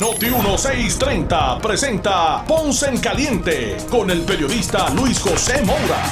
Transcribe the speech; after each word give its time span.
Noti 0.00 0.26
1630 0.26 1.60
presenta 1.60 2.44
Ponce 2.46 2.88
en 2.88 2.98
Caliente 2.98 3.76
con 3.90 4.10
el 4.10 4.22
periodista 4.22 4.90
Luis 4.90 5.20
José 5.20 5.62
Moura. 5.62 6.02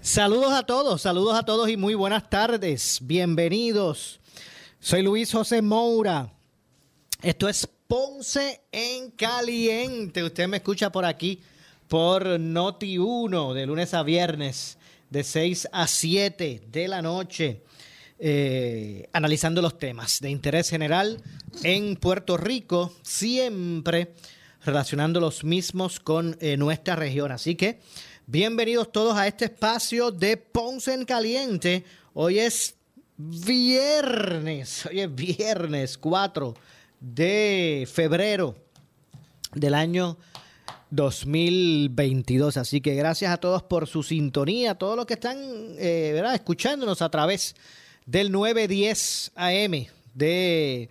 Saludos 0.00 0.52
a 0.52 0.62
todos, 0.62 1.02
saludos 1.02 1.36
a 1.36 1.42
todos 1.42 1.68
y 1.68 1.76
muy 1.76 1.94
buenas 1.94 2.30
tardes. 2.30 3.00
Bienvenidos. 3.02 4.20
Soy 4.78 5.02
Luis 5.02 5.32
José 5.32 5.62
Moura. 5.62 6.32
Esto 7.20 7.48
es 7.48 7.68
Ponce 7.88 8.62
en 8.70 9.10
Caliente. 9.12 10.22
Usted 10.22 10.46
me 10.46 10.58
escucha 10.58 10.92
por 10.92 11.04
aquí 11.04 11.42
por 11.88 12.38
Noti 12.38 12.98
1 12.98 13.54
de 13.54 13.66
lunes 13.66 13.92
a 13.94 14.02
viernes 14.02 14.78
de 15.10 15.24
6 15.24 15.68
a 15.72 15.86
7 15.86 16.62
de 16.68 16.88
la 16.88 17.02
noche. 17.02 17.62
Eh, 18.24 19.08
analizando 19.12 19.60
los 19.62 19.78
temas 19.78 20.20
de 20.20 20.30
interés 20.30 20.70
general 20.70 21.20
en 21.64 21.96
Puerto 21.96 22.36
Rico, 22.36 22.94
siempre 23.02 24.14
relacionando 24.64 25.18
los 25.18 25.42
mismos 25.42 25.98
con 25.98 26.36
eh, 26.40 26.56
nuestra 26.56 26.94
región. 26.94 27.32
Así 27.32 27.56
que 27.56 27.80
bienvenidos 28.28 28.92
todos 28.92 29.16
a 29.16 29.26
este 29.26 29.46
espacio 29.46 30.12
de 30.12 30.36
Ponce 30.36 30.94
en 30.94 31.04
Caliente. 31.04 31.84
Hoy 32.14 32.38
es 32.38 32.76
viernes, 33.16 34.86
hoy 34.86 35.00
es 35.00 35.12
viernes 35.12 35.98
4 35.98 36.54
de 37.00 37.88
febrero 37.92 38.54
del 39.52 39.74
año 39.74 40.16
2022. 40.90 42.56
Así 42.56 42.80
que 42.80 42.94
gracias 42.94 43.32
a 43.32 43.38
todos 43.38 43.64
por 43.64 43.88
su 43.88 44.04
sintonía, 44.04 44.70
a 44.70 44.74
todos 44.76 44.96
los 44.96 45.06
que 45.06 45.14
están 45.14 45.38
eh, 45.76 46.22
escuchándonos 46.34 47.02
a 47.02 47.10
través 47.10 47.56
del 48.06 48.32
910 48.32 49.32
AM 49.36 49.86
de 50.14 50.88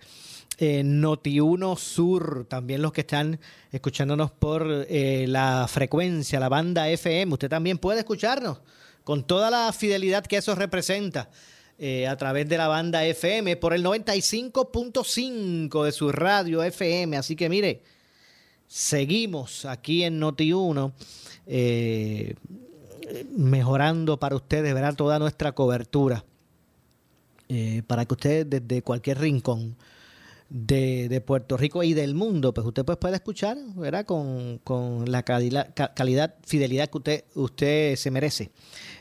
eh, 0.58 0.82
Noti1 0.84 1.76
Sur, 1.76 2.46
también 2.48 2.82
los 2.82 2.92
que 2.92 3.02
están 3.02 3.38
escuchándonos 3.70 4.30
por 4.30 4.86
eh, 4.88 5.26
la 5.28 5.66
frecuencia, 5.68 6.40
la 6.40 6.48
banda 6.48 6.88
FM, 6.88 7.32
usted 7.32 7.48
también 7.48 7.78
puede 7.78 8.00
escucharnos 8.00 8.60
con 9.04 9.24
toda 9.24 9.50
la 9.50 9.72
fidelidad 9.72 10.24
que 10.24 10.36
eso 10.36 10.54
representa. 10.54 11.30
Eh, 11.78 12.06
a 12.06 12.16
través 12.16 12.48
de 12.48 12.58
la 12.58 12.68
banda 12.68 13.04
FM 13.04 13.56
por 13.56 13.72
el 13.72 13.84
95.5 13.84 15.84
de 15.84 15.90
su 15.90 16.12
radio 16.12 16.62
FM. 16.62 17.16
Así 17.16 17.34
que 17.34 17.48
mire, 17.48 17.82
seguimos 18.68 19.64
aquí 19.64 20.04
en 20.04 20.20
Noti1 20.20 20.92
mejorando 23.32 24.20
para 24.20 24.36
ustedes, 24.36 24.72
verá 24.74 24.92
toda 24.92 25.18
nuestra 25.18 25.52
cobertura. 25.52 26.24
Eh, 27.48 27.82
para 27.86 28.04
que 28.04 28.14
usted 28.14 28.46
desde 28.46 28.82
cualquier 28.82 29.18
rincón 29.18 29.76
de, 30.48 31.22
Puerto 31.26 31.56
Rico 31.56 31.82
y 31.82 31.94
del 31.94 32.14
mundo, 32.14 32.52
pues 32.54 32.66
usted 32.66 32.84
pues 32.84 32.98
puede 32.98 33.16
escuchar, 33.16 33.56
¿verdad? 33.74 34.04
Con, 34.06 35.04
la 35.06 35.22
calidad, 35.22 36.34
fidelidad 36.46 36.88
que 36.88 36.98
usted, 36.98 37.24
usted 37.34 37.96
se 37.96 38.10
merece. 38.10 38.50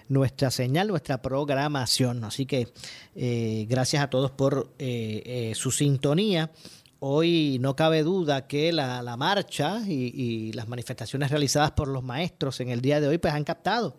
Nuestra 0.07 0.51
señal, 0.51 0.87
nuestra 0.87 1.21
programación. 1.21 2.23
Así 2.23 2.45
que 2.45 2.67
eh, 3.15 3.65
gracias 3.69 4.03
a 4.03 4.09
todos 4.09 4.31
por 4.31 4.73
eh, 4.79 5.53
su 5.55 5.71
sintonía. 5.71 6.51
Hoy 6.99 7.57
no 7.61 7.75
cabe 7.75 8.03
duda 8.03 8.47
que 8.47 8.71
la, 8.71 9.15
marcha 9.17 9.81
y, 9.87 10.11
y, 10.13 10.53
las 10.53 10.67
manifestaciones 10.67 11.31
realizadas 11.31 11.71
por 11.71 11.87
los 11.87 12.03
maestros 12.03 12.59
en 12.59 12.69
el 12.69 12.81
día 12.81 13.01
de 13.01 13.07
hoy 13.07 13.17
pues 13.17 13.33
han 13.33 13.43
captado 13.43 13.97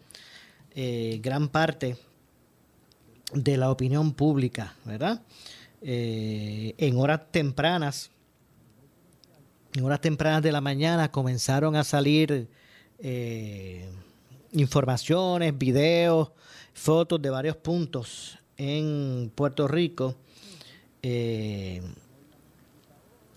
gran 0.74 1.48
parte 1.48 1.96
de 3.32 3.56
la 3.56 3.70
opinión 3.70 4.12
pública, 4.12 4.74
¿verdad? 4.84 5.22
Eh, 5.80 6.74
en 6.78 6.96
horas 6.96 7.20
tempranas, 7.30 8.10
en 9.74 9.84
horas 9.84 10.00
tempranas 10.00 10.42
de 10.42 10.52
la 10.52 10.60
mañana 10.60 11.10
comenzaron 11.10 11.76
a 11.76 11.84
salir 11.84 12.48
eh, 12.98 13.90
informaciones, 14.52 15.56
videos, 15.56 16.30
fotos 16.72 17.20
de 17.20 17.30
varios 17.30 17.56
puntos 17.56 18.38
en 18.56 19.32
Puerto 19.34 19.66
Rico. 19.66 20.14
Eh, 21.02 21.82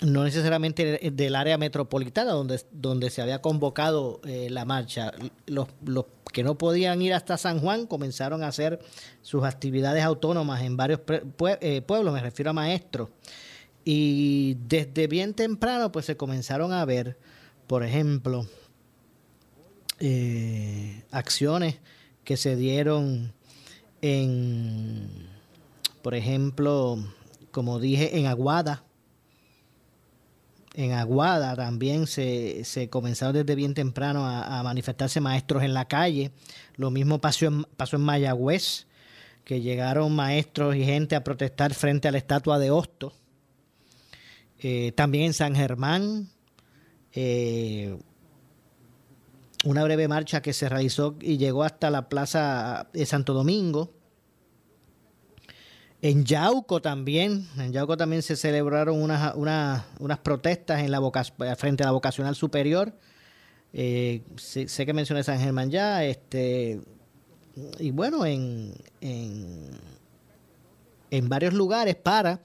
no 0.01 0.23
necesariamente 0.23 1.11
del 1.13 1.35
área 1.35 1.57
metropolitana 1.57 2.31
donde, 2.31 2.61
donde 2.71 3.09
se 3.09 3.21
había 3.21 3.41
convocado 3.41 4.19
eh, 4.25 4.49
la 4.49 4.65
marcha. 4.65 5.11
Los, 5.45 5.69
los, 5.85 6.05
que 6.33 6.43
no 6.43 6.57
podían 6.57 7.01
ir 7.01 7.13
hasta 7.13 7.37
San 7.37 7.59
Juan 7.59 7.87
comenzaron 7.87 8.43
a 8.43 8.47
hacer 8.47 8.79
sus 9.21 9.45
actividades 9.45 10.03
autónomas 10.03 10.63
en 10.63 10.75
varios 10.75 10.99
eh, 11.61 11.81
pueblos, 11.81 12.13
me 12.13 12.21
refiero 12.21 12.49
a 12.51 12.53
maestros. 12.53 13.09
Y 13.85 14.57
desde 14.67 15.07
bien 15.07 15.33
temprano 15.33 15.91
pues 15.93 16.05
se 16.05 16.17
comenzaron 16.17 16.73
a 16.73 16.83
ver, 16.83 17.17
por 17.67 17.83
ejemplo, 17.83 18.47
eh, 19.99 21.03
acciones 21.11 21.77
que 22.25 22.35
se 22.35 22.57
dieron 22.57 23.33
en, 24.01 25.29
por 26.01 26.15
ejemplo, 26.15 26.97
como 27.51 27.79
dije, 27.79 28.19
en 28.19 28.25
Aguada, 28.25 28.83
en 30.75 30.91
Aguada 30.91 31.55
también 31.55 32.05
se, 32.05 32.63
se 32.65 32.89
comenzaron 32.89 33.33
desde 33.33 33.55
bien 33.55 33.73
temprano 33.73 34.25
a, 34.25 34.61
manifestarse 34.63 35.21
maestros 35.21 35.63
en 35.63 35.73
la 35.73 35.87
calle. 35.87 36.31
Lo 36.75 36.91
mismo 36.91 37.19
pasó 37.19 37.45
en, 37.45 37.63
pasó 37.63 37.95
en 37.95 38.03
Mayagüez, 38.03 38.85
que 39.45 39.61
llegaron 39.61 40.13
maestros 40.13 40.75
y 40.75 40.83
gente 40.83 41.15
a 41.15 41.23
protestar 41.23 41.73
frente 41.73 42.07
a 42.07 42.11
la 42.11 42.17
estatua 42.17 42.59
de 42.59 42.71
Hosto. 42.71 43.13
Eh, 44.59 44.91
también 44.95 45.25
en 45.25 45.33
San 45.33 45.55
Germán, 45.55 46.29
eh, 47.13 47.97
una 49.63 49.83
breve 49.83 50.07
marcha 50.09 50.41
que 50.41 50.51
se 50.51 50.67
realizó 50.67 51.15
y 51.21 51.37
llegó 51.37 51.63
hasta 51.63 51.89
la 51.89 52.09
plaza 52.09 52.89
de 52.91 53.05
Santo 53.05 53.33
Domingo. 53.33 53.93
En 56.05 56.23
Yauco 56.23 56.83
también, 56.83 57.47
en 57.57 57.73
Yauco 57.73 57.97
también 57.97 58.21
se 58.21 58.35
celebraron 58.35 59.01
unas, 59.01 60.19
protestas 60.19 60.81
en 60.83 60.91
la 60.91 61.01
frente 61.55 61.81
a 61.81 61.87
la 61.87 61.93
vocacional 61.93 62.35
superior. 62.35 62.93
Eh, 63.73 64.21
sé, 64.35 64.67
que 64.85 64.93
mencioné 64.93 65.23
San 65.23 65.39
Germán 65.39 65.71
ya, 65.71 66.05
este, 66.05 66.79
y 67.79 67.89
bueno, 67.89 68.23
en, 68.23 68.75
en, 69.01 69.79
varios 71.27 71.55
lugares 71.55 71.95
para 71.95 72.39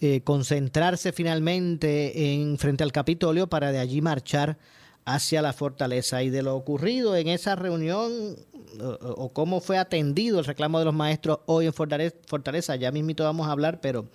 eh, 0.00 0.22
concentrarse 0.22 1.12
finalmente 1.12 2.32
en 2.34 2.58
frente 2.58 2.82
al 2.82 2.90
Capitolio 2.90 3.46
para 3.46 3.70
de 3.70 3.78
allí 3.78 4.02
marchar 4.02 4.58
hacia 5.04 5.42
la 5.42 5.52
fortaleza. 5.52 6.22
Y 6.22 6.30
de 6.30 6.42
lo 6.42 6.56
ocurrido 6.56 7.16
en 7.16 7.28
esa 7.28 7.56
reunión 7.56 8.36
o, 8.80 9.32
cómo 9.32 9.60
fue 9.60 9.78
atendido 9.78 10.38
el 10.38 10.44
reclamo 10.44 10.78
de 10.78 10.84
los 10.84 10.94
maestros 10.94 11.40
hoy 11.46 11.66
en 11.66 11.72
Fortaleza, 11.72 12.76
ya 12.76 12.90
mismito 12.90 13.24
vamos 13.24 13.46
a 13.48 13.52
hablar, 13.52 13.80
pero 13.80 14.06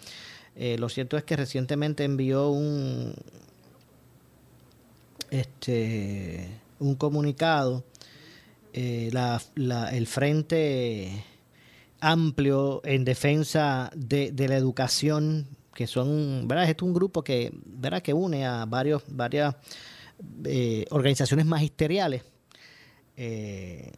eh, 0.55 0.77
lo 0.77 0.89
cierto 0.89 1.17
es 1.17 1.23
que 1.23 1.35
recientemente 1.35 2.03
envió 2.03 2.49
un, 2.49 3.13
este, 5.29 6.49
un 6.79 6.95
comunicado 6.95 7.83
eh, 8.73 9.11
el 9.91 10.07
Frente 10.07 11.23
Amplio 11.99 12.81
en 12.83 13.05
Defensa 13.05 13.91
de, 13.95 14.33
la 14.47 14.55
Educación, 14.55 15.47
que 15.73 15.87
son, 15.87 16.47
¿verdad? 16.47 16.69
es 16.69 16.81
un 16.81 16.93
grupo 16.93 17.23
que, 17.23 17.51
¿verdad? 17.65 18.01
que 18.01 18.13
une 18.13 18.45
a 18.45 18.65
varios, 18.65 19.03
varias 19.07 19.55
eh, 20.45 20.85
organizaciones 20.89 21.45
magisteriales 21.45 22.23
eh, 23.17 23.91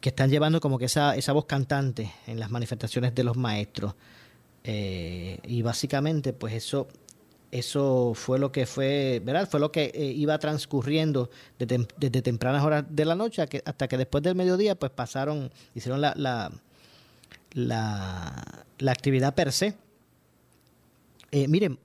que 0.00 0.08
están 0.10 0.30
llevando 0.30 0.60
como 0.60 0.78
que 0.78 0.84
esa, 0.84 1.16
esa 1.16 1.32
voz 1.32 1.46
cantante 1.46 2.12
en 2.26 2.38
las 2.38 2.50
manifestaciones 2.50 3.14
de 3.14 3.24
los 3.24 3.36
maestros. 3.36 3.94
Eh, 4.64 5.38
y 5.44 5.62
básicamente, 5.62 6.32
pues 6.32 6.54
eso, 6.54 6.88
eso 7.50 8.12
fue 8.14 8.38
lo 8.38 8.52
que 8.52 8.66
fue, 8.66 9.22
¿verdad? 9.24 9.48
Fue 9.48 9.60
lo 9.60 9.72
que 9.72 9.90
iba 9.94 10.38
transcurriendo 10.38 11.30
desde, 11.58 12.22
tempranas 12.22 12.64
horas 12.64 12.84
de 12.88 13.04
la 13.04 13.14
noche 13.14 13.42
hasta 13.64 13.88
que 13.88 13.96
después 13.96 14.22
del 14.22 14.34
mediodía, 14.34 14.74
pues 14.74 14.92
pasaron, 14.92 15.50
hicieron 15.74 16.00
la, 16.00 16.12
la, 16.16 16.52
la, 17.54 18.92
actividad 18.92 19.34
per 19.34 19.52
se. 19.52 19.74
miren, 21.32 21.78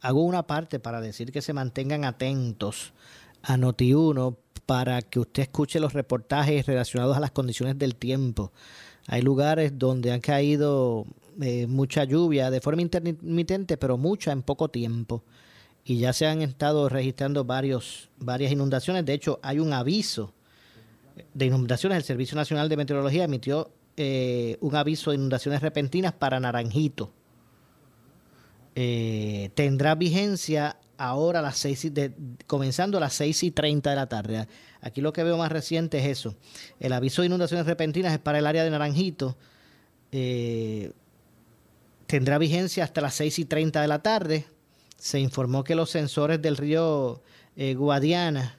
hago 0.00 0.22
una 0.22 0.46
parte 0.46 0.80
para 0.80 1.00
decir 1.00 1.32
que 1.32 1.42
se 1.42 1.52
mantengan 1.52 2.04
atentos 2.04 2.92
a 3.42 3.56
Noti1 3.56 4.36
para 4.66 5.02
que 5.02 5.20
usted 5.20 5.42
escuche 5.42 5.80
los 5.80 5.92
reportajes 5.92 6.66
relacionados 6.66 7.16
a 7.16 7.20
las 7.20 7.30
condiciones 7.30 7.78
del 7.78 7.96
tiempo. 7.96 8.52
Hay 9.06 9.22
lugares 9.22 9.78
donde 9.78 10.12
han 10.12 10.20
caído 10.20 11.06
eh, 11.40 11.66
mucha 11.66 12.04
lluvia 12.04 12.50
de 12.50 12.60
forma 12.60 12.82
intermitente, 12.82 13.76
pero 13.76 13.98
mucha 13.98 14.30
en 14.32 14.42
poco 14.42 14.68
tiempo. 14.68 15.24
Y 15.84 15.98
ya 15.98 16.12
se 16.12 16.26
han 16.26 16.42
estado 16.42 16.88
registrando 16.88 17.44
varios, 17.44 18.10
varias 18.18 18.52
inundaciones. 18.52 19.04
De 19.04 19.14
hecho, 19.14 19.40
hay 19.42 19.58
un 19.58 19.72
aviso 19.72 20.32
de 21.34 21.46
inundaciones. 21.46 21.98
El 21.98 22.04
Servicio 22.04 22.36
Nacional 22.36 22.68
de 22.68 22.76
Meteorología 22.76 23.24
emitió 23.24 23.70
eh, 23.96 24.56
un 24.60 24.76
aviso 24.76 25.10
de 25.10 25.16
inundaciones 25.16 25.62
repentinas 25.62 26.12
para 26.12 26.38
Naranjito. 26.38 27.10
Eh, 28.74 29.50
tendrá 29.54 29.94
vigencia 29.94 30.76
ahora 30.96 31.38
a 31.38 31.42
las 31.42 31.56
seis 31.56 31.92
de, 31.92 32.12
comenzando 32.46 32.98
a 32.98 33.00
las 33.00 33.14
6 33.14 33.42
y 33.44 33.50
30 33.50 33.90
de 33.90 33.96
la 33.96 34.08
tarde. 34.08 34.46
Aquí 34.80 35.00
lo 35.00 35.12
que 35.12 35.24
veo 35.24 35.36
más 35.36 35.50
reciente 35.50 35.98
es 35.98 36.06
eso. 36.06 36.36
El 36.78 36.92
aviso 36.92 37.22
de 37.22 37.26
inundaciones 37.26 37.66
repentinas 37.66 38.12
es 38.12 38.18
para 38.18 38.38
el 38.38 38.46
área 38.46 38.64
de 38.64 38.70
Naranjito. 38.70 39.36
Eh, 40.12 40.92
tendrá 42.06 42.38
vigencia 42.38 42.84
hasta 42.84 43.00
las 43.00 43.14
6 43.14 43.38
y 43.40 43.44
30 43.46 43.80
de 43.80 43.88
la 43.88 44.02
tarde. 44.02 44.46
Se 44.96 45.18
informó 45.18 45.64
que 45.64 45.74
los 45.74 45.90
sensores 45.90 46.42
del 46.42 46.56
río 46.56 47.22
eh, 47.56 47.74
Guadiana 47.74 48.58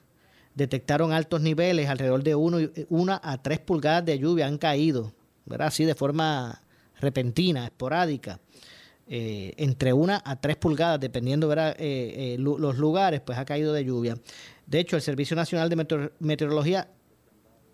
detectaron 0.54 1.12
altos 1.12 1.40
niveles, 1.40 1.88
alrededor 1.88 2.22
de 2.22 2.34
1 2.34 3.20
a 3.22 3.42
3 3.42 3.58
pulgadas 3.60 4.04
de 4.04 4.18
lluvia 4.18 4.46
han 4.46 4.58
caído, 4.58 5.14
así 5.58 5.84
de 5.84 5.94
forma 5.94 6.62
repentina, 7.00 7.64
esporádica. 7.64 8.40
Eh, 9.08 9.52
entre 9.56 9.92
una 9.92 10.22
a 10.24 10.36
tres 10.36 10.56
pulgadas, 10.56 11.00
dependiendo 11.00 11.52
eh, 11.52 11.74
eh, 11.78 12.36
los 12.38 12.78
lugares, 12.78 13.20
pues 13.20 13.36
ha 13.36 13.44
caído 13.44 13.72
de 13.72 13.84
lluvia. 13.84 14.16
De 14.66 14.78
hecho, 14.78 14.96
el 14.96 15.02
Servicio 15.02 15.36
Nacional 15.36 15.68
de 15.68 16.08
Meteorología 16.20 16.88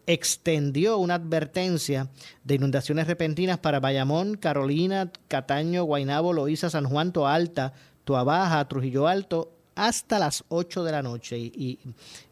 extendió 0.06 0.96
una 0.96 1.16
advertencia 1.16 2.08
de 2.42 2.54
inundaciones 2.54 3.06
repentinas 3.06 3.58
para 3.58 3.78
Bayamón, 3.78 4.36
Carolina, 4.36 5.12
Cataño, 5.28 5.84
Guaynabo, 5.84 6.32
Loíza, 6.32 6.70
San 6.70 6.86
Juan, 6.86 7.12
Toalta, 7.12 7.74
Baja, 8.06 8.66
Trujillo 8.66 9.06
Alto, 9.06 9.52
hasta 9.74 10.18
las 10.18 10.44
8 10.48 10.82
de 10.82 10.92
la 10.92 11.02
noche. 11.02 11.38
Y, 11.38 11.78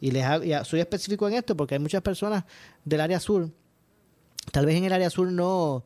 y, 0.01 0.11
les 0.11 0.27
soy 0.67 0.81
específico 0.81 1.29
en 1.29 1.35
esto 1.35 1.55
porque 1.55 1.75
hay 1.75 1.81
muchas 1.81 2.01
personas 2.01 2.45
del 2.83 3.03
área 3.03 3.21
sur. 3.21 3.51
Tal 4.51 4.65
vez 4.65 4.77
en 4.77 4.85
el 4.85 4.93
área 4.93 5.11
sur 5.11 5.31
no, 5.31 5.85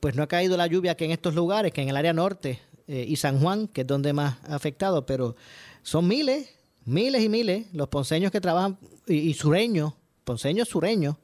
pues 0.00 0.14
no 0.14 0.22
ha 0.22 0.26
caído 0.26 0.56
la 0.56 0.66
lluvia 0.66 0.96
que 0.96 1.04
en 1.04 1.10
estos 1.10 1.34
lugares, 1.34 1.72
que 1.72 1.82
en 1.82 1.88
el 1.88 1.96
área 1.96 2.12
norte 2.12 2.60
eh, 2.88 3.04
y 3.08 3.16
San 3.16 3.40
Juan, 3.40 3.68
que 3.68 3.80
es 3.80 3.86
donde 3.86 4.12
más 4.12 4.38
ha 4.44 4.54
afectado, 4.54 5.06
pero 5.06 5.36
son 5.82 6.06
miles, 6.06 6.48
miles 6.84 7.22
y 7.22 7.28
miles 7.28 7.66
los 7.72 7.88
ponceños 7.88 8.30
que 8.30 8.40
trabajan, 8.40 8.78
y, 9.06 9.34
sureños, 9.34 9.94
ponceños 10.24 10.68
sureños, 10.68 11.16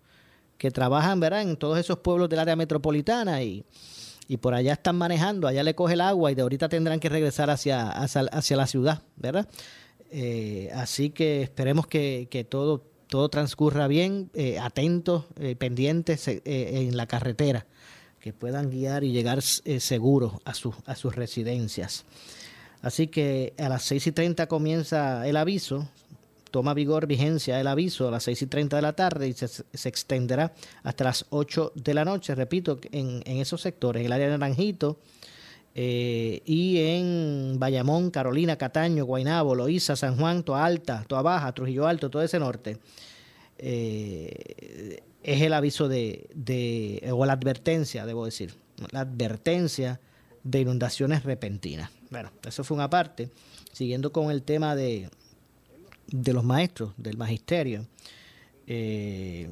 que 0.59 0.71
trabajan, 0.71 1.21
¿verdad?, 1.21 1.43
en 1.43 1.57
todos 1.57 1.79
esos 1.79 1.99
pueblos 1.99 2.29
del 2.29 2.39
área 2.39 2.57
metropolitana 2.57 3.43
y, 3.43 3.65
y 4.29 4.37
por 4.37 4.55
allá 4.55 4.75
están 4.75 4.97
manejando, 4.97 5.49
allá 5.49 5.63
le 5.63 5.75
coge 5.75 5.95
el 5.95 6.01
agua 6.01 6.31
y 6.31 6.35
de 6.35 6.43
ahorita 6.43 6.69
tendrán 6.69 7.01
que 7.01 7.09
regresar 7.09 7.51
hacia, 7.51 7.91
hacia, 7.91 8.57
la 8.57 8.67
ciudad, 8.67 9.03
¿verdad? 9.17 9.49
Eh, 10.11 10.71
así 10.75 11.11
que 11.11 11.43
esperemos 11.43 11.87
que, 11.87 12.29
que 12.31 12.45
todo, 12.45 12.85
todo 13.09 13.29
transcurra 13.29 13.89
bien, 13.89 14.31
eh, 14.35 14.59
atentos, 14.61 15.25
pendientes 15.59 16.29
en 16.29 16.97
la 16.97 17.07
carretera 17.07 17.67
que 18.23 18.33
puedan 18.33 18.71
guiar 18.71 19.03
y 19.03 19.11
llegar 19.11 19.41
eh, 19.65 19.81
seguros 19.81 20.35
a, 20.45 20.53
a 20.53 20.95
sus 20.95 21.17
residencias. 21.17 22.05
Así 22.81 23.09
que 23.09 23.53
a 23.59 23.69
las 23.69 23.83
6 23.83 24.07
y 24.07 24.13
30 24.13 24.47
comienza 24.47 25.27
el 25.27 25.37
aviso, 25.37 25.89
toma 26.53 26.73
vigor, 26.73 27.09
vigencia 27.09 27.61
el 27.61 27.67
aviso 27.67 28.07
a 28.07 28.13
las 28.13 28.23
6 28.23 28.43
y 28.43 28.47
30 28.47 28.77
de 28.77 28.83
la 28.83 28.93
tarde 28.93 29.29
y 29.29 29.33
se, 29.33 29.89
extenderá 29.89 30.53
hasta 30.85 31.05
las 31.05 31.27
8 31.31 31.73
de 31.75 31.95
la 31.95 32.05
noche, 32.05 32.37
repito, 32.37 32.79
en, 32.93 33.23
esos 33.27 33.61
sectores, 33.61 34.01
en 34.01 34.07
el 34.07 34.13
área 34.13 34.27
de 34.27 34.39
Naranjito 34.39 34.99
eh, 35.75 36.43
y 36.45 36.79
en 36.79 37.57
Bayamón, 37.59 38.13
Carolina, 38.13 38.57
Cataño, 38.57 39.05
Guaynabo, 39.05 39.57
Loíza, 39.57 39.97
San 39.97 40.17
Juan, 40.17 40.45
Toa 40.45 40.65
Alta, 40.65 41.05
Toa 41.09 41.23
Baja, 41.23 41.53
Trujillo 41.53 41.89
Alto, 41.89 42.09
todo 42.09 42.23
ese 42.23 42.39
norte. 42.39 42.79
Eh, 43.59 45.03
es 45.23 45.41
el 45.43 45.53
aviso 45.53 45.89
de, 45.89 46.29
de, 46.35 47.09
o 47.13 47.25
la 47.25 47.35
advertencia, 47.35 48.07
debo 48.07 48.25
decir, 48.25 48.55
la 48.91 49.01
advertencia 49.01 50.01
de 50.43 50.61
inundaciones 50.61 51.23
repentinas. 51.25 51.91
Bueno, 52.11 52.31
eso 52.47 52.65
fue 52.65 52.77
una 52.77 52.91
parte. 52.91 53.31
Siguiendo 53.73 54.13
con 54.13 54.31
el 54.31 54.43
tema 54.43 54.75
de, 54.75 55.09
de 56.09 56.33
los 56.33 56.45
maestros, 56.45 56.93
del 56.97 57.17
magisterio, 57.17 57.87
eh, 58.67 59.51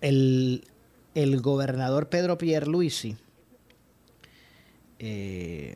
el, 0.00 0.64
el, 1.14 1.40
gobernador 1.40 2.08
Pedro 2.08 2.38
Pierluisi, 2.38 3.16
eh, 4.98 5.74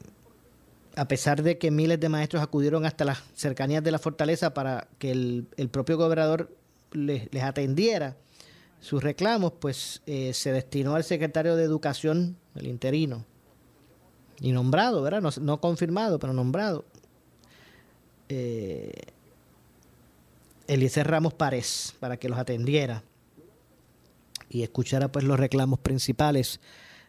a 0.97 1.07
pesar 1.07 1.43
de 1.43 1.59
que 1.59 1.71
miles 1.71 2.01
de 2.01 2.09
maestros 2.09 2.43
acudieron 2.43 2.87
hasta 2.87 3.05
las 3.05 3.23
cercanías 3.35 3.83
de 3.83 3.91
la 3.91 3.99
fortaleza 3.99 4.55
para 4.55 4.89
que 4.99 5.11
el, 5.11 5.47
el 5.57 5.69
propio 5.69 5.97
gobernador 5.97 6.55
les, 6.93 7.29
atendiera 7.43 8.17
sus 8.81 9.03
reclamos, 9.03 9.53
pues 9.61 10.03
eh, 10.07 10.33
se 10.33 10.53
destinó 10.53 10.95
al 10.95 11.05
secretario 11.05 11.57
de 11.57 11.65
Educación, 11.65 12.37
el 12.55 12.67
interino, 12.67 13.25
y 14.41 14.53
nombrado, 14.53 15.03
¿verdad? 15.03 15.21
No, 15.41 15.61
confirmado, 15.61 16.19
pero 16.19 16.33
nombrado. 16.33 16.85
Eh, 18.29 18.93
Eliezer 20.67 21.07
Ramos 21.07 21.35
Párez, 21.35 21.95
para 22.01 22.17
que 22.17 22.29
los 22.29 22.39
atendiera 22.39 23.03
y 24.49 24.63
escuchara 24.63 25.13
pues 25.13 25.25
los 25.25 25.39
reclamos 25.39 25.79
principales 25.79 26.61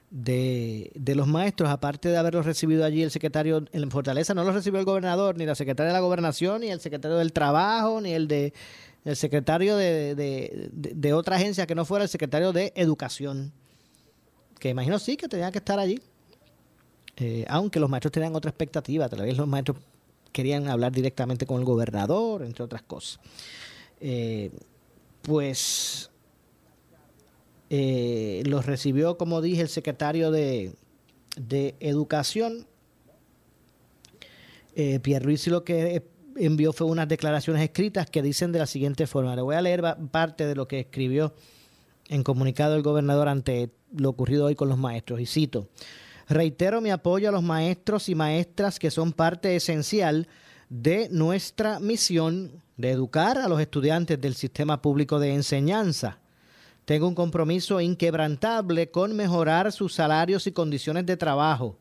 de, 0.10 0.92
de, 0.94 1.16
los 1.16 1.28
maestros, 1.28 1.70
aparte 1.70 2.10
de 2.10 2.18
haberlos 2.18 2.46
recibido 2.46 2.84
allí 2.84 3.02
el 3.02 3.12
secretario 3.12 3.66
en 3.72 3.92
Fortaleza, 3.92 4.34
no 4.34 4.44
los 4.44 4.54
recibió 4.54 4.80
el 4.80 4.86
gobernador, 4.86 5.38
ni 5.38 5.46
la 5.46 5.56
secretaria 5.56 5.88
de 5.88 5.94
la 5.94 6.02
gobernación, 6.02 6.62
ni 6.62 6.70
el 6.70 6.82
secretario 6.82 7.18
del 7.18 7.32
trabajo, 7.32 8.02
ni 8.02 8.12
el 8.12 8.28
de 8.28 8.54
el 9.04 9.16
secretario 9.16 9.78
de, 9.78 11.14
otra 11.14 11.38
agencia 11.38 11.66
que 11.66 11.76
no 11.76 11.86
fuera 11.86 12.04
el 12.04 12.10
secretario 12.10 12.54
de 12.54 12.72
Educación, 12.76 13.52
que 14.60 14.70
imagino 14.70 15.00
sí 15.00 15.18
que 15.18 15.28
tenía 15.28 15.52
que 15.52 15.58
estar 15.58 15.80
allí, 15.80 16.00
eh, 17.18 17.46
aunque 17.48 17.80
los 17.80 17.90
maestros 17.90 18.12
tenían 18.12 18.36
otra 18.36 18.50
expectativa, 18.50 19.10
tal 19.10 19.22
vez 19.22 19.36
los 19.38 19.48
maestros 19.48 19.78
querían 20.32 20.68
hablar 20.68 20.92
directamente 20.92 21.46
con 21.46 21.60
el 21.60 21.66
gobernador, 21.66 22.44
entre 22.44 22.64
otras 22.64 22.84
cosas. 22.84 23.20
Eh, 24.00 24.52
pues 25.24 26.10
eh, 27.70 28.44
los 28.46 28.66
recibió, 28.66 29.18
como 29.18 29.42
dije, 29.42 29.62
el 29.62 29.70
secretario 29.70 30.32
de, 30.32 30.74
de 31.38 31.76
Educación. 31.80 32.68
Pierre 34.74 35.26
Ruiz 35.26 35.46
lo 35.48 35.66
que 35.66 36.02
envió 36.38 36.74
fue 36.74 36.88
unas 36.88 37.08
declaraciones 37.08 37.64
escritas 37.64 38.10
que 38.10 38.22
dicen 38.22 38.52
de 38.52 38.60
la 38.60 38.66
siguiente 38.66 39.08
forma. 39.08 39.36
Le 39.36 39.42
voy 39.42 39.56
a 39.56 39.62
leer 39.62 39.84
parte 40.12 40.46
de 40.46 40.56
lo 40.56 40.68
que 40.68 40.80
escribió 40.80 41.34
en 42.08 42.24
comunicado 42.24 42.76
el 42.76 42.82
gobernador 42.82 43.28
ante 43.28 43.72
lo 43.96 44.10
ocurrido 44.10 44.46
hoy 44.46 44.56
con 44.56 44.70
los 44.70 44.78
maestros. 44.78 45.20
Y 45.20 45.26
cito, 45.26 45.68
reitero 46.28 46.82
mi 46.82 46.92
apoyo 46.92 47.30
a 47.30 47.32
los 47.32 47.44
maestros 47.44 48.10
y 48.10 48.16
maestras 48.16 48.80
que 48.80 48.92
son 48.92 49.14
parte 49.14 49.56
esencial 49.56 50.28
de 50.70 51.10
nuestra 51.10 51.80
misión 51.80 52.64
de 52.78 52.92
educar 52.92 53.38
a 53.38 53.48
los 53.48 53.60
estudiantes 53.60 54.20
del 54.20 54.36
sistema 54.36 54.82
público 54.82 55.20
de 55.20 55.34
enseñanza. 55.34 56.20
Tengo 56.86 57.08
un 57.08 57.16
compromiso 57.16 57.80
inquebrantable 57.80 58.90
con 58.90 59.16
mejorar 59.16 59.72
sus 59.72 59.94
salarios 59.94 60.48
y 60.48 60.52
condiciones 60.52 61.06
de 61.06 61.18
trabajo. 61.18 61.78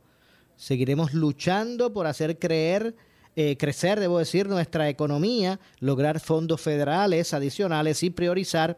Seguiremos 0.56 1.14
luchando 1.14 1.92
por 1.92 2.06
hacer 2.06 2.38
creer 2.38 2.94
eh, 3.36 3.56
crecer, 3.56 4.00
debo 4.00 4.18
decir, 4.18 4.48
nuestra 4.48 4.88
economía, 4.88 5.60
lograr 5.78 6.20
fondos 6.20 6.60
federales 6.60 7.32
adicionales 7.32 8.02
y 8.02 8.10
priorizar 8.10 8.76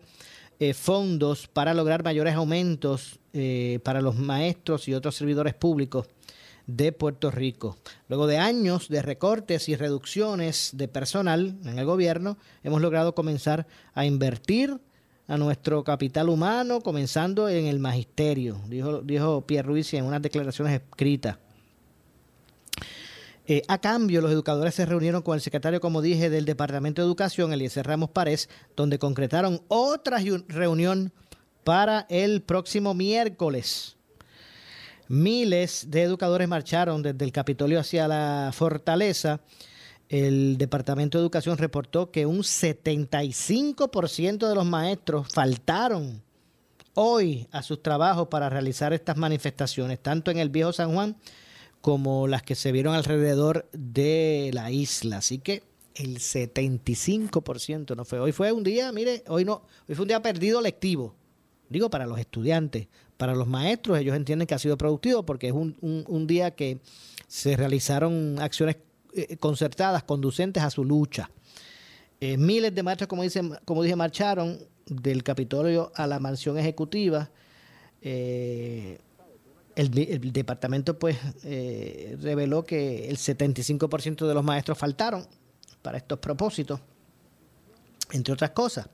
eh, 0.61 0.75
fondos 0.75 1.49
para 1.49 1.75
lograr 1.75 2.05
mayores 2.05 2.35
aumentos 2.35 3.19
eh, 3.33 3.81
para 3.83 4.01
los 4.01 4.17
maestros 4.17 4.87
y 4.87 4.95
otros 4.95 5.17
servidores 5.17 5.55
públicos 5.55 6.07
de 6.67 6.93
Puerto 6.93 7.31
Rico. 7.31 7.79
Luego 8.09 8.27
de 8.27 8.39
años 8.39 8.89
de 8.89 9.03
recortes 9.03 9.69
y 9.69 9.75
reducciones 9.75 10.71
de 10.75 10.87
personal 10.87 11.57
en 11.65 11.79
el 11.79 11.85
gobierno, 11.85 12.37
hemos 12.63 12.81
logrado 12.81 13.15
comenzar 13.15 13.67
a 13.95 14.05
invertir 14.05 14.79
a 15.27 15.37
nuestro 15.39 15.83
capital 15.83 16.29
humano, 16.29 16.81
comenzando 16.81 17.49
en 17.49 17.67
el 17.67 17.79
magisterio, 17.79 18.61
dijo, 18.69 19.01
dijo 19.01 19.47
Pierre 19.47 19.67
Ruiz 19.67 19.95
en 19.95 20.05
unas 20.05 20.23
declaraciones 20.23 20.75
escritas. 20.75 21.39
Eh, 23.47 23.63
a 23.67 23.79
cambio, 23.79 24.21
los 24.21 24.31
educadores 24.31 24.75
se 24.75 24.87
reunieron 24.87 25.23
con 25.23 25.35
el 25.35 25.41
secretario, 25.41 25.81
como 25.81 26.01
dije, 26.01 26.31
del 26.31 26.45
Departamento 26.45 27.03
de 27.03 27.07
Educación, 27.07 27.53
Eliezer 27.53 27.85
Ramos 27.87 28.11
Párez, 28.11 28.49
donde 28.77 29.01
concretaron 29.01 29.63
otra 29.69 30.19
reunión 30.47 31.13
para 31.65 32.07
el 32.09 32.43
próximo 32.43 32.95
miércoles. 32.95 33.97
Miles 35.09 35.91
de 35.91 36.03
educadores 36.03 36.49
marcharon 36.49 37.03
desde 37.03 37.25
el 37.25 37.33
Capitolio 37.33 37.81
hacia 37.81 38.07
la 38.07 38.53
fortaleza. 38.55 39.41
El 40.09 40.57
Departamento 40.57 41.19
de 41.19 41.23
Educación 41.23 41.59
reportó 41.59 42.13
que 42.13 42.27
un 42.27 42.39
75% 42.39 44.49
de 44.49 44.55
los 44.55 44.65
maestros 44.65 45.27
faltaron 45.33 46.23
hoy 46.95 47.49
a 47.51 47.63
sus 47.63 47.83
trabajos 47.83 48.29
para 48.29 48.49
realizar 48.49 48.93
estas 48.93 49.17
manifestaciones, 49.17 49.99
tanto 50.01 50.31
en 50.31 50.39
el 50.39 50.51
Viejo 50.51 50.73
San 50.73 50.95
Juan 50.95 51.17
como 51.83 52.29
las 52.29 52.43
que 52.43 52.55
se 52.55 52.73
vieron 52.73 52.95
alrededor 52.95 53.69
de 53.73 54.51
la 54.55 54.71
isla. 54.71 55.19
Así 55.19 55.39
que 55.39 55.65
el 55.95 56.19
75% 56.19 57.97
no 57.97 58.05
fue. 58.05 58.21
Hoy 58.21 58.33
fue 58.33 58.53
un 58.53 58.62
día, 58.62 58.91
mire, 58.93 59.25
hoy 59.29 59.45
no, 59.45 59.62
hoy 59.89 59.95
fue 59.95 60.05
un 60.05 60.09
día 60.09 60.23
perdido 60.23 60.62
lectivo. 60.62 61.15
Digo, 61.69 61.91
para 61.91 62.07
los 62.07 62.19
estudiantes, 62.19 62.87
para 63.17 63.35
los 63.35 63.49
maestros, 63.49 63.99
ellos 63.99 64.17
entienden 64.17 64.47
que 64.47 64.55
ha 64.55 64.59
sido 64.59 64.79
productivo 64.79 65.25
porque 65.25 65.49
es 65.49 65.53
un, 65.53 65.77
un, 65.81 66.27
día 66.27 66.53
que 66.53 66.81
se 67.27 67.57
realizaron 67.57 68.39
acciones 68.41 68.77
eh, 69.15 69.37
concertadas, 69.39 70.05
conducentes 70.05 70.62
a 70.62 70.71
su 70.71 70.85
lucha. 70.85 71.31
Eh, 72.21 72.37
miles 72.37 72.75
de 72.75 72.83
maestros, 72.83 73.09
como, 73.09 73.23
dicen, 73.23 73.59
como 73.65 73.83
dije, 73.83 73.97
marcharon 73.97 74.59
del 74.87 75.25
Capitolio 75.25 75.91
a 75.97 76.07
la 76.07 76.21
mansión 76.21 76.59
ejecutiva. 76.59 77.31
Eh, 78.03 78.99
el, 79.76 80.33
departamento 80.33 80.99
pues 80.99 81.17
reveló 82.21 82.64
que 82.64 83.09
el 83.09 83.17
75% 83.17 84.26
de 84.26 84.35
los 84.35 84.45
maestros 84.45 84.79
faltaron 84.79 85.26
para 85.83 85.99
estos 85.99 86.19
propósitos, 86.19 86.81
entre 88.12 88.33
otras 88.33 88.50
cosas. 88.50 88.88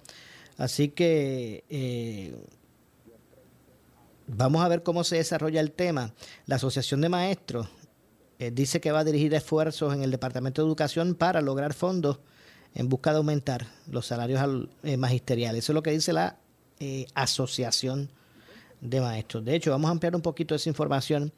Así 0.57 0.89
que 0.89 1.65
eh, 1.69 2.35
vamos 4.27 4.65
a 4.65 4.69
ver 4.69 4.83
cómo 4.83 5.05
se 5.05 5.17
desarrolla 5.17 5.61
el 5.61 5.71
tema. 5.71 6.13
La 6.47 6.57
Asociación 6.57 7.01
de 7.01 7.09
Maestros 7.09 7.69
eh, 8.41 8.51
dice 8.51 8.81
que 8.81 8.91
va 8.91 9.01
a 9.01 9.05
dirigir 9.05 9.33
esfuerzos 9.35 9.95
en 9.95 10.03
el 10.03 10.11
Departamento 10.11 10.63
de 10.63 10.69
Educación 10.69 11.15
para 11.15 11.41
lograr 11.41 11.75
fondos 11.75 12.19
en 12.75 12.89
busca 12.89 13.13
de 13.13 13.19
aumentar 13.19 13.69
los 13.87 14.07
salarios 14.07 14.69
eh, 14.83 14.97
magisteriales. 14.97 15.65
Eso 15.65 15.73
es 15.73 15.75
lo 15.75 15.83
que 15.83 15.93
dice 15.93 16.13
la 16.13 16.39
Asociación 17.15 18.11
de 18.81 19.01
Maestros. 19.01 19.45
De 19.45 19.55
hecho, 19.55 19.71
vamos 19.71 19.89
a 19.89 19.93
ampliar 19.93 20.15
un 20.15 20.23
poquito 20.23 20.55
esa 20.55 20.69
información 20.69 21.33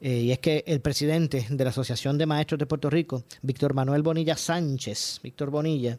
eh, 0.00 0.20
y 0.20 0.32
es 0.32 0.38
que 0.38 0.64
el 0.66 0.80
presidente 0.80 1.46
de 1.50 1.64
la 1.64 1.70
Asociación 1.70 2.16
de 2.16 2.26
Maestros 2.26 2.58
de 2.58 2.66
Puerto 2.66 2.88
Rico, 2.88 3.24
Víctor 3.42 3.74
Manuel 3.74 4.02
Bonilla 4.02 4.36
Sánchez, 4.36 5.20
Víctor 5.22 5.50
Bonilla, 5.50 5.98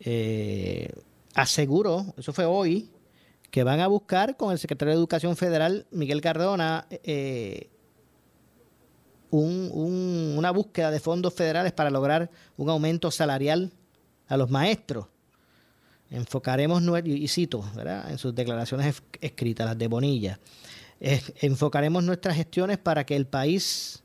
eh, 0.00 0.92
aseguró, 1.34 2.14
eso 2.16 2.32
fue 2.32 2.44
hoy, 2.44 2.90
que 3.50 3.62
van 3.62 3.80
a 3.80 3.86
buscar 3.86 4.36
con 4.36 4.50
el 4.50 4.58
secretario 4.58 4.92
de 4.92 4.98
Educación 4.98 5.36
Federal, 5.36 5.86
Miguel 5.92 6.20
Cardona, 6.20 6.86
eh, 6.90 7.68
una 9.30 10.50
búsqueda 10.50 10.90
de 10.90 11.00
fondos 11.00 11.32
federales 11.32 11.72
para 11.72 11.90
lograr 11.90 12.30
un 12.56 12.68
aumento 12.68 13.10
salarial 13.10 13.72
a 14.28 14.36
los 14.36 14.50
maestros. 14.50 15.06
Enfocaremos, 16.12 16.82
y 17.06 17.26
cito, 17.26 17.64
en 18.06 18.18
sus 18.18 18.34
declaraciones 18.34 19.02
escritas, 19.22 19.66
las 19.66 19.78
de 19.78 19.88
Bonilla, 19.88 20.38
enfocaremos 21.00 22.04
nuestras 22.04 22.36
gestiones 22.36 22.76
para 22.76 23.06
que 23.06 23.16
el 23.16 23.26
país 23.26 24.02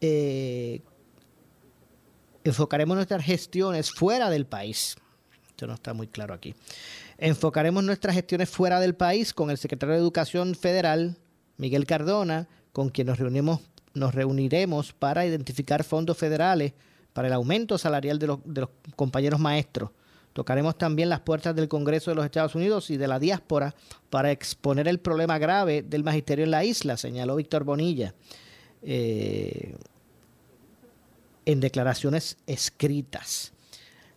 eh, 0.00 0.80
enfocaremos 2.44 2.94
nuestras 2.94 3.24
gestiones 3.24 3.90
fuera 3.90 4.30
del 4.30 4.46
país. 4.46 4.96
Esto 5.48 5.66
no 5.66 5.74
está 5.74 5.94
muy 5.94 6.06
claro 6.06 6.32
aquí. 6.32 6.54
Enfocaremos 7.18 7.82
nuestras 7.82 8.14
gestiones 8.14 8.48
fuera 8.48 8.78
del 8.78 8.94
país 8.94 9.34
con 9.34 9.50
el 9.50 9.58
secretario 9.58 9.96
de 9.96 10.00
Educación 10.00 10.54
Federal, 10.54 11.16
Miguel 11.56 11.86
Cardona, 11.86 12.46
con 12.72 12.90
quien 12.90 13.08
nos 13.08 13.18
reunimos, 13.18 13.62
nos 13.94 14.14
reuniremos 14.14 14.92
para 14.92 15.26
identificar 15.26 15.82
fondos 15.82 16.16
federales 16.16 16.74
para 17.12 17.26
el 17.26 17.34
aumento 17.34 17.78
salarial 17.78 18.20
de 18.20 18.28
los, 18.28 18.38
de 18.44 18.60
los 18.60 18.70
compañeros 18.94 19.40
maestros 19.40 19.90
Tocaremos 20.38 20.78
también 20.78 21.08
las 21.08 21.18
puertas 21.18 21.56
del 21.56 21.66
Congreso 21.66 22.12
de 22.12 22.14
los 22.14 22.24
Estados 22.24 22.54
Unidos 22.54 22.90
y 22.90 22.96
de 22.96 23.08
la 23.08 23.18
diáspora 23.18 23.74
para 24.08 24.30
exponer 24.30 24.86
el 24.86 25.00
problema 25.00 25.36
grave 25.36 25.82
del 25.82 26.04
magisterio 26.04 26.44
en 26.44 26.52
la 26.52 26.64
isla, 26.64 26.96
señaló 26.96 27.34
Víctor 27.34 27.64
Bonilla 27.64 28.14
eh, 28.82 29.74
en 31.44 31.58
declaraciones 31.58 32.36
escritas. 32.46 33.52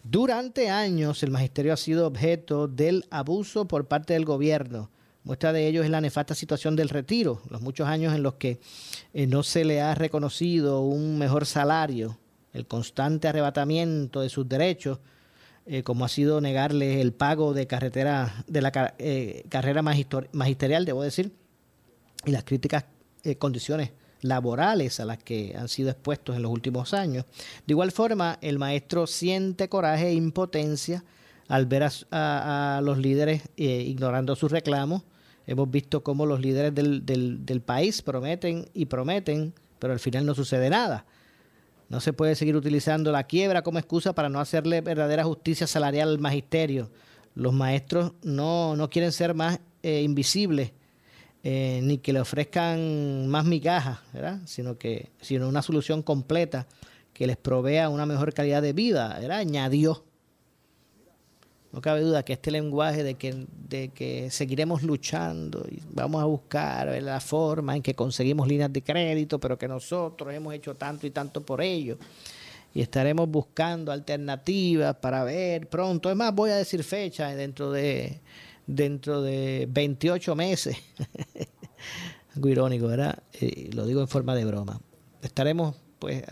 Durante 0.03 0.69
años 0.69 1.23
el 1.23 1.31
magisterio 1.31 1.73
ha 1.73 1.77
sido 1.77 2.05
objeto 2.05 2.67
del 2.67 3.07
abuso 3.09 3.67
por 3.67 3.87
parte 3.87 4.13
del 4.13 4.25
gobierno. 4.25 4.91
Muestra 5.23 5.51
de 5.53 5.65
ello 5.65 5.81
es 5.81 5.89
la 5.89 6.01
nefasta 6.01 6.35
situación 6.35 6.75
del 6.75 6.89
retiro, 6.89 7.41
los 7.49 7.61
muchos 7.61 7.87
años 7.87 8.13
en 8.13 8.21
los 8.21 8.35
que 8.35 8.59
eh, 9.15 9.25
no 9.25 9.41
se 9.41 9.65
le 9.65 9.81
ha 9.81 9.95
reconocido 9.95 10.81
un 10.81 11.17
mejor 11.17 11.47
salario, 11.47 12.19
el 12.53 12.67
constante 12.67 13.27
arrebatamiento 13.27 14.21
de 14.21 14.29
sus 14.29 14.47
derechos 14.47 14.99
eh, 15.73 15.83
como 15.83 16.03
ha 16.03 16.09
sido 16.09 16.41
negarle 16.41 16.99
el 16.99 17.13
pago 17.13 17.53
de 17.53 17.65
carretera 17.65 18.43
de 18.45 18.61
la 18.61 18.93
eh, 18.99 19.45
carrera 19.47 19.81
magisterial, 19.81 20.83
debo 20.83 21.01
decir, 21.01 21.31
y 22.25 22.31
las 22.31 22.43
críticas 22.43 22.83
eh, 23.23 23.37
condiciones 23.37 23.91
laborales 24.19 24.99
a 24.99 25.05
las 25.05 25.19
que 25.19 25.55
han 25.57 25.69
sido 25.69 25.89
expuestos 25.89 26.35
en 26.35 26.41
los 26.41 26.51
últimos 26.51 26.93
años. 26.93 27.23
De 27.65 27.71
igual 27.71 27.93
forma, 27.93 28.37
el 28.41 28.59
maestro 28.59 29.07
siente 29.07 29.69
coraje 29.69 30.09
e 30.09 30.13
impotencia 30.13 31.05
al 31.47 31.67
ver 31.67 31.87
a, 32.11 32.81
los 32.83 32.97
líderes 32.97 33.43
ignorando 33.55 34.35
sus 34.35 34.51
reclamos. 34.51 35.03
Hemos 35.47 35.71
visto 35.71 36.03
cómo 36.03 36.25
los 36.25 36.41
líderes 36.41 36.75
del, 36.75 37.05
del 37.05 37.61
país 37.61 38.01
prometen 38.01 38.67
y 38.73 38.87
prometen, 38.87 39.53
pero 39.79 39.93
al 39.93 39.99
final 39.99 40.25
no 40.25 40.35
sucede 40.35 40.69
nada. 40.69 41.05
No 41.91 41.99
se 41.99 42.13
puede 42.13 42.35
seguir 42.35 42.55
utilizando 42.55 43.11
la 43.11 43.25
quiebra 43.25 43.63
como 43.63 43.77
excusa 43.77 44.13
para 44.13 44.29
no 44.29 44.39
hacerle 44.39 44.79
verdadera 44.79 45.25
justicia 45.25 45.67
salarial 45.67 46.07
al 46.07 46.19
magisterio. 46.19 46.89
Los 47.35 47.51
maestros 47.51 48.13
no, 48.23 48.87
quieren 48.89 49.11
ser 49.11 49.33
más 49.33 49.59
eh, 49.83 50.01
invisibles, 50.01 50.71
eh, 51.43 51.81
ni 51.83 51.97
que 51.97 52.13
le 52.13 52.21
ofrezcan 52.21 53.27
más 53.27 53.43
migajas, 53.43 53.99
¿verdad? 54.13 54.39
sino 54.45 54.77
que 54.77 55.09
sino 55.19 55.49
una 55.49 55.61
solución 55.61 56.01
completa 56.01 56.65
que 57.13 57.27
les 57.27 57.35
provea 57.35 57.89
una 57.89 58.05
mejor 58.05 58.33
calidad 58.33 58.61
de 58.61 58.71
vida, 58.71 59.17
¿verdad? 59.19 59.39
añadió. 59.39 60.05
No 61.71 61.79
cabe 61.79 62.01
duda 62.01 62.23
que 62.23 62.33
este 62.33 62.51
lenguaje 62.51 63.03
de 63.03 63.15
que, 63.15 64.27
seguiremos 64.29 64.83
luchando 64.83 65.65
y 65.69 65.81
vamos 65.89 66.21
a 66.21 66.25
buscar 66.25 67.01
la 67.01 67.21
forma 67.21 67.75
en 67.75 67.81
que 67.81 67.95
conseguimos 67.95 68.47
líneas 68.47 68.73
de 68.73 68.83
crédito, 68.83 69.39
pero 69.39 69.57
que 69.57 69.69
nosotros 69.69 70.33
hemos 70.33 70.53
hecho 70.53 70.75
tanto 70.75 71.07
y 71.07 71.11
tanto 71.11 71.41
por 71.41 71.61
ello. 71.61 71.97
Y 72.73 72.81
estaremos 72.81 73.29
buscando 73.29 73.91
alternativas 73.91 74.95
para 74.97 75.23
ver 75.23 75.69
pronto. 75.69 76.09
Es 76.09 76.15
más, 76.15 76.33
voy 76.33 76.51
a 76.51 76.55
decir 76.57 76.83
fecha 76.83 77.33
dentro 77.35 77.71
de, 77.71 78.19
dentro 78.67 79.21
de 79.21 79.67
28 79.69 80.35
meses. 80.35 80.75
Algo 82.35 82.49
irónico, 82.49 82.87
¿verdad? 82.87 83.23
Eh, 83.33 83.69
lo 83.73 83.85
digo 83.85 84.01
en 84.01 84.07
forma 84.07 84.35
de 84.35 84.45
broma. 84.45 84.79
Estaremos 85.21 85.75
pues 85.99 86.23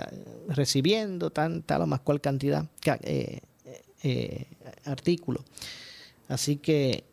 recibiendo 0.48 1.30
tanta 1.30 1.78
o 1.78 1.86
más 1.86 2.00
cual 2.00 2.20
cantidad, 2.20 2.66
eh, 3.04 3.42
eh, 4.04 4.48
artículo. 4.86 5.44
Así 6.28 6.58
que 6.58 7.04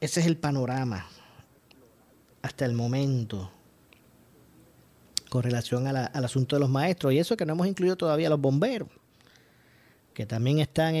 ese 0.00 0.20
es 0.20 0.26
el 0.26 0.36
panorama 0.36 1.06
hasta 2.42 2.64
el 2.64 2.74
momento 2.74 3.50
con 5.28 5.42
relación 5.42 5.86
al 5.86 6.24
asunto 6.24 6.56
de 6.56 6.60
los 6.60 6.68
maestros. 6.68 7.12
Y 7.12 7.18
eso 7.18 7.36
que 7.36 7.46
no 7.46 7.54
hemos 7.54 7.66
incluido 7.66 7.96
todavía 7.96 8.28
los 8.28 8.40
bomberos, 8.40 8.88
que 10.12 10.26
también 10.26 10.58
están 10.58 10.94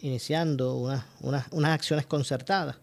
iniciando 0.00 0.76
unas 1.20 1.70
acciones 1.70 2.06
concertadas 2.06 2.76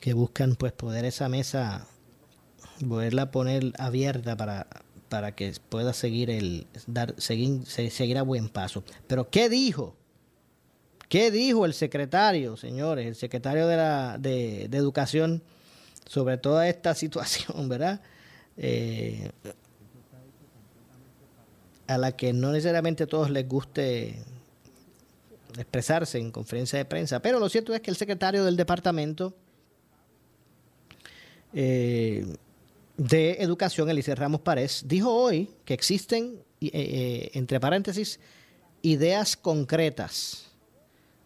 que 0.00 0.12
buscan 0.12 0.54
pues 0.54 0.72
poder 0.72 1.04
esa 1.04 1.28
mesa, 1.28 1.86
poderla 2.86 3.30
poner 3.30 3.72
abierta 3.78 4.36
para 4.36 4.66
para 5.08 5.34
que 5.34 5.52
pueda 5.68 5.92
seguir 5.92 6.30
el 6.30 6.66
dar 6.86 7.14
seguir, 7.18 7.64
seguir 7.66 8.18
a 8.18 8.22
buen 8.22 8.48
paso. 8.48 8.84
Pero 9.06 9.30
¿qué 9.30 9.48
dijo? 9.48 9.96
¿Qué 11.08 11.30
dijo 11.30 11.64
el 11.66 11.74
secretario, 11.74 12.56
señores, 12.56 13.06
el 13.06 13.14
secretario 13.14 13.68
de, 13.68 13.76
la, 13.76 14.18
de, 14.18 14.64
Educación 14.64 15.42
sobre 16.06 16.36
toda 16.36 16.68
esta 16.68 16.94
situación, 17.02 17.68
verdad? 17.68 18.00
Eh, 18.56 19.30
a 21.86 21.98
la 21.98 22.12
que 22.12 22.32
no 22.32 22.50
necesariamente 22.50 23.04
a 23.04 23.06
todos 23.06 23.30
les 23.30 23.46
guste 23.48 24.18
expresarse 25.56 26.18
en 26.18 26.32
conferencia 26.32 26.78
de 26.78 26.84
prensa, 26.84 27.20
pero 27.20 27.38
lo 27.38 27.48
cierto 27.48 27.74
es 27.74 27.80
que 27.80 27.90
el 27.90 27.96
secretario 27.96 28.44
del 28.44 28.56
departamento 28.56 29.34
eh, 31.54 32.26
de 32.96 33.36
Educación, 33.40 33.88
Elise 33.90 34.14
Ramos 34.14 34.40
Párez, 34.40 34.82
dijo 34.86 35.12
hoy 35.12 35.50
que 35.64 35.74
existen, 35.74 36.42
eh, 36.60 36.70
eh, 36.72 37.30
entre 37.34 37.60
paréntesis, 37.60 38.20
ideas 38.82 39.36
concretas 39.36 40.46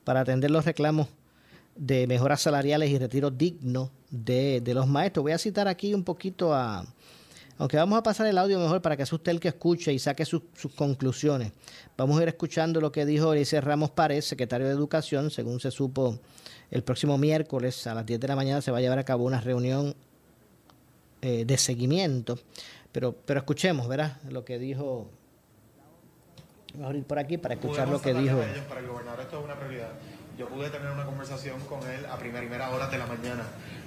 para 0.05 0.21
atender 0.21 0.50
los 0.50 0.65
reclamos 0.65 1.09
de 1.77 2.07
mejoras 2.07 2.43
salariales 2.43 2.91
y 2.91 2.99
retiro 2.99 3.31
digno 3.31 3.91
de, 4.11 4.62
los 4.75 4.87
maestros. 4.87 5.23
Voy 5.23 5.33
a 5.33 5.39
citar 5.39 5.69
aquí 5.69 5.95
un 5.95 6.05
poquito 6.05 6.53
a, 6.53 6.85
aunque 7.59 7.77
vamos 7.77 7.99
a 7.99 8.03
pasar 8.03 8.27
el 8.27 8.39
audio 8.39 8.59
mejor 8.59 8.83
para 8.83 8.97
que 8.97 9.07
sea 9.07 9.17
usted 9.17 9.33
el 9.33 9.41
que 9.41 9.49
escuche 9.49 9.93
y 9.93 9.99
saque 9.99 10.25
sus, 10.25 10.43
conclusiones. 10.75 11.53
Vamos 11.97 12.19
a 12.19 12.23
ir 12.23 12.29
escuchando 12.29 12.81
lo 12.81 12.91
que 12.91 13.07
dijo 13.07 13.33
Elise 13.33 13.61
Ramos 13.61 13.91
Párez, 13.91 14.25
secretario 14.25 14.67
de 14.67 14.73
Educación, 14.73 15.31
según 15.31 15.61
se 15.61 15.71
supo 15.71 16.19
el 16.71 16.83
próximo 16.83 17.19
miércoles 17.19 17.87
a 17.87 17.95
las 17.95 18.07
10 18.07 18.21
de 18.21 18.29
la 18.29 18.37
mañana 18.37 18.61
se 18.62 18.71
va 18.71 18.79
a 18.79 18.81
llevar 18.81 18.99
a 18.99 19.05
cabo 19.05 19.25
una 19.25 19.41
reunión 19.41 19.95
eh, 21.23 21.45
de 21.45 21.59
seguimiento. 21.59 22.39
Pero, 22.93 23.12
pero 23.12 23.41
escuchemos, 23.41 23.89
¿verdad? 23.89 24.19
Lo 24.29 24.45
que 24.45 24.59
dijo. 24.59 25.11
Vamos 26.75 26.95
a 26.95 26.97
ir 26.97 27.05
por 27.05 27.19
aquí 27.19 27.37
para 27.39 27.55
escuchar 27.55 27.89
lo 27.89 28.00
que 28.00 28.15
dijo. 28.15 28.39
Para 28.69 28.81
el 28.81 28.87
gobernador 28.87 29.21
esto 29.21 29.39
es 29.39 29.45
una 29.45 29.55
prioridad. 29.55 29.91
Yo 30.39 30.49
pude 30.49 30.71
tener 30.71 30.91
una 30.91 31.05
conversación 31.05 31.61
con 31.69 31.81
él 31.91 32.07
a 32.07 32.17
primera 32.17 32.71
hora 32.71 32.87
de 32.89 32.97
la 32.97 33.07
mañana, 33.07 33.45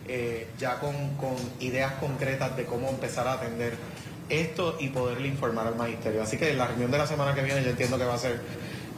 eh, 0.07 0.47
ya 0.59 0.79
con, 0.79 1.15
con 1.15 1.35
ideas 1.59 1.93
concretas 1.93 2.55
de 2.55 2.65
cómo 2.65 2.89
empezar 2.89 3.27
a 3.27 3.33
atender 3.33 3.73
esto 4.29 4.77
y 4.79 4.89
poderle 4.89 5.27
informar 5.27 5.67
al 5.67 5.75
magisterio. 5.75 6.21
Así 6.21 6.37
que 6.37 6.53
la 6.53 6.67
reunión 6.67 6.91
de 6.91 6.97
la 6.97 7.07
semana 7.07 7.33
que 7.33 7.41
viene 7.41 7.63
yo 7.63 7.69
entiendo 7.69 7.97
que 7.97 8.05
va 8.05 8.15
a 8.15 8.19
ser 8.19 8.39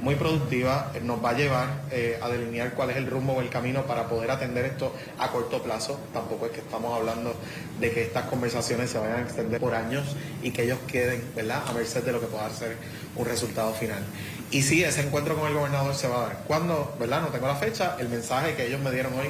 muy 0.02 0.16
productiva, 0.16 0.92
eh, 0.94 1.02
nos 1.02 1.24
va 1.24 1.32
a 1.32 1.34
llevar 1.34 1.84
eh, 1.92 2.20
a 2.22 2.30
delinear 2.30 2.74
cuál 2.74 2.90
es 2.90 2.98
el 2.98 3.08
rumbo 3.08 3.34
o 3.34 3.42
el 3.42 3.50
camino 3.50 3.86
para 3.86 4.08
poder 4.08 4.30
atender 4.32 4.66
esto 4.66 4.94
a 5.20 5.32
corto 5.32 5.62
plazo. 5.64 6.00
Tampoco 6.14 6.48
es 6.48 6.52
que 6.52 6.60
estamos 6.60 6.94
hablando 6.98 7.34
de 7.80 7.92
que 7.92 8.04
estas 8.04 8.26
conversaciones 8.26 8.90
se 8.90 8.98
vayan 8.98 9.18
a 9.18 9.22
extender 9.22 9.60
por 9.60 9.74
años 9.74 10.04
y 10.44 10.52
que 10.52 10.64
ellos 10.64 10.80
queden, 10.88 11.24
¿verdad?, 11.36 11.64
a 11.68 11.74
merced 11.74 12.04
de 12.04 12.12
lo 12.12 12.20
que 12.20 12.28
pueda 12.28 12.50
ser 12.50 12.78
un 13.16 13.26
resultado 13.26 13.74
final. 13.74 14.04
Y 14.52 14.62
sí, 14.62 14.84
ese 14.84 15.02
encuentro 15.02 15.36
con 15.36 15.48
el 15.48 15.54
gobernador 15.54 15.96
se 15.96 16.08
va 16.08 16.18
a 16.18 16.28
dar. 16.28 16.44
Cuando, 16.48 16.96
¿verdad? 17.00 17.22
No 17.22 17.28
tengo 17.30 17.48
la 17.48 17.56
fecha, 17.56 17.96
el 18.00 18.10
mensaje 18.10 18.56
que 18.56 18.68
ellos 18.68 18.82
me 18.82 18.92
dieron 18.92 19.14
hoy 19.14 19.30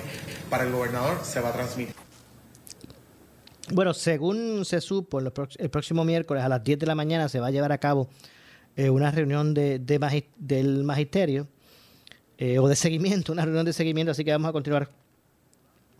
para 0.50 0.63
el 0.63 0.72
gobernador 0.72 1.19
se 1.24 1.39
va 1.39 1.50
a 1.50 1.53
transmitir. 1.53 1.95
Bueno, 3.72 3.93
según 3.93 4.63
se 4.63 4.79
supo, 4.79 5.19
el 5.19 5.69
próximo 5.72 6.05
miércoles 6.05 6.43
a 6.43 6.50
las 6.50 6.63
10 6.63 6.79
de 6.79 6.86
la 6.86 6.93
mañana 6.93 7.29
se 7.29 7.39
va 7.39 7.48
a 7.48 7.51
llevar 7.51 7.72
a 7.72 7.79
cabo 7.79 8.10
eh, 8.77 8.89
una 8.89 9.10
reunión 9.10 9.53
de, 9.53 9.79
del 9.79 10.84
magisterio 10.84 11.48
eh, 12.38 12.60
o 12.60 12.67
de 12.67 12.75
seguimiento, 12.75 13.32
una 13.32 13.44
reunión 13.44 13.65
de 13.65 13.74
seguimiento, 13.74 14.12
así 14.12 14.25
que 14.25 14.32
vamos 14.32 14.50
a 14.50 14.51
continuar 14.51 14.89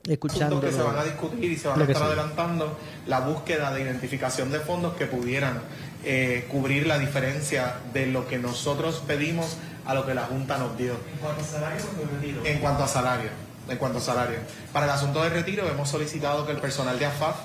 escuchando. 0.06 0.60
que 0.60 0.72
se 0.72 0.84
van 0.84 0.98
a 0.98 1.04
discutir 1.04 1.52
y 1.52 1.56
se 1.56 1.68
van 1.70 1.82
a 1.82 1.86
estar 1.86 2.04
adelantando 2.04 2.78
la 3.08 3.22
búsqueda 3.22 3.74
de 3.74 3.82
identificación 3.82 4.52
de 4.52 4.60
fondos 4.60 4.94
que 4.96 5.06
pudieran 5.06 5.62
eh, 6.04 6.48
cubrir 6.52 6.86
la 6.86 7.00
diferencia 7.00 7.78
de 7.94 8.08
lo 8.08 8.28
que 8.28 8.38
nosotros 8.38 9.02
pedimos 9.08 9.58
a 9.86 9.94
lo 9.94 10.06
que 10.06 10.14
la 10.14 10.26
Junta 10.26 10.58
nos 10.58 10.78
dio. 10.78 10.94
¿En 11.14 11.20
cuanto 11.20 11.42
a 11.42 11.46
salario 11.46 11.86
retiro? 12.14 12.46
En 12.46 12.60
cuanto 12.60 12.84
a 12.84 12.88
salario. 12.88 13.30
En 13.70 13.78
cuanto 13.78 13.98
a 13.98 14.02
salario. 14.02 14.38
Para 14.74 14.86
el 14.86 14.92
asunto 14.92 15.24
de 15.24 15.30
retiro 15.30 15.68
hemos 15.70 15.90
solicitado 15.90 16.46
que 16.46 16.52
el 16.52 16.60
personal 16.60 17.00
de 17.00 17.06
AFAF 17.06 17.38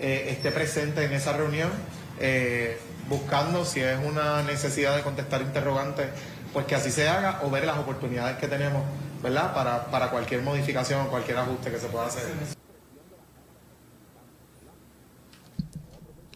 esté 0.00 0.50
presente 0.50 1.04
en 1.04 1.12
esa 1.12 1.32
reunión 1.32 1.70
buscando 3.08 3.64
si 3.64 3.80
es 3.80 3.98
una 4.04 4.42
necesidad 4.42 4.96
de 4.96 5.02
contestar 5.02 5.42
interrogantes, 5.42 6.06
pues 6.52 6.66
que 6.66 6.74
así 6.74 6.90
se 6.90 7.08
haga 7.08 7.40
o 7.42 7.50
ver 7.50 7.64
las 7.64 7.78
oportunidades 7.78 8.38
que 8.38 8.48
tenemos, 8.48 8.82
¿verdad? 9.22 9.52
Para, 9.54 9.86
para 9.86 10.10
cualquier 10.10 10.42
modificación 10.42 11.02
o 11.02 11.08
cualquier 11.10 11.38
ajuste 11.38 11.70
que 11.70 11.78
se 11.78 11.88
pueda 11.88 12.06
hacer. 12.06 12.24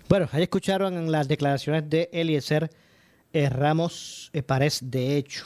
Bueno, 0.08 0.26
ahí 0.32 0.42
escucharon 0.42 1.12
las 1.12 1.28
declaraciones 1.28 1.88
de 1.90 2.08
Eliezer 2.12 2.70
eh, 3.34 3.50
Ramos 3.50 4.30
eh, 4.32 4.42
Párez 4.42 4.80
de 4.82 5.18
hecho. 5.18 5.44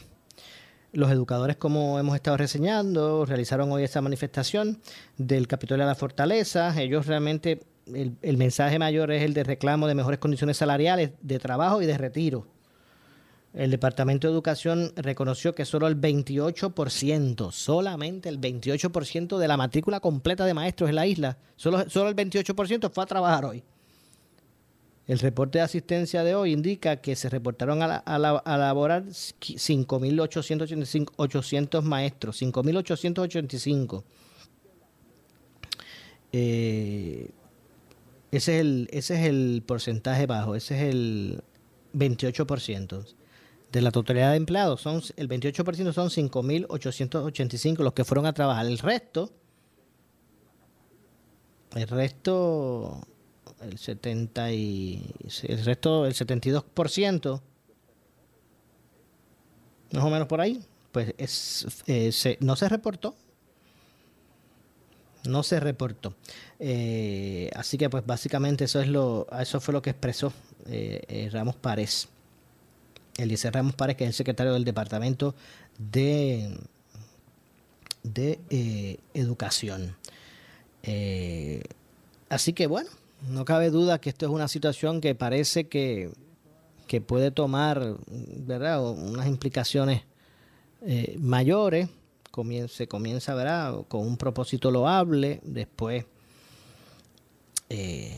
Los 0.92 1.10
educadores, 1.10 1.56
como 1.56 1.98
hemos 1.98 2.14
estado 2.14 2.36
reseñando, 2.36 3.24
realizaron 3.24 3.72
hoy 3.72 3.82
esta 3.82 4.00
manifestación 4.00 4.80
del 5.16 5.48
Capitolio 5.48 5.84
de 5.84 5.88
la 5.88 5.96
Fortaleza. 5.96 6.80
Ellos 6.80 7.06
realmente 7.06 7.60
el, 7.94 8.36
mensaje 8.36 8.78
mayor 8.78 9.10
es 9.10 9.22
el 9.22 9.34
de 9.34 9.44
reclamo 9.44 9.86
de 9.86 9.94
mejores 9.94 10.18
condiciones 10.18 10.56
salariales, 10.56 11.10
de 11.20 11.38
trabajo 11.38 11.82
y 11.82 11.86
de 11.86 11.98
retiro. 11.98 12.46
El 13.54 13.70
Departamento 13.70 14.26
de 14.26 14.32
Educación 14.32 14.92
reconoció 14.96 15.54
que 15.54 15.64
solo 15.64 15.86
el 15.86 16.00
28%, 16.00 17.52
solamente 17.52 18.28
el 18.28 18.40
28% 18.40 19.38
de 19.38 19.48
la 19.48 19.56
matrícula 19.56 20.00
completa 20.00 20.44
de 20.46 20.54
maestros 20.54 20.88
en 20.88 20.96
la 20.96 21.06
isla, 21.06 21.38
solo, 21.56 21.88
solo 21.90 22.08
el 22.08 22.16
28% 22.16 22.90
fue 22.90 23.04
a 23.04 23.06
trabajar 23.06 23.44
hoy. 23.44 23.62
El 25.06 25.18
reporte 25.18 25.58
de 25.58 25.64
asistencia 25.64 26.24
de 26.24 26.34
hoy 26.34 26.52
indica 26.52 26.96
que 26.96 27.14
se 27.16 27.28
reportaron 27.28 27.82
a, 27.82 28.02
a, 28.06 28.16
a 28.16 28.56
laborar 28.56 29.04
5.885 29.04 31.82
maestros, 31.82 32.40
5.885. 32.40 34.04
Eh, 36.32 37.28
ese 38.32 38.54
es 38.54 38.60
el, 38.62 38.88
ese 38.90 39.14
es 39.14 39.28
el 39.28 39.62
porcentaje 39.64 40.24
bajo, 40.24 40.56
ese 40.56 40.74
es 40.76 40.94
el 40.94 41.44
28%. 41.92 43.14
De 43.70 43.80
la 43.80 43.90
totalidad 43.90 44.30
de 44.30 44.36
empleados, 44.36 44.80
son 44.80 45.02
el 45.16 45.28
28% 45.28 45.92
son 45.92 46.08
5.885 46.08 47.78
los 47.78 47.92
que 47.92 48.04
fueron 48.04 48.26
a 48.26 48.32
trabajar. 48.32 48.66
El 48.66 48.78
resto, 48.78 49.30
el 51.74 51.88
resto, 51.88 53.06
el 53.60 53.78
70 53.78 54.52
y, 54.52 55.14
el 55.44 55.64
resto, 55.64 56.06
el 56.06 56.14
72%, 56.14 57.40
más 59.92 60.04
o 60.04 60.10
menos 60.10 60.26
por 60.26 60.40
ahí, 60.40 60.62
pues 60.90 61.14
es, 61.18 61.66
eh, 61.86 62.36
no 62.40 62.56
se 62.56 62.68
reportó 62.68 63.14
no 65.24 65.42
se 65.42 65.60
reportó. 65.60 66.14
Eh, 66.58 67.50
así 67.54 67.78
que 67.78 67.88
pues 67.88 68.04
básicamente 68.04 68.64
eso 68.64 68.80
es 68.80 68.88
lo, 68.88 69.26
eso 69.38 69.60
fue 69.60 69.72
lo 69.72 69.82
que 69.82 69.90
expresó 69.90 70.32
eh, 70.66 71.02
eh, 71.08 71.28
Ramos 71.32 71.56
Párez. 71.56 72.08
Eliezer 73.18 73.52
Ramos 73.52 73.74
Párez, 73.74 73.96
que 73.96 74.04
es 74.04 74.08
el 74.08 74.14
secretario 74.14 74.54
del 74.54 74.64
Departamento 74.64 75.34
de, 75.78 76.56
de 78.02 78.98
Educación. 79.12 79.96
así 82.28 82.52
que 82.54 82.66
bueno, 82.66 82.90
no 83.28 83.44
cabe 83.44 83.70
duda 83.70 84.00
que 84.00 84.08
esto 84.08 84.26
es 84.26 84.32
una 84.32 84.48
situación 84.48 85.00
que 85.00 85.14
parece 85.14 85.68
que, 85.68 86.10
que 86.86 87.00
puede 87.02 87.30
tomar 87.30 87.96
¿verdad? 88.08 88.82
unas 88.82 89.26
implicaciones 89.26 90.02
mayores 91.18 91.88
se 92.68 92.88
comienza, 92.88 93.34
¿verdad? 93.34 93.84
Con 93.88 94.06
un 94.06 94.16
propósito 94.16 94.70
loable, 94.70 95.40
después 95.44 96.06
eh, 97.68 98.14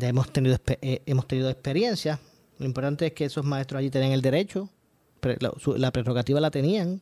hemos, 0.00 0.30
tenido, 0.32 0.58
eh, 0.66 1.02
hemos 1.06 1.26
tenido 1.26 1.50
experiencia. 1.50 2.20
Lo 2.58 2.66
importante 2.66 3.06
es 3.06 3.12
que 3.12 3.24
esos 3.24 3.44
maestros 3.44 3.80
allí 3.80 3.90
tenían 3.90 4.12
el 4.12 4.22
derecho, 4.22 4.68
la, 5.76 5.90
prerrogativa 5.90 6.38
la 6.40 6.50
tenían 6.50 7.00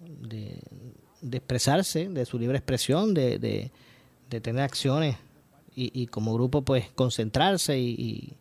de, 0.00 0.60
expresarse, 1.32 2.08
de 2.08 2.26
su 2.26 2.38
libre 2.38 2.58
expresión, 2.58 3.14
de, 3.14 3.70
tener 4.28 4.62
acciones 4.62 5.16
y, 5.74 6.06
como 6.08 6.34
grupo 6.34 6.62
pues 6.62 6.90
concentrarse 6.94 7.78
y, 7.78 8.34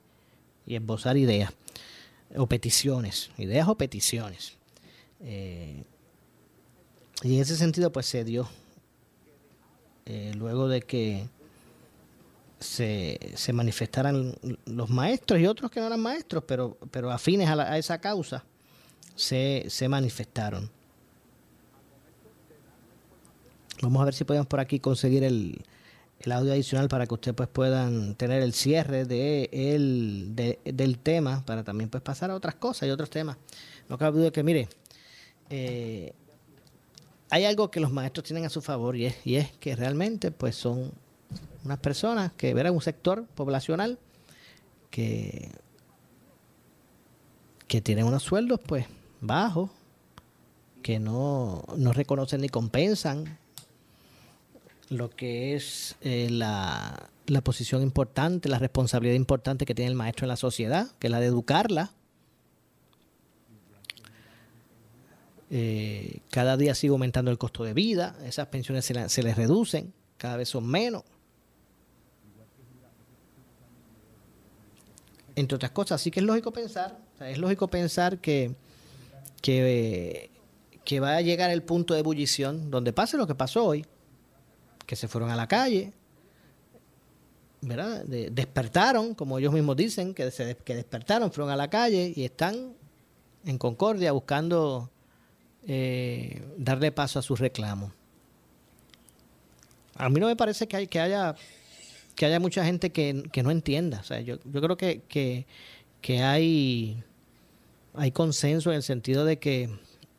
esbozar 0.67 1.17
ideas 1.17 1.53
o 2.35 2.47
peticiones, 2.47 3.31
ideas 3.37 3.67
o 3.67 3.75
peticiones. 3.75 4.57
Eh, 5.21 5.83
y 7.21 7.35
en 7.35 7.41
ese 7.41 7.55
sentido, 7.55 7.91
pues 7.91 8.05
se 8.05 8.23
dio. 8.23 8.49
Eh, 10.05 10.33
luego 10.35 10.67
de 10.67 10.81
que 10.81 11.29
se, 12.59 13.19
se, 13.35 13.53
manifestaran 13.53 14.35
los 14.65 14.89
maestros 14.89 15.39
y 15.39 15.47
otros 15.47 15.71
que 15.71 15.79
no 15.79 15.87
eran 15.87 16.01
maestros, 16.01 16.43
pero, 16.45 16.77
pero 16.91 17.11
afines 17.11 17.47
a, 17.47 17.77
esa 17.77 17.99
causa, 17.99 18.43
se, 19.15 19.65
se 19.69 19.87
manifestaron. 19.87 20.69
Vamos 23.81 24.01
a 24.01 24.05
ver 24.05 24.13
si 24.13 24.23
podemos 24.23 24.47
por 24.47 24.59
aquí 24.59 24.79
conseguir 24.79 25.23
el, 25.23 25.63
el 26.25 26.31
audio 26.31 26.53
adicional 26.53 26.87
para 26.87 27.05
que 27.05 27.13
ustedes 27.13 27.35
pues 27.35 27.49
puedan 27.49 28.15
tener 28.15 28.41
el 28.41 28.53
cierre 28.53 29.05
de 29.05 29.49
el, 29.51 30.33
del 30.35 30.97
tema 30.99 31.43
para 31.45 31.63
también 31.63 31.89
pues 31.89 32.01
pasar 32.01 32.31
a 32.31 32.35
otras 32.35 32.55
cosas 32.55 32.87
y 32.87 32.91
otros 32.91 33.09
temas. 33.09 33.37
No 33.89 33.97
cabe 33.97 34.19
duda 34.19 34.31
que, 34.31 34.43
mire, 34.43 34.69
eh, 35.49 36.13
hay 37.29 37.45
algo 37.45 37.71
que 37.71 37.79
los 37.79 37.91
maestros 37.91 38.25
tienen 38.25 38.45
a 38.45 38.49
su 38.49 38.61
favor 38.61 38.95
y 38.95 39.05
es, 39.05 39.15
y 39.25 39.35
es 39.35 39.51
que 39.53 39.75
realmente 39.75 40.31
pues 40.31 40.55
son 40.55 40.91
unas 41.63 41.79
personas 41.79 42.31
que 42.33 42.53
verán 42.53 42.73
un 42.73 42.81
sector 42.81 43.25
poblacional 43.35 43.97
que, 44.89 45.49
que 47.67 47.81
tienen 47.81 48.05
unos 48.05 48.23
sueldos 48.23 48.59
pues 48.65 48.85
bajos, 49.21 49.71
que 50.81 50.99
no, 50.99 51.63
reconocen 51.93 52.41
ni 52.41 52.49
compensan 52.49 53.37
lo 54.89 55.09
que 55.09 55.55
es 55.55 55.95
eh, 56.01 56.27
la, 56.29 57.09
la 57.25 57.41
posición 57.41 57.81
importante, 57.81 58.49
la 58.49 58.59
responsabilidad 58.59 59.15
importante 59.15 59.65
que 59.65 59.73
tiene 59.73 59.89
el 59.89 59.95
maestro 59.95 60.25
en 60.25 60.29
la 60.29 60.35
sociedad, 60.35 60.91
que 60.99 61.07
es 61.07 61.11
la 61.11 61.19
de 61.19 61.27
educarla 61.27 61.91
Eh, 65.55 66.21
cada 66.31 66.57
día 66.57 66.73
sigue 66.73 66.89
aumentando 66.89 67.29
el 67.29 67.37
costo 67.37 67.63
de 67.63 67.75
vida, 67.75 68.15
esas 68.25 68.47
pensiones 68.47 68.85
se, 68.85 69.07
se 69.07 69.21
les 69.21 69.35
reducen, 69.35 69.93
cada 70.17 70.35
vez 70.35 70.49
son 70.49 70.65
menos. 70.67 71.03
Entre 75.35 75.55
otras 75.55 75.69
cosas, 75.69 76.01
así 76.01 76.09
que 76.09 76.21
es 76.21 76.25
lógico 76.25 76.51
pensar, 76.51 76.97
es 77.19 77.37
lógico 77.37 77.67
pensar 77.67 78.17
que, 78.17 78.55
que, 79.43 80.31
que 80.83 80.99
va 80.99 81.17
a 81.17 81.21
llegar 81.21 81.51
el 81.51 81.61
punto 81.61 81.93
de 81.93 81.99
ebullición 81.99 82.71
donde 82.71 82.91
pase 82.91 83.15
lo 83.15 83.27
que 83.27 83.35
pasó 83.35 83.63
hoy, 83.63 83.85
que 84.87 84.95
se 84.95 85.07
fueron 85.07 85.29
a 85.29 85.35
la 85.35 85.47
calle, 85.47 85.93
¿verdad? 87.61 88.03
despertaron, 88.05 89.13
como 89.13 89.37
ellos 89.37 89.53
mismos 89.53 89.75
dicen, 89.75 90.15
que, 90.15 90.31
se, 90.31 90.57
que 90.57 90.73
despertaron, 90.73 91.31
fueron 91.31 91.51
a 91.51 91.55
la 91.55 91.69
calle 91.69 92.11
y 92.15 92.23
están 92.23 92.73
en 93.45 93.59
concordia 93.59 94.13
buscando 94.13 94.89
eh, 95.67 96.41
darle 96.57 96.91
paso 96.91 97.19
a 97.19 97.21
sus 97.21 97.39
reclamos. 97.39 97.91
A 99.95 100.09
mí 100.09 100.19
no 100.19 100.27
me 100.27 100.35
parece 100.35 100.67
que, 100.67 100.75
hay, 100.75 100.87
que 100.87 100.99
haya 100.99 101.35
que 102.15 102.25
haya 102.25 102.39
mucha 102.39 102.63
gente 102.65 102.91
que, 102.91 103.13
no 103.43 103.51
entienda. 103.51 103.99
O 103.99 104.03
sea, 104.03 104.21
yo, 104.21 104.37
yo 104.45 104.61
creo 104.61 104.77
que, 104.77 105.45
que, 106.01 106.21
hay, 106.21 107.03
hay 107.93 108.11
consenso 108.11 108.71
en 108.71 108.77
el 108.77 108.83
sentido 108.83 109.25
de 109.25 109.39
que 109.39 109.69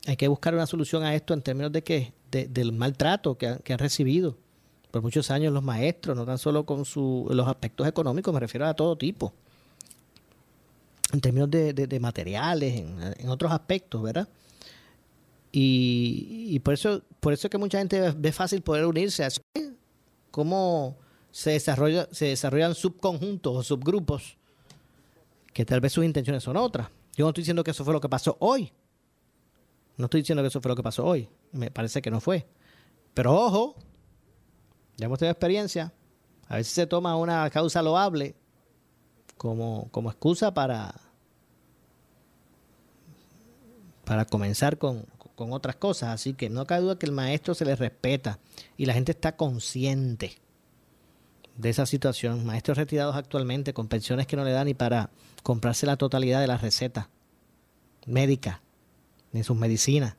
hay 0.06 0.16
que 0.16 0.28
buscar 0.28 0.54
una 0.54 0.66
solución 0.66 1.02
a 1.02 1.14
esto 1.14 1.34
en 1.34 1.42
términos 1.42 1.72
de 1.72 1.82
que 1.82 2.12
del 2.30 2.72
maltrato 2.72 3.38
que, 3.38 3.58
que 3.62 3.72
han 3.72 3.78
recibido 3.78 4.36
por 4.94 5.02
muchos 5.02 5.32
años 5.32 5.52
los 5.52 5.62
maestros, 5.64 6.16
no 6.16 6.24
tan 6.24 6.38
solo 6.38 6.64
con 6.64 6.84
su, 6.84 7.28
los 7.30 7.48
aspectos 7.48 7.86
económicos, 7.88 8.32
me 8.32 8.38
refiero 8.38 8.64
a 8.64 8.74
todo 8.74 8.96
tipo, 8.96 9.32
en 11.12 11.20
términos 11.20 11.50
de, 11.50 11.98
materiales, 12.00 12.76
en, 12.76 13.28
otros 13.28 13.50
aspectos, 13.50 14.00
¿verdad? 14.02 14.28
Y, 15.56 16.58
por 16.64 16.74
eso 16.74 17.02
por 17.20 17.32
eso 17.32 17.46
es 17.46 17.50
que 17.50 17.58
mucha 17.58 17.78
gente 17.78 18.10
ve 18.10 18.32
fácil 18.32 18.60
poder 18.60 18.86
unirse 18.86 19.24
a 19.24 19.28
cómo 20.32 20.96
se, 21.30 21.50
desarrolla, 21.50 22.08
se 22.10 22.24
desarrollan 22.24 22.74
subconjuntos 22.74 23.56
o 23.56 23.62
subgrupos 23.62 24.36
que 25.52 25.64
tal 25.64 25.80
vez 25.80 25.92
sus 25.92 26.04
intenciones 26.04 26.42
son 26.42 26.56
otras. 26.56 26.88
Yo 27.14 27.24
no 27.24 27.28
estoy 27.28 27.42
diciendo 27.42 27.62
que 27.62 27.70
eso 27.70 27.84
fue 27.84 27.94
lo 27.94 28.00
que 28.00 28.08
pasó 28.08 28.36
hoy. 28.40 28.72
No 29.96 30.06
estoy 30.06 30.22
diciendo 30.22 30.42
que 30.42 30.48
eso 30.48 30.60
fue 30.60 30.70
lo 30.70 30.74
que 30.74 30.82
pasó 30.82 31.04
hoy. 31.04 31.28
Me 31.52 31.70
parece 31.70 32.02
que 32.02 32.10
no 32.10 32.20
fue. 32.20 32.48
Pero 33.14 33.32
ojo, 33.32 33.76
ya 34.96 35.06
hemos 35.06 35.20
tenido 35.20 35.30
experiencia. 35.30 35.92
A 36.48 36.56
veces 36.56 36.72
se 36.72 36.88
toma 36.88 37.16
una 37.16 37.48
causa 37.50 37.80
loable 37.80 38.34
como, 39.36 39.88
como 39.92 40.10
excusa 40.10 40.52
para, 40.52 41.00
para 44.04 44.24
comenzar 44.24 44.78
con, 44.78 45.06
con 45.34 45.52
otras 45.52 45.76
cosas. 45.76 46.10
Así 46.10 46.34
que 46.34 46.50
no 46.50 46.66
cabe 46.66 46.82
duda 46.82 46.98
que 46.98 47.06
el 47.06 47.12
maestro 47.12 47.54
se 47.54 47.64
le 47.64 47.76
respeta 47.76 48.38
y 48.76 48.86
la 48.86 48.94
gente 48.94 49.12
está 49.12 49.36
consciente 49.36 50.38
de 51.56 51.70
esa 51.70 51.86
situación. 51.86 52.44
Maestros 52.44 52.78
retirados 52.78 53.16
actualmente 53.16 53.74
con 53.74 53.88
pensiones 53.88 54.26
que 54.26 54.36
no 54.36 54.44
le 54.44 54.52
dan 54.52 54.66
ni 54.66 54.74
para 54.74 55.10
comprarse 55.42 55.86
la 55.86 55.96
totalidad 55.96 56.40
de 56.40 56.46
las 56.46 56.62
recetas 56.62 57.08
médicas, 58.06 58.60
ni 59.32 59.42
sus 59.42 59.56
medicinas. 59.56 60.16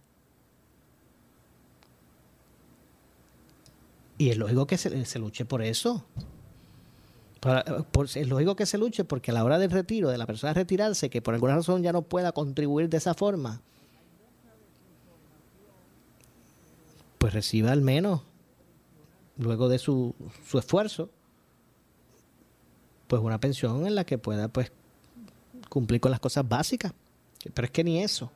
Y 4.18 4.30
es 4.30 4.38
lógico 4.38 4.66
que 4.66 4.78
se, 4.78 5.20
luche 5.20 5.44
por 5.46 5.62
eso. 5.62 6.06
es 8.16 8.28
lógico 8.28 8.56
que 8.56 8.66
se 8.66 8.78
luche 8.78 9.04
porque 9.04 9.32
a 9.32 9.34
la 9.34 9.44
hora 9.44 9.60
del 9.60 9.72
retiro, 9.72 10.10
de 10.10 10.18
la 10.18 10.26
persona 10.26 10.54
retirarse, 10.54 11.10
que 11.10 11.22
por 11.22 11.34
alguna 11.34 11.56
razón 11.56 11.84
ya 11.84 11.92
no 11.92 12.04
pueda 12.04 12.32
contribuir 12.32 12.88
de 12.88 12.98
esa 12.98 13.14
forma, 13.14 13.62
pues 17.26 17.34
reciba 17.34 17.72
al 17.72 17.82
menos, 17.82 18.22
luego 19.40 19.68
de 19.68 19.80
su, 19.80 20.14
su 20.48 20.60
esfuerzo, 20.60 21.10
pues 23.08 23.20
una 23.20 23.40
pensión 23.40 23.88
en 23.88 23.96
la 23.96 24.04
que 24.04 24.20
pueda 24.20 24.48
pues 24.48 24.72
cumplir 25.68 26.00
con 26.00 26.12
las 26.12 26.20
cosas 26.20 26.48
básicas. 26.48 26.94
Pero 27.52 27.66
es 27.66 27.72
que 27.72 27.84
ni 27.84 28.04
eso, 28.04 28.32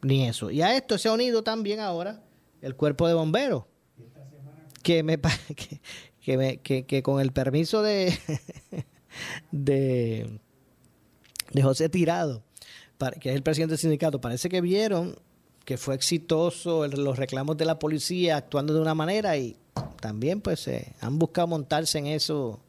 ni 0.00 0.26
eso. 0.26 0.50
Y 0.50 0.62
a 0.62 0.74
esto 0.74 0.96
se 0.96 1.10
ha 1.10 1.12
unido 1.12 1.44
también 1.44 1.80
ahora 1.80 2.22
el 2.62 2.76
cuerpo 2.76 3.06
de 3.06 3.12
bomberos 3.12 3.64
que 4.82 5.02
me 5.02 5.20
que, 6.22 6.60
que, 6.62 6.86
que, 6.86 7.02
con 7.02 7.20
el 7.20 7.30
permiso 7.32 7.82
de, 7.82 8.18
de, 9.50 10.40
de 11.52 11.62
José 11.62 11.90
Tirado, 11.90 12.42
que 13.20 13.28
es 13.28 13.36
el 13.36 13.42
presidente 13.42 13.72
del 13.72 13.80
sindicato, 13.80 14.18
parece 14.18 14.48
que 14.48 14.62
vieron 14.62 15.14
que 15.64 15.76
fue 15.76 15.94
exitoso 15.94 16.86
los 16.86 17.18
reclamos 17.18 17.56
de 17.56 17.64
la 17.64 17.78
policía 17.78 18.36
actuando 18.36 18.74
de 18.74 18.80
una 18.80 18.94
manera 18.94 19.36
y 19.36 19.56
también 20.00 20.40
pues 20.40 20.68
han 21.00 21.18
buscado 21.18 21.46
montarse 21.46 21.98
en 21.98 22.06
eso, 22.06 22.60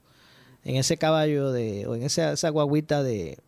en 0.63 0.75
ese 0.75 0.97
caballo 0.97 1.51
de, 1.51 1.87
o 1.87 1.95
en 1.95 2.03
esa, 2.03 2.33
esa 2.33 2.49
guaguita 2.49 3.03
de, 3.03 3.39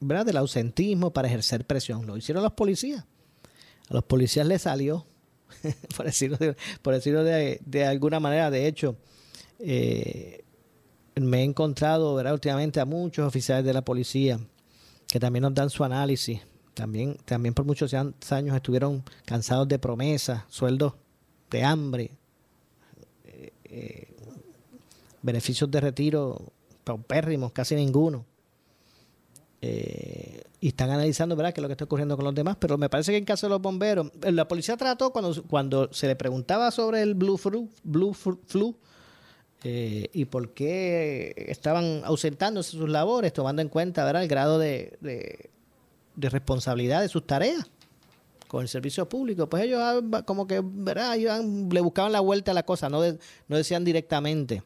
¿verdad? 0.00 0.26
del 0.26 0.36
ausentismo 0.36 1.12
para 1.12 1.28
ejercer 1.28 1.64
presión. 1.64 2.06
Lo 2.06 2.16
hicieron 2.16 2.42
los 2.42 2.52
policías. 2.52 3.04
A 3.88 3.94
los 3.94 4.04
policías 4.04 4.46
les 4.46 4.62
salió 4.62 5.06
por 5.96 6.06
decirlo, 6.06 6.36
de, 6.36 6.56
por 6.82 6.94
decirlo 6.94 7.24
de, 7.24 7.60
de, 7.64 7.84
alguna 7.84 8.20
manera. 8.20 8.50
De 8.50 8.66
hecho, 8.66 8.96
eh, 9.58 10.44
me 11.16 11.40
he 11.40 11.42
encontrado 11.42 12.14
¿verdad? 12.14 12.34
últimamente 12.34 12.80
a 12.80 12.84
muchos 12.84 13.26
oficiales 13.26 13.64
de 13.64 13.72
la 13.72 13.82
policía 13.82 14.38
que 15.06 15.18
también 15.18 15.42
nos 15.42 15.54
dan 15.54 15.70
su 15.70 15.84
análisis. 15.84 16.40
También, 16.78 17.16
también 17.24 17.54
por 17.54 17.64
muchos 17.64 17.92
años 17.92 18.54
estuvieron 18.54 19.02
cansados 19.24 19.66
de 19.66 19.80
promesas, 19.80 20.44
sueldos 20.48 20.92
de 21.50 21.64
hambre, 21.64 22.12
eh, 23.24 23.52
eh, 23.64 24.14
beneficios 25.20 25.68
de 25.72 25.80
retiro 25.80 26.40
paupérrimos, 26.84 27.50
casi 27.50 27.74
ninguno. 27.74 28.24
Eh, 29.60 30.44
y 30.60 30.68
están 30.68 30.90
analizando 30.90 31.34
¿verdad? 31.34 31.52
qué 31.52 31.60
es 31.60 31.62
lo 31.62 31.68
que 31.68 31.72
está 31.72 31.86
ocurriendo 31.86 32.14
con 32.14 32.24
los 32.24 32.34
demás, 32.36 32.56
pero 32.60 32.78
me 32.78 32.88
parece 32.88 33.10
que 33.10 33.18
en 33.18 33.24
caso 33.24 33.48
de 33.48 33.50
los 33.50 33.60
bomberos, 33.60 34.12
la 34.20 34.46
policía 34.46 34.76
trató 34.76 35.12
cuando, 35.12 35.42
cuando 35.48 35.92
se 35.92 36.06
le 36.06 36.14
preguntaba 36.14 36.70
sobre 36.70 37.02
el 37.02 37.16
Blue 37.16 37.38
Flu, 37.38 37.68
blue 37.82 38.14
flu 38.14 38.76
y 39.64 40.24
por 40.26 40.54
qué 40.54 41.34
estaban 41.48 42.02
ausentándose 42.04 42.70
sus 42.70 42.88
labores, 42.88 43.32
tomando 43.32 43.62
en 43.62 43.68
cuenta 43.68 44.04
¿verdad? 44.04 44.22
el 44.22 44.28
grado 44.28 44.60
de, 44.60 44.96
responsabilidad 46.20 47.02
de 47.02 47.08
sus 47.08 47.26
tareas 47.26 47.66
con 48.48 48.62
el 48.62 48.68
servicio 48.68 49.08
público, 49.08 49.48
pues 49.48 49.64
ellos 49.64 49.80
ah, 49.80 50.22
como 50.24 50.46
que 50.46 50.60
¿verdad? 50.64 51.16
le 51.16 51.80
buscaban 51.80 52.12
la 52.12 52.20
vuelta 52.20 52.50
a 52.50 52.54
la 52.54 52.64
cosa, 52.64 52.88
no, 52.88 53.00
no 53.02 53.56
decían 53.56 53.84
directamente. 53.84 54.62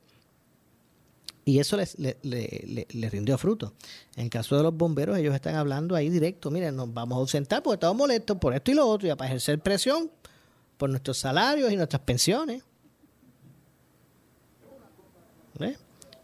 Y 1.45 1.59
eso 1.59 1.77
les, 1.77 1.99
le, 1.99 3.11
rindió 3.11 3.37
fruto. 3.37 3.75
En 4.15 4.29
caso 4.29 4.57
de 4.57 4.62
los 4.62 4.77
bomberos, 4.77 5.19
ellos 5.19 5.35
están 5.35 5.57
hablando 5.57 5.97
ahí 5.97 6.09
directo, 6.09 6.53
miren, 6.53 6.77
nos 6.77 6.95
vamos 6.95 7.17
a 7.17 7.21
ausentar 7.21 7.62
porque 7.65 7.75
estamos 7.75 7.97
molestos 7.97 8.38
por 8.38 8.55
esto 8.55 8.71
y 8.71 8.75
lo 8.75 8.87
otro, 8.87 9.09
y 9.09 9.15
para 9.17 9.27
ejercer 9.29 9.59
presión 9.59 10.09
por 10.77 10.88
nuestros 10.88 11.19
salarios 11.19 11.73
y 11.73 11.77
nuestras 11.77 12.03
pensiones. 12.03 12.62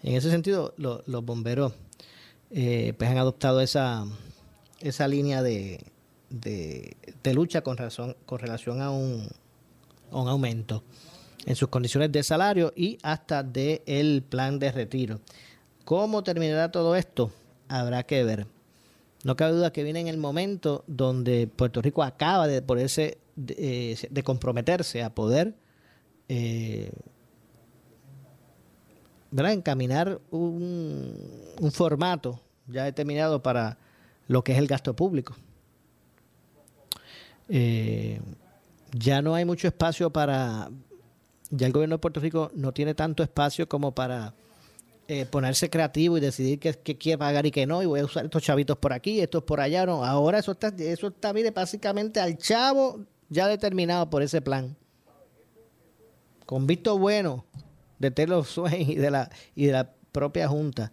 En 0.03 0.15
ese 0.15 0.31
sentido, 0.31 0.73
los 0.77 1.25
bomberos 1.25 1.73
eh, 2.51 2.95
pues 2.97 3.11
han 3.11 3.19
adoptado 3.19 3.61
esa, 3.61 4.07
esa 4.81 5.09
línea 5.09 5.43
de, 5.43 5.81
de, 6.31 7.35
lucha 7.35 7.63
con, 7.63 7.77
razón, 7.77 8.17
con 8.27 8.39
relación 8.39 8.81
a 8.83 8.91
un, 8.91 9.29
un 10.11 10.29
aumento 10.29 10.83
en 11.47 11.57
sus 11.57 11.69
condiciones 11.69 12.13
de 12.13 12.23
salario 12.23 12.73
y 12.77 12.99
hasta 13.03 13.43
del 13.43 13.83
el 13.87 14.23
plan 14.23 14.59
de 14.59 14.73
retiro. 14.73 15.21
¿Cómo 15.85 16.23
terminará 16.23 16.71
todo 16.71 16.97
esto? 16.97 17.33
Habrá 17.69 18.03
que 18.03 18.23
ver. 18.25 18.47
No 19.25 19.37
cabe 19.37 19.53
duda 19.53 19.73
que 19.73 19.83
viene 19.83 20.01
en 20.01 20.09
el 20.09 20.19
momento 20.19 20.85
donde 20.87 21.47
Puerto 21.47 21.83
Rico 21.83 22.03
acaba 22.03 22.47
de 22.47 22.63
ponerse, 22.63 23.19
de, 23.37 23.93
eh, 23.93 24.23
comprometerse 24.23 25.03
a 25.03 25.15
poder 25.15 25.55
eh, 26.29 26.91
encaminar 29.33 30.21
un, 30.31 31.15
un 31.61 31.73
formato 31.73 32.41
ya 32.67 32.85
determinado 32.85 33.43
para 33.43 33.79
lo 34.29 34.45
que 34.45 34.53
es 34.53 34.59
el 34.59 34.67
gasto 34.67 34.95
público. 34.95 35.35
Eh, 37.49 38.21
ya 38.93 39.21
no 39.23 39.35
hay 39.35 39.45
mucho 39.45 39.67
espacio 39.67 40.11
para, 40.11 40.71
ya 41.51 41.67
el 41.67 41.73
gobierno 41.73 41.97
de 41.97 42.01
Puerto 42.01 42.21
Rico 42.21 42.51
no 42.55 42.73
tiene 42.73 42.95
tanto 42.95 43.23
espacio 43.23 43.69
como 43.69 43.95
para 43.95 44.35
eh, 45.09 45.25
ponerse 45.25 45.71
creativo 45.71 46.19
y 46.19 46.21
decidir 46.21 46.59
qué, 46.59 46.75
quiere 46.75 47.19
pagar 47.19 47.47
y 47.47 47.51
qué 47.51 47.67
no, 47.67 47.83
y 47.83 47.87
voy 47.87 48.01
a 48.01 48.05
usar 48.05 48.27
estos 48.27 48.43
chavitos 48.43 48.77
por 48.77 48.93
aquí, 48.93 49.21
estos 49.21 49.43
por 49.43 49.61
allá, 49.61 49.87
no. 49.87 50.05
Ahora 50.05 50.39
eso 50.39 50.53
está, 50.53 50.69
eso 50.69 51.09
está, 51.09 51.33
mire, 51.33 51.51
básicamente 51.51 52.21
al 52.21 52.37
chavo 52.37 53.01
ya 53.31 53.49
determinado 53.49 54.09
por 54.11 54.23
ese 54.23 54.43
plan. 54.43 54.77
Con 56.45 56.67
visto 56.67 56.99
bueno 56.99 57.45
de 57.99 58.11
Taylor 58.11 58.45
Swain 58.45 58.91
y 58.91 58.95
de 58.97 59.11
la, 59.11 59.31
y 59.55 59.67
de 59.67 59.73
la 59.73 59.91
propia 60.13 60.49
Junta. 60.49 60.93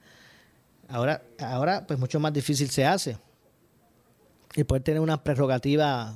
Ahora, 0.87 1.23
ahora, 1.39 1.85
pues 1.87 1.99
mucho 1.99 2.19
más 2.19 2.33
difícil 2.33 2.69
se 2.69 2.85
hace. 2.85 3.17
Y 4.55 4.63
poder 4.63 4.83
tener 4.83 5.01
una 5.01 5.23
prerrogativa 5.23 6.15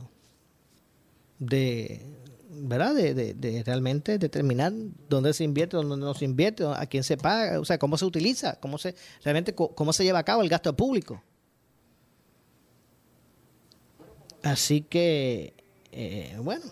de, 1.39 2.05
¿verdad? 2.49 2.95
De, 2.95 3.63
realmente 3.65 4.17
determinar 4.17 4.71
dónde 5.09 5.33
se 5.33 5.43
invierte, 5.43 5.77
dónde 5.77 5.97
no 5.97 6.13
se 6.13 6.25
invierte, 6.25 6.65
a 6.65 6.85
quién 6.85 7.03
se 7.03 7.17
paga, 7.17 7.59
o 7.59 7.65
sea, 7.65 7.77
cómo 7.77 7.97
se 7.97 8.05
utiliza, 8.05 8.59
cómo 8.59 8.77
se 8.77 8.95
realmente 9.23 9.53
cómo 9.53 9.93
se 9.93 10.03
lleva 10.03 10.19
a 10.19 10.23
cabo 10.23 10.41
el 10.41 10.49
gasto 10.49 10.75
público. 10.75 11.21
Así 14.43 14.81
que, 14.81 15.53
eh, 15.91 16.37
bueno, 16.41 16.65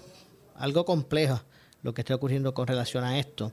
algo 0.56 0.86
complejo 0.86 1.42
lo 1.84 1.94
que 1.94 2.02
está 2.02 2.16
ocurriendo 2.16 2.54
con 2.54 2.68
relación 2.68 3.04
a 3.04 3.20
esto. 3.20 3.52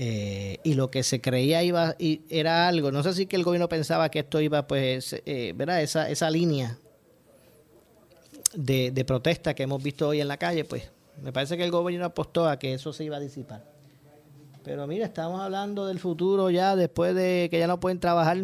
Eh, 0.00 0.60
y 0.62 0.74
lo 0.74 0.92
que 0.92 1.02
se 1.02 1.20
creía 1.20 1.64
iba 1.64 1.96
y 1.98 2.20
era 2.28 2.68
algo, 2.68 2.92
no 2.92 3.02
sé 3.02 3.14
si 3.14 3.26
que 3.26 3.34
el 3.34 3.42
gobierno 3.42 3.68
pensaba 3.68 4.08
que 4.10 4.20
esto 4.20 4.40
iba, 4.40 4.64
pues, 4.68 5.20
eh, 5.26 5.52
¿verdad? 5.56 5.82
Esa, 5.82 6.08
esa 6.08 6.30
línea 6.30 6.78
de, 8.54 8.92
de 8.92 9.04
protesta 9.04 9.54
que 9.54 9.64
hemos 9.64 9.82
visto 9.82 10.06
hoy 10.06 10.20
en 10.20 10.28
la 10.28 10.36
calle, 10.36 10.64
pues 10.64 10.88
me 11.20 11.32
parece 11.32 11.56
que 11.56 11.64
el 11.64 11.72
gobierno 11.72 12.06
apostó 12.06 12.48
a 12.48 12.60
que 12.60 12.74
eso 12.74 12.92
se 12.92 13.02
iba 13.02 13.16
a 13.16 13.20
disipar. 13.20 13.64
Pero 14.62 14.86
mira, 14.86 15.04
estamos 15.04 15.40
hablando 15.40 15.84
del 15.88 15.98
futuro 15.98 16.48
ya 16.48 16.76
después 16.76 17.16
de 17.16 17.48
que 17.50 17.58
ya 17.58 17.66
no 17.66 17.80
pueden 17.80 17.98
trabajar. 17.98 18.38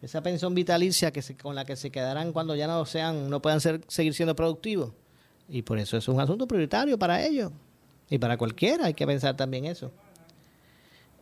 Esa 0.00 0.22
pensión 0.22 0.54
vitalicia 0.54 1.10
que 1.10 1.22
con 1.36 1.54
la 1.54 1.66
que 1.66 1.76
se 1.76 1.90
quedarán 1.90 2.32
cuando 2.32 2.54
ya 2.54 2.66
no 2.66 2.86
sean, 2.86 3.28
no 3.28 3.42
puedan 3.42 3.60
ser, 3.60 3.82
seguir 3.88 4.14
siendo 4.14 4.34
productivos. 4.34 4.92
Y 5.50 5.60
por 5.60 5.78
eso 5.78 5.98
es 5.98 6.08
un 6.08 6.18
asunto 6.18 6.46
prioritario 6.46 6.98
para 6.98 7.22
ellos. 7.22 7.52
Y 8.08 8.18
para 8.18 8.36
cualquiera 8.36 8.86
hay 8.86 8.94
que 8.94 9.06
pensar 9.06 9.36
también 9.36 9.64
eso. 9.64 9.90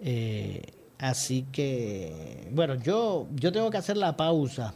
Eh, 0.00 0.62
así 0.98 1.46
que, 1.50 2.48
bueno, 2.52 2.74
yo, 2.74 3.26
yo 3.34 3.52
tengo 3.52 3.70
que 3.70 3.78
hacer 3.78 3.96
la 3.96 4.16
pausa. 4.16 4.74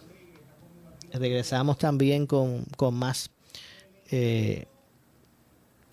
Regresamos 1.13 1.79
también 1.79 2.27
con, 2.27 2.65
con 2.77 2.95
más. 2.95 3.31
Eh, 4.11 4.67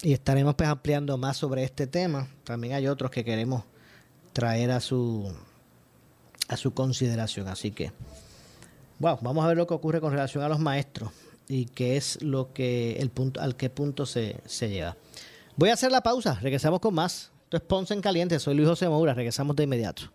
y 0.01 0.13
estaremos 0.13 0.55
pues, 0.55 0.69
ampliando 0.69 1.17
más 1.17 1.37
sobre 1.37 1.63
este 1.63 1.87
tema. 1.87 2.27
También 2.43 2.73
hay 2.73 2.87
otros 2.87 3.11
que 3.11 3.23
queremos 3.23 3.63
traer 4.33 4.71
a 4.71 4.79
su 4.79 5.33
a 6.47 6.57
su 6.57 6.73
consideración. 6.73 7.47
Así 7.47 7.71
que, 7.71 7.91
wow, 8.99 9.17
vamos 9.21 9.43
a 9.43 9.47
ver 9.47 9.57
lo 9.57 9.67
que 9.67 9.73
ocurre 9.73 10.01
con 10.01 10.11
relación 10.11 10.43
a 10.43 10.49
los 10.49 10.59
maestros 10.59 11.11
y 11.47 11.65
qué 11.65 11.97
es 11.97 12.21
lo 12.21 12.53
que 12.53 12.97
el 12.97 13.09
punto 13.09 13.41
al 13.41 13.55
qué 13.55 13.69
punto 13.69 14.05
se, 14.05 14.37
se 14.45 14.69
lleva. 14.69 14.95
Voy 15.57 15.69
a 15.69 15.73
hacer 15.73 15.89
la 15.89 16.01
pausa, 16.01 16.37
regresamos 16.41 16.81
con 16.81 16.93
más. 16.93 17.31
Esto 17.45 17.57
es 17.57 17.63
Ponce 17.63 17.93
en 17.93 18.01
Caliente, 18.01 18.37
soy 18.39 18.55
Luis 18.55 18.67
José 18.67 18.89
Moura, 18.89 19.13
regresamos 19.13 19.55
de 19.55 19.63
inmediato. 19.63 20.11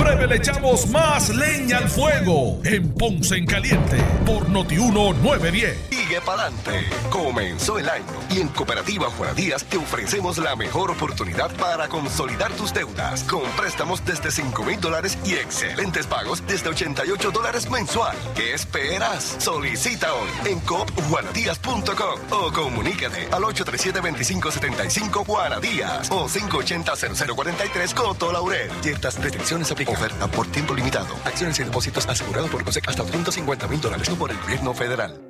Breve 0.00 0.26
le 0.26 0.36
echamos 0.36 0.88
más 0.88 1.28
leña 1.28 1.78
al 1.78 1.88
fuego 1.88 2.60
en 2.64 2.92
Ponce 2.94 3.36
en 3.36 3.46
Caliente 3.46 3.98
por 4.24 4.48
Notiuno 4.48 5.12
910 5.12 5.90
sigue 6.10 6.16
adelante. 6.16 6.86
Comenzó 7.10 7.78
el 7.78 7.88
año 7.88 8.04
y 8.30 8.40
en 8.40 8.48
Cooperativa 8.48 9.10
Juana 9.10 9.34
Díaz 9.34 9.64
te 9.64 9.76
ofrecemos 9.76 10.38
la 10.38 10.56
mejor 10.56 10.90
oportunidad 10.90 11.50
para 11.56 11.88
consolidar 11.88 12.52
tus 12.52 12.72
deudas 12.72 13.22
con 13.24 13.42
préstamos 13.56 14.04
desde 14.04 14.30
5 14.30 14.64
mil 14.64 14.80
dólares 14.80 15.18
y 15.24 15.34
excelentes 15.34 16.06
pagos 16.06 16.42
desde 16.46 16.68
88 16.68 17.30
dólares 17.30 17.70
mensual. 17.70 18.16
¿Qué 18.34 18.54
esperas? 18.54 19.36
Solicita 19.38 20.12
hoy 20.14 20.30
en 20.50 20.60
coopjuanadías.com 20.60 22.20
o 22.30 22.52
comunícate 22.52 23.28
al 23.30 23.42
837-2575 23.42 25.26
Juana 25.26 25.60
Díaz 25.60 26.10
o 26.10 26.28
580-0043 26.28 27.94
Coto 27.94 28.32
Laurel. 28.32 28.70
Ciertas 28.80 29.18
restricciones 29.18 29.70
aplican. 29.70 29.89
Oferta 29.90 30.28
por 30.28 30.46
tiempo 30.46 30.72
limitado. 30.74 31.08
Acciones 31.24 31.58
y 31.58 31.64
depósitos 31.64 32.08
asegurados 32.08 32.48
por 32.48 32.64
COSEC 32.64 32.88
hasta 32.88 33.02
250 33.02 33.66
mil 33.66 33.80
dólares 33.80 34.08
por 34.10 34.30
el 34.30 34.38
gobierno 34.38 34.72
federal. 34.72 35.29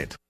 head 0.00 0.29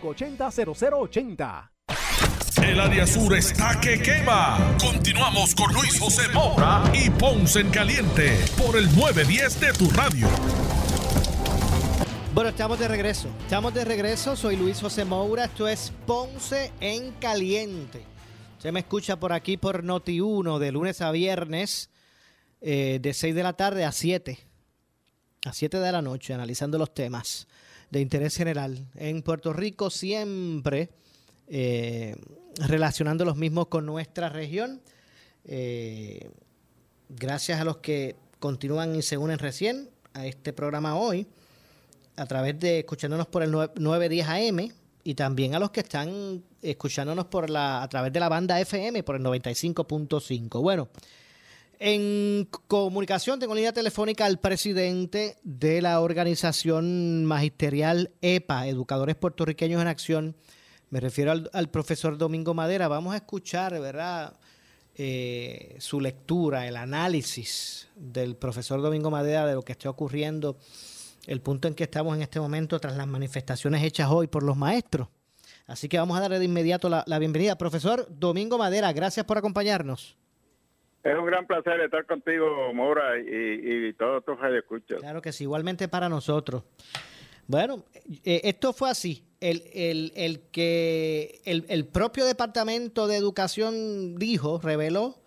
580-0080. 0.00 1.70
El 2.62 2.80
área 2.80 3.06
sur 3.06 3.34
está 3.34 3.78
que 3.80 4.00
quema. 4.00 4.76
Continuamos 4.80 5.54
con 5.54 5.72
Luis 5.74 5.98
José 6.00 6.28
Moura 6.32 6.82
y 6.94 7.10
Ponce 7.10 7.60
en 7.60 7.70
Caliente 7.70 8.38
por 8.56 8.76
el 8.76 8.86
910 8.96 9.60
de 9.60 9.72
tu 9.72 9.90
radio. 9.90 10.28
Bueno, 12.32 12.50
estamos 12.50 12.78
de 12.78 12.88
regreso. 12.88 13.28
Estamos 13.40 13.74
de 13.74 13.84
regreso. 13.84 14.34
Soy 14.34 14.56
Luis 14.56 14.80
José 14.80 15.04
Moura. 15.04 15.44
Esto 15.44 15.68
es 15.68 15.92
Ponce 16.06 16.72
en 16.80 17.12
Caliente. 17.12 18.02
Se 18.58 18.72
me 18.72 18.80
escucha 18.80 19.20
por 19.20 19.32
aquí 19.32 19.56
por 19.56 19.84
Noti1 19.84 20.58
de 20.58 20.72
lunes 20.72 21.00
a 21.02 21.10
viernes 21.10 21.90
eh, 22.60 22.98
de 23.00 23.12
6 23.12 23.34
de 23.34 23.42
la 23.42 23.52
tarde 23.52 23.84
a 23.84 23.92
7. 23.92 24.38
A 25.44 25.52
7 25.52 25.78
de 25.78 25.92
la 25.92 26.00
noche, 26.00 26.32
analizando 26.32 26.78
los 26.78 26.94
temas 26.94 27.46
de 27.90 28.00
interés 28.00 28.36
general. 28.36 28.86
En 28.94 29.22
Puerto 29.22 29.52
Rico 29.52 29.90
siempre 29.90 30.90
eh, 31.48 32.16
relacionando 32.56 33.24
los 33.24 33.36
mismos 33.36 33.68
con 33.68 33.86
nuestra 33.86 34.28
región. 34.28 34.80
Eh, 35.44 36.30
gracias 37.08 37.60
a 37.60 37.64
los 37.64 37.78
que 37.78 38.16
continúan 38.38 38.94
y 38.94 39.02
se 39.02 39.18
unen 39.18 39.38
recién 39.38 39.90
a 40.14 40.26
este 40.26 40.52
programa 40.52 40.96
hoy 40.96 41.26
a 42.16 42.26
través 42.26 42.58
de 42.60 42.80
escuchándonos 42.80 43.26
por 43.26 43.42
el 43.42 43.50
910 43.50 44.28
AM 44.28 44.68
y 45.02 45.14
también 45.14 45.54
a 45.54 45.58
los 45.58 45.70
que 45.70 45.80
están 45.80 46.42
escuchándonos 46.62 47.26
por 47.26 47.50
la 47.50 47.82
a 47.82 47.88
través 47.88 48.12
de 48.12 48.20
la 48.20 48.28
banda 48.28 48.60
FM 48.60 49.02
por 49.02 49.16
el 49.16 49.22
95.5. 49.22 50.62
Bueno, 50.62 50.88
en 51.78 52.48
comunicación 52.66 53.38
tengo 53.38 53.54
línea 53.54 53.72
telefónica 53.72 54.26
al 54.26 54.38
presidente 54.38 55.36
de 55.42 55.82
la 55.82 56.00
organización 56.00 57.24
magisterial 57.24 58.12
EPA, 58.20 58.66
Educadores 58.66 59.16
Puertorriqueños 59.16 59.80
en 59.80 59.88
Acción. 59.88 60.36
Me 60.90 61.00
refiero 61.00 61.32
al, 61.52 61.70
profesor 61.70 62.18
Domingo 62.18 62.54
Madera. 62.54 62.88
Vamos 62.88 63.14
a 63.14 63.16
escuchar, 63.16 63.78
¿verdad? 63.80 64.36
Eh, 64.94 65.76
su 65.78 66.00
lectura, 66.00 66.68
el 66.68 66.76
análisis 66.76 67.88
del 67.96 68.36
profesor 68.36 68.80
Domingo 68.80 69.10
Madera 69.10 69.46
de 69.46 69.54
lo 69.54 69.62
que 69.62 69.72
está 69.72 69.90
ocurriendo 69.90 70.56
el 71.26 71.40
punto 71.40 71.68
en 71.68 71.74
que 71.74 71.84
estamos 71.84 72.14
en 72.16 72.22
este 72.22 72.40
momento 72.40 72.78
tras 72.78 72.96
las 72.96 73.06
manifestaciones 73.06 73.82
hechas 73.82 74.08
hoy 74.10 74.26
por 74.26 74.42
los 74.42 74.56
maestros. 74.56 75.08
Así 75.66 75.88
que 75.88 75.98
vamos 75.98 76.18
a 76.18 76.20
darle 76.20 76.38
de 76.38 76.44
inmediato 76.44 76.88
la, 76.88 77.18
bienvenida. 77.18 77.56
Profesor 77.56 78.06
Domingo 78.10 78.58
Madera, 78.58 78.92
gracias 78.92 79.24
por 79.24 79.38
acompañarnos. 79.38 80.16
Es 81.04 81.14
un 81.16 81.26
gran 81.26 81.46
placer 81.46 81.80
estar 81.80 82.06
contigo, 82.06 82.72
Mora, 82.72 83.18
y, 83.18 83.92
todos 83.92 84.24
tus 84.24 84.36
escuchas. 84.58 85.00
Claro 85.00 85.20
que 85.20 85.32
sí, 85.32 85.44
igualmente 85.44 85.86
para 85.86 86.08
nosotros. 86.08 86.62
Bueno, 87.46 87.84
eh, 88.24 88.40
esto 88.44 88.72
fue 88.72 88.90
así. 88.90 89.22
El, 89.38 89.62
el, 89.74 90.40
que 90.50 91.42
el, 91.44 91.66
el, 91.68 91.86
propio 91.86 92.24
Departamento 92.24 93.06
de 93.06 93.18
Educación 93.18 94.16
dijo, 94.16 94.58
reveló, 94.58 95.20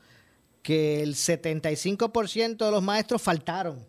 que 0.63 1.03
el 1.03 1.13
75% 1.13 2.57
de 2.57 2.71
los 2.71 2.81
maestros 2.81 3.21
faltaron 3.21 3.85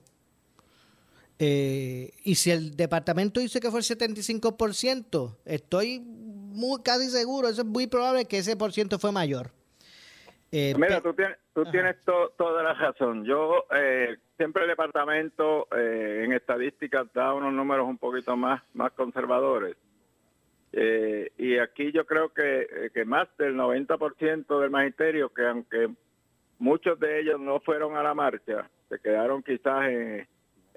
eh, 1.39 2.11
y 2.25 2.35
si 2.35 2.51
el 2.51 2.77
departamento 2.77 3.41
dice 3.41 3.61
que 3.61 3.71
fue 3.71 3.81
el 3.81 3.87
75%, 3.87 5.37
estoy 5.45 6.01
muy 6.01 6.83
casi 6.83 7.11
seguro, 7.11 7.49
es 7.49 7.65
muy 7.65 7.87
probable 7.87 8.25
que 8.25 8.39
ese 8.39 8.57
por 8.57 8.73
ciento 8.73 8.99
fue 8.99 9.13
mayor. 9.13 9.53
Eh, 10.51 10.75
Mira, 10.79 11.01
tú 11.01 11.13
tienes, 11.15 11.37
tú 11.55 11.65
tienes 11.71 11.97
toda 12.05 12.63
la 12.63 12.75
razón. 12.75 13.25
Yo 13.25 13.67
eh, 13.75 14.17
siempre 14.37 14.63
el 14.63 14.69
departamento 14.69 15.69
en 15.73 16.33
estadísticas 16.33 17.07
da 17.13 17.35
unos 17.35 17.53
números 17.53 17.87
un 17.87 17.99
poquito 17.99 18.37
más, 18.37 18.63
más 18.75 18.93
conservadores. 18.93 19.77
y 20.73 21.59
aquí 21.59 21.93
yo 21.93 22.07
creo 22.07 22.33
que, 22.33 22.91
que 22.95 23.05
más 23.05 23.29
del 23.37 23.57
90% 23.57 24.61
del 24.61 24.71
magisterio, 24.71 25.29
que 25.29 25.47
aunque 25.47 25.91
muchos 26.59 26.99
de 26.99 27.21
ellos 27.21 27.39
no 27.41 27.61
fueron 27.61 27.97
a 27.97 28.03
la 28.03 28.15
marcha, 28.15 28.71
se 28.89 28.99
quedaron 29.01 29.43
quizás 29.43 29.85
en 29.87 30.27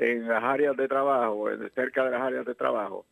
en 0.01 0.27
las 0.27 0.43
áreas 0.43 0.75
de 0.75 0.87
trabajo, 0.87 1.47
cerca 1.75 2.03
de 2.03 2.11
las 2.11 2.21
áreas 2.21 2.45
de 2.45 2.55
trabajo, 2.55 3.05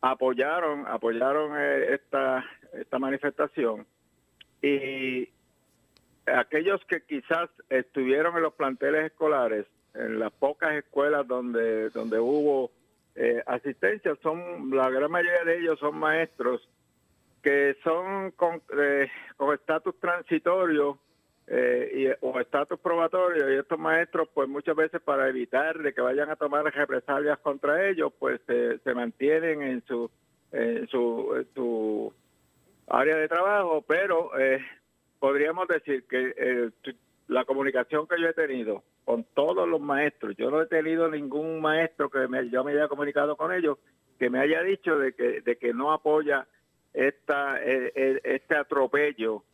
apoyaron, 0.00 0.86
apoyaron 0.86 1.52
eh, 1.58 1.94
esta, 1.94 2.44
esta 2.72 2.98
manifestación 3.00 3.84
y 4.62 5.28
aquellos 6.26 6.84
que 6.86 7.02
quizás 7.02 7.48
estuvieron 7.68 8.36
en 8.36 8.42
los 8.42 8.54
planteles 8.54 9.06
escolares, 9.06 9.66
en 9.94 10.18
las 10.18 10.32
pocas 10.32 10.72
escuelas 10.74 11.26
donde, 11.26 11.90
donde 11.90 12.18
hubo 12.18 12.70
eh, 13.14 13.42
asistencia, 13.46 14.16
son 14.22 14.70
la 14.70 14.90
gran 14.90 15.10
mayoría 15.10 15.44
de 15.44 15.58
ellos 15.58 15.78
son 15.78 15.98
maestros 15.98 16.68
que 17.42 17.76
son 17.84 18.32
con 18.32 18.60
eh, 18.76 19.08
estatus 19.54 19.94
transitorio 20.00 20.98
eh, 21.46 22.16
o 22.20 22.40
estatus 22.40 22.78
probatorio 22.80 23.52
y 23.52 23.58
estos 23.58 23.78
maestros 23.78 24.28
pues 24.34 24.48
muchas 24.48 24.74
veces 24.74 25.00
para 25.00 25.28
evitar 25.28 25.78
de 25.78 25.94
que 25.94 26.00
vayan 26.00 26.28
a 26.28 26.34
tomar 26.34 26.64
represalias 26.64 27.38
contra 27.38 27.88
ellos 27.88 28.12
pues 28.18 28.40
se 28.46 28.94
mantienen 28.94 29.62
en 29.62 29.84
su 29.86 30.10
en 30.50 30.88
su, 30.88 32.12
área 32.88 33.16
de 33.16 33.28
trabajo 33.28 33.82
pero 33.86 34.36
eh, 34.38 34.58
podríamos 35.18 35.68
decir 35.68 36.04
que 36.08 36.34
eh, 36.36 36.70
la 37.28 37.44
comunicación 37.44 38.06
que 38.06 38.20
yo 38.20 38.28
he 38.28 38.34
tenido 38.34 38.82
con 39.04 39.24
todos 39.34 39.68
los 39.68 39.80
maestros 39.80 40.34
yo 40.36 40.50
no 40.50 40.62
he 40.62 40.66
tenido 40.66 41.08
ningún 41.08 41.60
maestro 41.60 42.10
que 42.10 42.26
me, 42.28 42.48
yo 42.50 42.64
me 42.64 42.72
haya 42.72 42.88
comunicado 42.88 43.36
con 43.36 43.52
ellos 43.52 43.78
que 44.18 44.30
me 44.30 44.38
haya 44.38 44.62
dicho 44.62 44.98
de 44.98 45.12
que 45.12 45.40
de 45.40 45.56
que 45.56 45.74
no 45.74 45.92
apoya 45.92 46.46
esta 46.94 47.60
este 47.62 48.56
atropello 48.56 49.44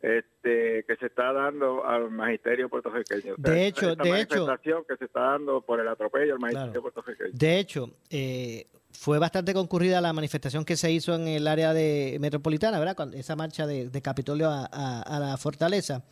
este, 0.00 0.84
que 0.84 0.96
se 0.98 1.06
está 1.06 1.32
dando 1.32 1.84
al 1.84 2.10
magisterio 2.10 2.68
puertorriqueño. 2.68 3.34
de 3.36 3.66
hecho, 3.66 3.94
de 3.94 4.20
hecho, 4.20 4.46
que 4.88 4.96
se 4.96 5.04
está 5.04 5.20
dando 5.20 5.60
por 5.60 5.80
el 5.80 5.88
atropello 5.88 6.34
al 6.34 6.40
magisterio 6.40 6.80
puertorriqueño. 6.80 7.30
De 7.32 7.58
hecho, 7.58 7.90
eh, 8.08 8.66
fue 8.92 9.18
bastante 9.18 9.54
concurrida 9.54 10.00
la 10.00 10.12
manifestación 10.12 10.64
que 10.64 10.76
se 10.76 10.90
hizo 10.90 11.14
en 11.14 11.28
el 11.28 11.46
área 11.46 11.72
de 11.72 12.16
metropolitana, 12.20 12.78
¿verdad? 12.78 12.96
Cuando, 12.96 13.16
esa 13.16 13.36
marcha 13.36 13.66
de, 13.66 13.90
Capitolio 14.02 14.48
a, 14.50 15.18
la 15.20 15.36
fortaleza. 15.36 16.02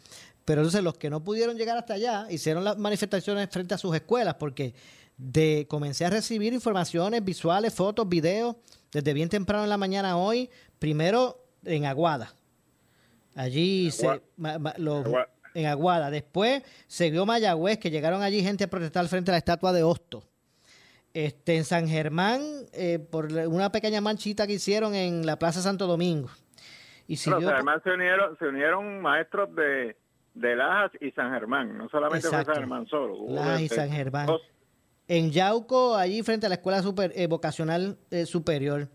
Pero 0.44 0.62
entonces 0.62 0.82
los 0.82 0.96
que 0.96 1.10
no 1.10 1.22
pudieron 1.22 1.56
llegar 1.56 1.76
hasta 1.76 1.94
allá 1.94 2.26
hicieron 2.30 2.64
las 2.64 2.78
manifestaciones 2.78 3.48
frente 3.50 3.74
a 3.74 3.78
sus 3.78 3.94
escuelas 3.94 4.34
porque 4.34 4.74
de 5.18 5.66
comencé 5.68 6.04
a 6.04 6.10
recibir 6.10 6.52
informaciones 6.52 7.22
visuales, 7.24 7.74
fotos, 7.74 8.08
videos 8.08 8.56
desde 8.92 9.12
bien 9.12 9.28
temprano 9.28 9.64
en 9.64 9.70
la 9.70 9.76
mañana 9.76 10.16
hoy, 10.16 10.48
primero 10.78 11.44
en 11.64 11.84
Aguada, 11.84 12.34
Allí 13.38 13.92
se, 13.92 14.20
en 15.54 15.66
Aguada. 15.66 16.10
Después 16.10 16.64
se 16.88 17.08
vio 17.12 17.24
Mayagüez, 17.24 17.78
que 17.78 17.88
llegaron 17.88 18.22
allí 18.22 18.42
gente 18.42 18.64
a 18.64 18.66
protestar 18.68 19.06
frente 19.06 19.30
a 19.30 19.32
la 19.34 19.38
estatua 19.38 19.72
de 19.72 19.84
Hosto. 19.84 20.24
Este, 21.14 21.56
en 21.56 21.64
San 21.64 21.86
Germán, 21.86 22.42
eh, 22.72 22.98
por 22.98 23.26
una 23.26 23.70
pequeña 23.70 24.00
manchita 24.00 24.44
que 24.48 24.54
hicieron 24.54 24.92
en 24.96 25.24
la 25.24 25.38
Plaza 25.38 25.62
Santo 25.62 25.86
Domingo. 25.86 26.28
Y 27.06 27.14
se 27.14 27.32
unieron, 27.32 28.36
se 28.40 28.46
unieron 28.48 29.00
maestros 29.00 29.54
de, 29.54 29.96
de 30.34 30.56
Lajas 30.56 30.90
y 31.00 31.12
San 31.12 31.32
Germán, 31.32 31.78
no 31.78 31.88
solamente 31.88 32.26
San 32.26 32.44
Germán 32.44 32.88
solo. 32.88 33.24
Lajas 33.28 33.60
y 33.60 33.68
San 33.68 33.88
Germán. 33.88 34.30
En 35.06 35.30
Yauco, 35.30 35.94
allí 35.94 36.24
frente 36.24 36.46
a 36.46 36.48
la 36.48 36.56
Escuela 36.56 36.82
super, 36.82 37.12
eh, 37.14 37.28
Vocacional 37.28 37.98
eh, 38.10 38.26
Superior. 38.26 38.88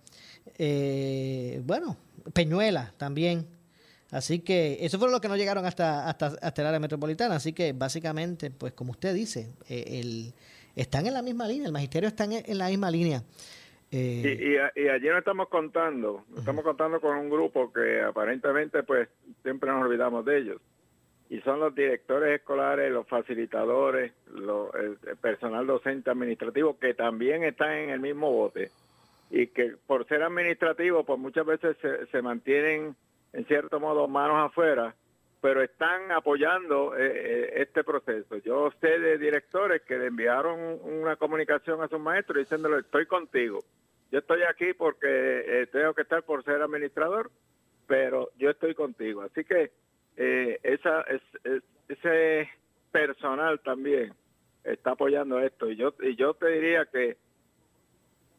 bueno, 1.64 1.96
Peñuela 2.34 2.94
también. 2.98 3.53
Así 4.14 4.42
que 4.42 4.78
eso 4.82 5.00
fue 5.00 5.10
lo 5.10 5.20
que 5.20 5.28
no 5.28 5.36
llegaron 5.36 5.66
hasta, 5.66 6.08
hasta, 6.08 6.28
hasta 6.40 6.62
el 6.62 6.68
área 6.68 6.80
metropolitana. 6.80 7.36
Así 7.36 7.52
que 7.52 7.74
básicamente, 7.74 8.52
pues 8.52 8.74
como 8.74 8.92
usted 8.92 9.12
dice, 9.12 9.50
eh, 9.68 10.00
el, 10.00 10.34
están 10.76 11.08
en 11.08 11.16
la 11.16 11.24
misma 11.24 11.48
línea, 11.48 11.66
el 11.66 11.74
magisterio 11.74 12.10
está 12.10 12.26
en, 12.26 12.58
la 12.58 12.68
misma 12.68 12.92
línea. 12.92 13.24
Eh, 13.92 14.68
y, 14.76 14.82
y, 14.82 14.88
ayer 14.88 15.16
estamos 15.16 15.50
contando, 15.50 16.26
estamos 16.38 16.64
contando 16.64 17.02
con 17.02 17.18
un 17.18 17.30
grupo 17.30 17.74
que 17.74 18.02
aparentemente 18.02 18.84
pues 18.84 19.10
siempre 19.42 19.72
nos 19.72 19.84
olvidamos 19.84 20.24
de 20.26 20.38
ellos. 20.38 20.62
Y 21.32 21.40
son 21.42 21.60
los 21.60 21.74
directores 21.74 22.40
escolares, 22.40 22.92
los 22.92 23.08
facilitadores, 23.08 24.14
el, 24.28 25.18
personal 25.18 25.66
docente 25.66 26.12
administrativo 26.12 26.78
que 26.78 26.94
también 26.94 27.44
están 27.44 27.72
en 27.72 27.90
el 27.90 28.00
mismo 28.00 28.32
bote. 28.32 28.70
Y 29.32 29.48
que 29.48 29.74
por 29.88 30.08
ser 30.08 30.22
administrativos 30.22 31.04
pues 31.04 31.18
muchas 31.18 31.48
veces 31.48 31.76
se, 31.82 32.06
se 32.06 32.22
mantienen 32.22 32.96
en 33.34 33.46
cierto 33.46 33.80
modo, 33.80 34.08
manos 34.08 34.38
afuera, 34.52 34.96
pero 35.42 35.62
están 35.62 36.12
apoyando 36.12 36.96
eh, 36.96 37.12
eh, 37.14 37.54
este 37.58 37.84
proceso. 37.84 38.38
Yo 38.38 38.72
sé 38.80 39.00
de 39.00 39.18
directores 39.18 39.82
que 39.82 39.98
le 39.98 40.08
enviaron 40.08 40.80
una 40.84 41.18
comunicación 41.18 41.82
a 41.82 41.90
sus 41.90 42.00
maestros 42.00 42.38
diciéndole, 42.38 42.80
estoy 42.80 43.08
contigo. 43.08 43.60
Yo 44.12 44.20
estoy 44.20 44.44
aquí 44.44 44.74
porque 44.74 45.08
eh, 45.10 45.68
tengo 45.72 45.94
que 45.94 46.04
estar 46.04 46.24
por 46.24 46.44
ser 46.46 46.62
administrador, 46.62 47.30
pero 47.88 48.30
yo 48.38 48.52
estoy 48.52 48.74
contigo. 48.74 49.22
Así 49.22 49.44
que 49.44 49.72
esa, 50.16 51.02
es, 51.02 51.22
ese 51.90 52.50
personal 52.92 53.60
también 53.62 54.14
está 54.64 54.92
apoyando 54.92 55.40
esto. 55.40 55.70
Y 55.70 55.76
yo, 55.76 55.94
y 56.02 56.16
yo 56.16 56.36
te 56.36 56.48
diría 56.48 56.86
que 56.86 57.18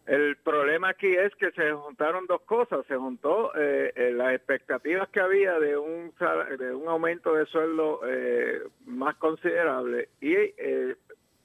el 0.07 0.36
problema 0.36 0.90
aquí 0.90 1.14
es 1.14 1.34
que 1.36 1.50
se 1.52 1.72
juntaron 1.72 2.26
dos 2.26 2.42
cosas. 2.42 2.84
Se 2.86 2.96
juntó 2.96 3.52
eh, 3.57 3.92
eh, 3.96 4.12
las 4.12 4.34
expectativas 4.34 5.09
que 5.09 5.20
había 5.20 5.59
de 5.59 5.78
un, 5.78 6.12
de 6.59 6.74
un 6.74 6.88
aumento 6.88 7.34
de 7.34 7.46
sueldo 7.46 8.00
eh, 8.07 8.62
más 8.84 9.16
considerable 9.16 10.11
y 10.20 10.36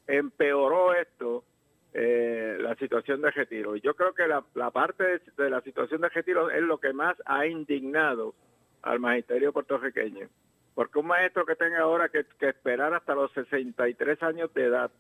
empeoró 0.08 0.94
esto 0.94 1.44
la 1.92 2.76
situación 2.76 3.22
de 3.22 3.32
retiro. 3.32 3.76
Y 3.76 3.82
yo 3.82 3.96
creo 3.96 4.14
que 4.14 4.28
la, 4.28 4.42
parte 4.72 5.22
de, 5.38 5.50
la 5.50 5.62
situación 5.62 6.02
de 6.02 6.10
retiro 6.10 6.50
es 6.52 6.62
lo 6.62 6.80
que 6.80 6.94
más 6.94 7.16
ha 7.26 7.48
indignado 7.48 8.36
al 8.84 9.00
magisterio 9.00 9.54
puertorriqueño. 9.54 10.28
Porque 10.76 11.00
un 11.00 11.08
maestro 11.08 11.46
que 11.46 11.56
tenga 11.56 11.80
ahora 11.80 12.10
que 12.10 12.26
esperar 12.42 12.94
hasta 12.94 13.16
los 13.16 13.32
63 13.34 14.22
años 14.22 14.54
de 14.54 14.66
edad 14.66 14.92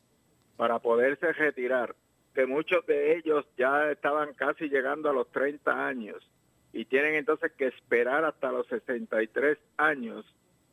para 0.57 0.79
poderse 0.79 1.31
retirar, 1.31 1.95
que 2.39 2.45
muchos 2.45 2.85
de 2.85 3.17
ellos 3.17 3.45
ya 3.57 3.91
estaban 3.91 4.33
casi 4.33 4.69
llegando 4.69 5.09
a 5.09 5.13
los 5.13 5.29
30 5.29 5.87
años 5.87 6.15
y 6.71 6.85
tienen 6.85 7.15
entonces 7.15 7.51
que 7.51 7.67
esperar 7.67 8.23
hasta 8.23 8.49
los 8.49 8.65
63 8.67 9.57
años 9.75 10.25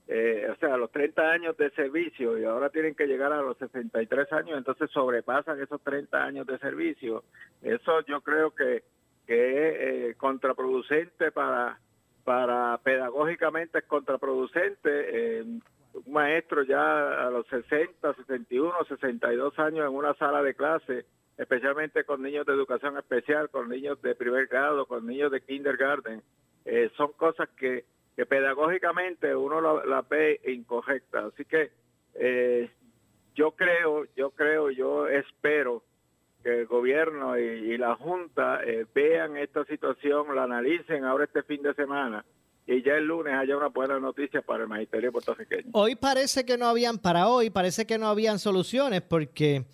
eh, 0.07 0.47
o 0.49 0.55
sea, 0.61 0.77
los 0.77 0.93
30 0.93 1.29
años 1.29 1.57
de 1.57 1.71
servicio 1.71 2.39
y 2.39 2.45
ahora 2.45 2.71
tienen 2.71 2.95
que 2.95 3.09
llegar 3.09 3.33
a 3.33 3.43
los 3.43 3.59
63 3.59 4.33
años, 4.33 4.57
entonces 4.57 4.89
sobrepasan 4.93 5.61
esos 5.61 5.83
30 5.83 6.23
años 6.23 6.47
de 6.47 6.57
servicio. 6.59 7.25
Eso 7.61 8.01
yo 8.07 8.21
creo 8.21 8.55
que, 8.55 8.85
que 9.27 9.35
es 9.35 10.11
eh, 10.11 10.15
contraproducente 10.17 11.33
para, 11.33 11.81
para 12.23 12.79
pedagógicamente 12.79 13.79
es 13.79 13.85
contraproducente. 13.87 14.79
Eh, 14.85 15.43
un 15.43 16.13
maestro 16.13 16.63
ya 16.63 17.27
a 17.27 17.29
los 17.31 17.45
60, 17.49 18.15
61, 18.15 18.73
62 18.89 19.59
años 19.59 19.89
en 19.89 19.97
una 19.97 20.15
sala 20.15 20.41
de 20.45 20.55
clase, 20.55 21.05
especialmente 21.37 22.05
con 22.05 22.23
niños 22.23 22.47
de 22.47 22.53
educación 22.53 22.97
especial, 22.99 23.51
con 23.51 23.69
niños 23.69 24.01
de 24.03 24.15
primer 24.15 24.47
grado, 24.47 24.87
con 24.87 25.07
niños 25.07 25.31
de 25.31 25.41
kindergarten, 25.41 26.23
son 26.97 27.13
cosas 27.13 27.49
que 27.51 27.85
pedagógicamente 28.25 29.37
uno 29.37 29.61
la, 29.85 30.03
ve 30.03 30.41
incorrecta. 30.47 31.27
Así 31.27 31.45
que 31.45 31.71
eh, 32.15 32.71
yo 33.35 33.51
creo, 33.51 34.07
yo 34.17 34.31
creo, 34.31 34.71
yo 34.71 35.07
espero 35.09 35.83
que 36.43 36.61
el 36.61 36.67
gobierno 36.67 37.37
y, 37.39 37.77
la 37.77 37.95
Junta 37.97 38.61
eh, 38.65 38.87
vean 38.95 39.37
esta 39.37 39.65
situación, 39.67 40.35
la 40.35 40.45
analicen 40.45 41.05
ahora 41.05 41.25
este 41.25 41.43
fin 41.43 41.63
de 41.63 41.75
semana 41.75 42.25
y 42.67 42.83
ya 42.83 42.95
el 42.95 43.05
lunes 43.05 43.33
haya 43.35 43.57
una 43.57 43.69
buena 43.69 44.01
noticia 44.01 44.43
para 44.43 44.65
el 44.65 44.69
magisterio 44.69 45.13
puertorriqueño. 45.13 45.71
Hoy 45.73 45.95
parece 45.95 46.45
que 46.45 46.59
no 46.59 46.67
habían, 46.67 46.99
para 46.99 47.29
hoy, 47.29 47.51
parece 47.51 47.87
que 47.87 47.97
no 47.97 48.09
habían 48.09 48.41
soluciones 48.41 49.03
porque 49.03 49.67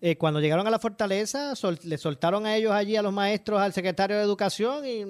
eh, 0.00 0.16
cuando 0.16 0.40
llegaron 0.40 0.66
a 0.66 0.70
la 0.70 0.78
fortaleza 0.78 1.52
le 1.82 1.98
soltaron 1.98 2.46
a 2.46 2.56
ellos 2.56 2.72
allí, 2.72 2.96
a 2.96 3.02
los 3.02 3.12
maestros, 3.12 3.60
al 3.60 3.74
secretario 3.74 4.16
de 4.16 4.22
Educación 4.22 4.86
y 4.86 5.04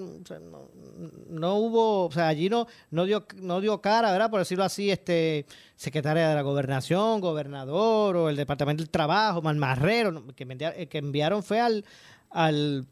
no, 1.29 1.55
hubo, 1.55 2.07
o 2.07 2.11
sea, 2.11 2.27
allí 2.27 2.49
no, 2.49 2.67
no, 2.91 3.05
dio, 3.05 3.25
no 3.37 3.61
dio 3.61 3.81
cara, 3.81 4.11
¿verdad? 4.11 4.31
Por 4.31 4.41
decirlo 4.41 4.65
así, 4.65 4.91
este 4.91 5.47
secretaria 5.77 6.29
de 6.29 6.35
la 6.35 6.43
gobernación, 6.43 7.21
gobernador 7.21 8.17
o 8.17 8.29
el 8.29 8.37
Departamento 8.37 8.83
del 8.83 8.91
Trabajo, 8.91 9.43
Malmarrero, 9.43 10.25
que, 10.35 10.89
que 10.89 10.99
enviaron 10.99 11.45
fue 11.45 11.61
al... 11.61 11.85
al 12.31 12.85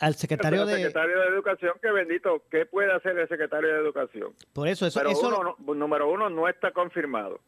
al 0.00 0.14
secretario 0.14 0.64
de... 0.64 0.76
secretario 0.76 1.20
de 1.20 1.26
Educación, 1.28 1.74
que 1.80 1.92
bendito, 1.92 2.42
¿qué 2.50 2.66
puede 2.66 2.92
hacer 2.92 3.18
el 3.18 3.28
secretario 3.28 3.72
de 3.72 3.80
Educación? 3.80 4.32
Por 4.52 4.66
eso, 4.66 4.86
eso... 4.86 4.98
Pero 4.98 5.12
Uno, 5.18 5.74
número 5.74 6.10
uno, 6.10 6.30
no 6.30 6.48
está 6.48 6.72
confirmado. 6.72 7.40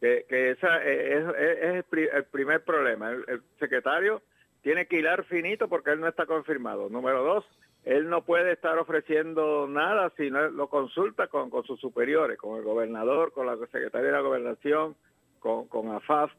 Que, 0.00 0.26
que 0.28 0.50
esa 0.50 0.84
es, 0.84 1.24
es, 1.38 1.84
el 1.92 2.24
primer 2.24 2.62
problema. 2.62 3.10
El, 3.10 3.42
secretario 3.58 4.20
tiene 4.62 4.86
que 4.86 4.98
hilar 4.98 5.24
finito 5.24 5.68
porque 5.68 5.92
él 5.92 6.00
no 6.00 6.08
está 6.08 6.26
confirmado. 6.26 6.90
Número 6.90 7.24
dos, 7.24 7.44
él 7.84 8.10
no 8.10 8.22
puede 8.22 8.52
estar 8.52 8.78
ofreciendo 8.78 9.66
nada 9.66 10.12
si 10.18 10.30
no 10.30 10.50
lo 10.50 10.68
consulta 10.68 11.28
con, 11.28 11.48
con 11.48 11.64
sus 11.64 11.80
superiores, 11.80 12.36
con 12.36 12.58
el 12.58 12.64
gobernador, 12.64 13.32
con 13.32 13.46
la 13.46 13.56
secretaria 13.56 14.08
de 14.08 14.12
la 14.12 14.20
gobernación, 14.20 14.94
con, 15.40 15.68
con 15.68 15.90
AFAF. 15.90 16.30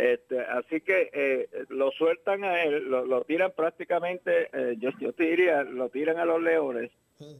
Este, 0.00 0.40
así 0.40 0.80
que 0.80 1.10
eh, 1.12 1.48
lo 1.68 1.90
sueltan 1.90 2.42
a 2.42 2.62
él, 2.62 2.88
lo, 2.88 3.22
tiran 3.24 3.52
prácticamente, 3.54 4.48
eh, 4.50 4.76
yo, 4.78 4.88
yo 4.98 5.12
te 5.12 5.24
diría, 5.24 5.62
lo 5.62 5.90
tiran 5.90 6.16
a 6.18 6.24
los 6.24 6.40
leones. 6.40 6.90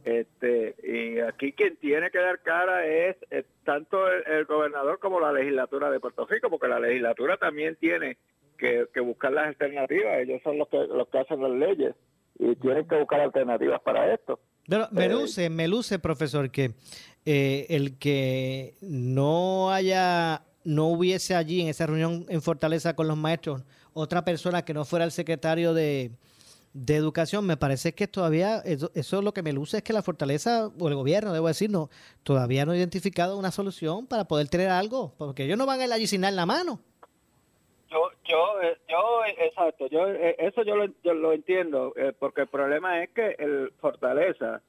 Este, 0.05 0.75
y 0.83 1.19
aquí 1.21 1.53
quien 1.53 1.75
tiene 1.77 2.11
que 2.11 2.19
dar 2.19 2.39
cara 2.41 2.85
es, 2.85 3.15
tanto 3.63 4.07
el, 4.11 4.45
gobernador 4.45 4.99
como 4.99 5.19
la 5.19 5.33
legislatura 5.33 5.89
de 5.89 5.99
Puerto 5.99 6.27
Rico, 6.27 6.51
porque 6.51 6.67
la 6.67 6.79
legislatura 6.79 7.37
también 7.37 7.77
tiene 7.77 8.17
que, 8.59 8.85
buscar 8.99 9.31
las 9.31 9.47
alternativas, 9.47 10.19
ellos 10.19 10.39
son 10.43 10.59
los 10.59 10.67
que, 10.67 10.85
los 10.85 11.07
que 11.07 11.17
hacen 11.17 11.41
las 11.41 11.51
leyes 11.53 11.95
y 12.37 12.55
tienen 12.57 12.87
que 12.87 12.95
buscar 12.95 13.21
alternativas 13.21 13.81
para 13.81 14.13
esto. 14.13 14.39
Pero 14.67 14.87
me 14.91 15.05
eh, 15.05 15.09
luce, 15.09 15.49
me 15.49 15.67
luce, 15.67 15.97
profesor, 15.97 16.51
que 16.51 16.73
el 17.25 17.97
que 17.97 18.75
no 18.81 19.71
haya 19.71 20.43
no 20.63 20.87
hubiese 20.87 21.35
allí 21.35 21.61
en 21.61 21.67
esa 21.67 21.87
reunión 21.87 22.25
en 22.29 22.41
Fortaleza 22.41 22.95
con 22.95 23.07
los 23.07 23.17
maestros 23.17 23.63
otra 23.93 24.23
persona 24.23 24.63
que 24.63 24.73
no 24.73 24.85
fuera 24.85 25.05
el 25.05 25.11
secretario 25.11 25.73
de, 25.73 26.11
educación, 26.87 27.45
me 27.45 27.57
parece 27.57 27.93
que 27.93 28.07
todavía, 28.07 28.61
eso, 28.63 28.89
es 28.93 29.11
lo 29.11 29.33
que 29.33 29.43
me 29.43 29.51
luce, 29.51 29.77
es 29.77 29.83
que 29.83 29.93
la 29.93 30.01
Fortaleza, 30.01 30.69
o 30.79 30.87
el 30.87 30.95
gobierno, 30.95 31.33
debo 31.33 31.47
decir, 31.47 31.69
no, 31.69 31.89
todavía 32.23 32.65
no 32.65 32.71
ha 32.71 32.77
identificado 32.77 33.37
una 33.37 33.51
solución 33.51 34.07
para 34.07 34.25
poder 34.25 34.47
tener 34.47 34.69
algo, 34.69 35.13
porque 35.17 35.43
ellos 35.43 35.57
no 35.57 35.65
van 35.65 35.81
a 35.81 35.85
ir 35.85 35.93
allí 35.93 36.07
sin 36.07 36.21
dar 36.21 36.33
la 36.33 36.45
mano. 36.45 36.79
Yo, 37.89 38.09
yo, 38.23 38.61
eh, 38.61 38.77
yo, 38.87 39.25
exacto, 39.45 39.87
yo, 39.87 40.07
eh, 40.07 40.37
eso 40.39 40.63
yo 40.63 40.77
lo, 40.77 40.85
yo 41.03 41.13
lo 41.13 41.33
entiendo, 41.33 41.93
eh, 41.97 42.13
porque 42.17 42.41
el 42.41 42.47
problema 42.47 43.03
es 43.03 43.09
que 43.09 43.35
el 43.37 43.73
Fortaleza 43.81 44.61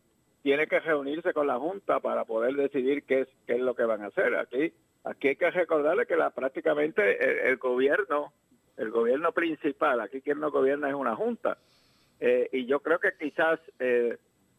tiene 0.42 0.66
que 0.66 0.80
reunirse 0.80 1.32
con 1.32 1.46
la 1.46 1.56
Junta 1.56 2.00
para 2.00 2.24
poder 2.24 2.54
decidir 2.54 3.04
qué 3.04 3.20
es, 3.20 3.28
qué 3.46 3.54
es 3.54 3.60
lo 3.60 3.76
que 3.76 3.84
van 3.84 4.02
a 4.02 4.08
hacer. 4.08 4.34
Aquí 4.34 4.72
Aquí 5.04 5.28
hay 5.28 5.36
que 5.36 5.50
recordarle 5.50 6.06
que 6.06 6.16
la, 6.16 6.30
prácticamente 6.30 7.48
el, 7.48 7.56
gobierno, 7.56 8.32
el 8.76 8.90
gobierno 8.90 9.32
principal, 9.32 10.00
aquí 10.00 10.20
quien 10.20 10.38
no 10.40 10.50
gobierna 10.50 10.88
es 10.88 10.94
una 10.94 11.16
junta. 11.16 11.58
Eh, 12.20 12.48
y 12.52 12.66
yo 12.66 12.80
creo 12.80 13.00
que 13.00 13.12
quizás 13.18 13.58
eh, 13.80 14.16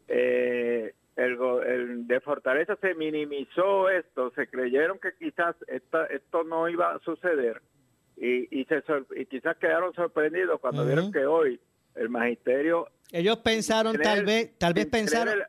eh, 0.09 0.93
el, 1.15 2.07
de 2.07 2.19
Fortaleza 2.19 2.75
se 2.81 2.93
minimizó 2.93 3.89
esto, 3.89 4.31
se 4.35 4.47
creyeron 4.47 4.99
que 4.99 5.13
quizás 5.17 5.55
esto 5.67 6.43
no 6.43 6.67
iba 6.67 6.93
a 6.93 6.99
suceder. 6.99 7.61
Y, 8.17 8.59
y, 8.59 8.65
se, 8.65 8.83
y 9.15 9.25
quizás 9.25 9.57
quedaron 9.57 9.93
sorprendidos 9.93 10.59
cuando 10.59 10.85
vieron 10.85 11.11
que 11.11 11.25
hoy 11.25 11.59
el 11.95 12.09
magisterio... 12.09 12.89
Ellos 13.11 13.37
pensaron 13.37 13.95
tal 13.97 14.25
vez, 14.25 14.57
tal 14.57 14.73
vez 14.73 14.87
pensaron 14.87 15.39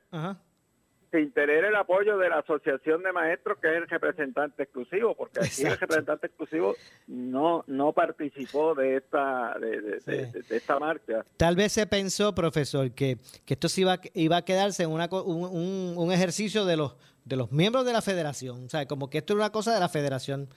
sin 1.14 1.30
tener 1.30 1.64
el 1.64 1.76
apoyo 1.76 2.18
de 2.18 2.28
la 2.28 2.38
Asociación 2.38 3.04
de 3.04 3.12
Maestros, 3.12 3.58
que 3.58 3.68
es 3.68 3.76
el 3.76 3.88
representante 3.88 4.64
exclusivo, 4.64 5.14
porque 5.14 5.40
aquí 5.40 5.62
el 5.62 5.78
representante 5.78 6.26
exclusivo 6.26 6.74
no 7.06 7.62
no 7.68 7.92
participó 7.92 8.74
de 8.74 8.96
esta 8.96 9.56
de, 9.60 10.28
esta 10.50 10.78
marcha. 10.80 11.24
Tal 11.36 11.54
vez 11.54 11.72
se 11.72 11.86
pensó, 11.86 12.34
profesor, 12.34 12.90
que, 12.90 13.18
que 13.46 13.54
esto 13.54 13.68
se 13.68 13.82
iba, 13.82 14.00
iba 14.14 14.38
a 14.38 14.44
quedarse 14.44 14.82
en 14.82 14.90
una, 14.90 15.08
un, 15.12 15.94
un, 15.96 16.12
ejercicio 16.12 16.64
de 16.64 16.76
los 16.76 16.96
de 17.24 17.36
los 17.36 17.52
miembros 17.52 17.86
de 17.86 17.92
la 17.92 18.02
federación, 18.02 18.64
o 18.64 18.68
sea, 18.68 18.86
como 18.86 19.08
que 19.08 19.18
esto 19.18 19.34
es 19.34 19.36
una 19.36 19.50
cosa 19.50 19.72
de 19.72 19.80
la 19.80 19.88
federación. 19.88 20.48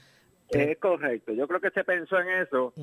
Es 0.50 0.78
correcto, 0.80 1.34
yo 1.34 1.48
creo 1.48 1.60
que 1.60 1.70
se 1.72 1.84
pensó 1.84 2.18
en 2.20 2.30
eso 2.30 2.74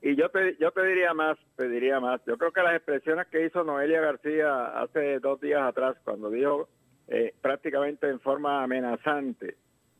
y 0.00 0.14
yo 0.14 0.26
yo 0.60 0.70
pediría 0.70 1.12
más, 1.12 1.36
pediría 1.56 1.98
más. 1.98 2.20
Yo 2.26 2.38
creo 2.38 2.52
que 2.52 2.62
las 2.62 2.76
expresiones 2.76 3.26
que 3.28 3.46
hizo 3.46 3.64
Noelia 3.64 4.00
García 4.00 4.80
hace 4.80 5.18
dos 5.18 5.40
días 5.40 5.62
atrás, 5.62 5.96
cuando 6.04 6.30
dijo 6.30 6.68
eh, 7.08 7.34
prácticamente 7.40 8.08
en 8.08 8.20
forma 8.20 8.62
amenazante 8.62 9.56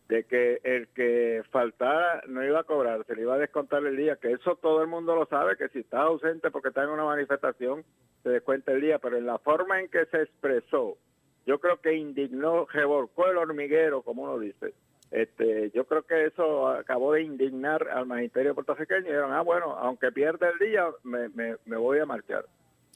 de 0.09 0.25
que 0.25 0.61
el 0.63 0.89
que 0.89 1.43
faltara 1.51 2.23
no 2.29 2.45
iba 2.45 2.61
a 2.61 2.65
cobrar, 2.65 3.05
se 3.07 3.17
le 3.17 3.23
iba 3.23 3.35
a 3.35 3.39
descontar 3.39 3.85
el 3.85 3.97
día, 3.97 4.17
que 4.17 4.33
eso 4.33 4.57
todo 4.57 4.83
el 4.83 4.89
mundo 4.89 5.17
lo 5.17 5.27
sabe, 5.27 5.57
que 5.57 5.69
si 5.69 5.81
está 5.81 6.03
ausente 6.03 6.51
porque 6.51 6.69
está 6.69 6.85
en 6.85 6.91
una 6.91 7.05
manifestación, 7.05 7.85
se 8.23 8.31
descuenta 8.31 8.73
el 8.73 8.81
día, 8.81 8.99
pero 8.99 9.17
en 9.17 9.27
la 9.27 9.39
forma 9.39 9.81
en 9.81 9.89
que 9.89 10.07
se 10.07 10.23
expresó, 10.23 10.97
yo 11.45 11.59
creo 11.59 11.81
que 11.81 11.95
indignó, 11.95 12.67
revolcó 12.67 13.29
el 13.29 13.37
hormiguero, 13.37 14.03
como 14.03 14.25
uno 14.25 14.39
dice. 14.39 14.75
Este, 15.11 15.71
yo 15.71 15.87
creo 15.87 16.03
que 16.03 16.27
eso 16.27 16.69
acabó 16.69 17.13
de 17.13 17.23
indignar 17.23 17.89
al 17.89 18.07
magisterio 18.07 18.55
puertorriqueño 18.55 19.01
y 19.01 19.05
dijeron, 19.05 19.33
ah, 19.33 19.43
bueno, 19.43 19.77
aunque 19.79 20.11
pierda 20.11 20.51
el 20.51 20.59
día, 20.59 20.89
me, 21.05 21.29
me, 21.29 21.77
voy 21.77 22.01
a 22.01 22.07
marchar. 22.07 22.45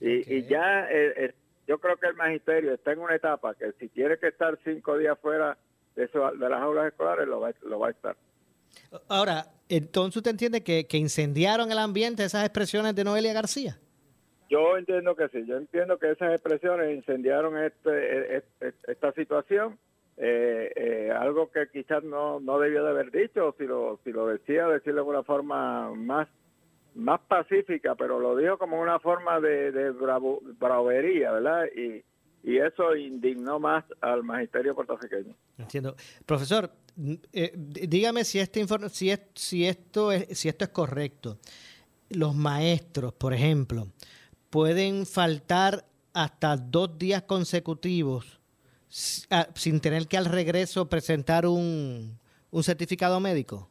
Y, 0.01 0.35
y 0.35 0.43
ya 0.47 0.89
eh, 0.91 1.35
yo 1.71 1.79
creo 1.79 1.97
que 1.99 2.09
el 2.09 2.17
magisterio 2.17 2.75
está 2.75 2.91
en 2.91 2.99
una 2.99 3.15
etapa 3.15 3.55
que 3.55 3.71
si 3.79 3.89
quiere 3.91 4.19
que 4.19 4.27
estar 4.27 4.59
cinco 4.65 4.99
días 4.99 5.17
fuera 5.21 5.57
de, 5.95 6.09
de 6.09 6.49
las 6.49 6.61
aulas 6.61 6.89
escolares, 6.89 7.29
lo 7.29 7.39
va, 7.39 7.53
lo 7.63 7.79
va 7.79 7.87
a 7.87 7.91
estar. 7.93 8.17
Ahora, 9.07 9.45
entonces 9.69 10.17
usted 10.17 10.33
entiende 10.33 10.65
que, 10.65 10.85
incendiaron 10.99 11.71
el 11.71 11.79
ambiente 11.79 12.25
esas 12.25 12.45
expresiones 12.45 12.97
de 12.97 13.05
Noelia 13.05 13.33
García. 13.33 13.79
Yo 14.49 14.77
entiendo 14.77 15.15
que 15.15 15.29
sí, 15.29 15.47
yo 15.47 15.59
entiendo 15.59 15.97
que 15.97 16.11
esas 16.11 16.33
expresiones 16.33 16.93
incendiaron 16.93 17.57
este, 17.57 17.91
e, 17.91 18.37
e, 18.39 18.43
e, 18.63 18.73
esta 18.89 19.13
situación, 19.13 19.79
eh, 20.17 20.73
eh, 20.75 21.13
algo 21.17 21.53
que 21.53 21.69
quizás 21.69 22.03
no, 22.03 22.41
no 22.41 22.59
debió 22.59 22.83
de 22.83 22.91
haber 22.91 23.13
dicho, 23.13 23.55
si 23.57 23.65
lo, 23.65 24.01
si 24.03 24.11
lo 24.11 24.27
decía, 24.27 24.67
decirlo 24.67 25.05
de 25.05 25.11
una 25.11 25.23
forma 25.23 25.95
más 25.95 26.27
más 26.95 27.21
pacífica, 27.29 27.95
pero 27.95 28.19
lo 28.19 28.37
dijo 28.37 28.59
como 28.59 28.81
una 28.81 28.99
forma 28.99 29.41
de, 29.41 29.73
de 29.73 29.91
bravería, 30.59 31.33
¿verdad? 31.33 31.67
Y, 31.77 32.03
y 32.43 32.59
eso 32.59 32.97
indignó 32.97 33.59
más 33.59 33.85
al 34.01 34.23
magisterio 34.23 34.75
puertorriqueño. 34.75 35.35
Entiendo. 35.59 35.95
Profesor, 36.27 36.71
eh, 37.33 37.53
dígame 37.55 38.25
si 38.25 38.39
este 38.39 38.65
si, 38.91 39.13
si 39.35 39.67
esto 39.67 40.13
es 40.13 40.39
si 40.39 40.49
esto 40.49 40.65
es 40.65 40.71
correcto. 40.71 41.39
los 42.11 42.35
maestros, 42.35 43.13
por 43.15 43.33
ejemplo, 43.33 43.87
pueden 44.51 45.07
faltar 45.07 45.85
hasta 46.13 46.57
dos 46.57 46.99
días 46.99 47.23
consecutivos 47.23 48.41
sin 49.55 49.81
tener 49.81 50.09
que 50.09 50.17
al 50.17 50.25
regreso 50.25 50.89
presentar 50.89 51.47
un, 51.47 52.19
un 52.51 52.63
certificado 52.65 53.21
médico? 53.21 53.71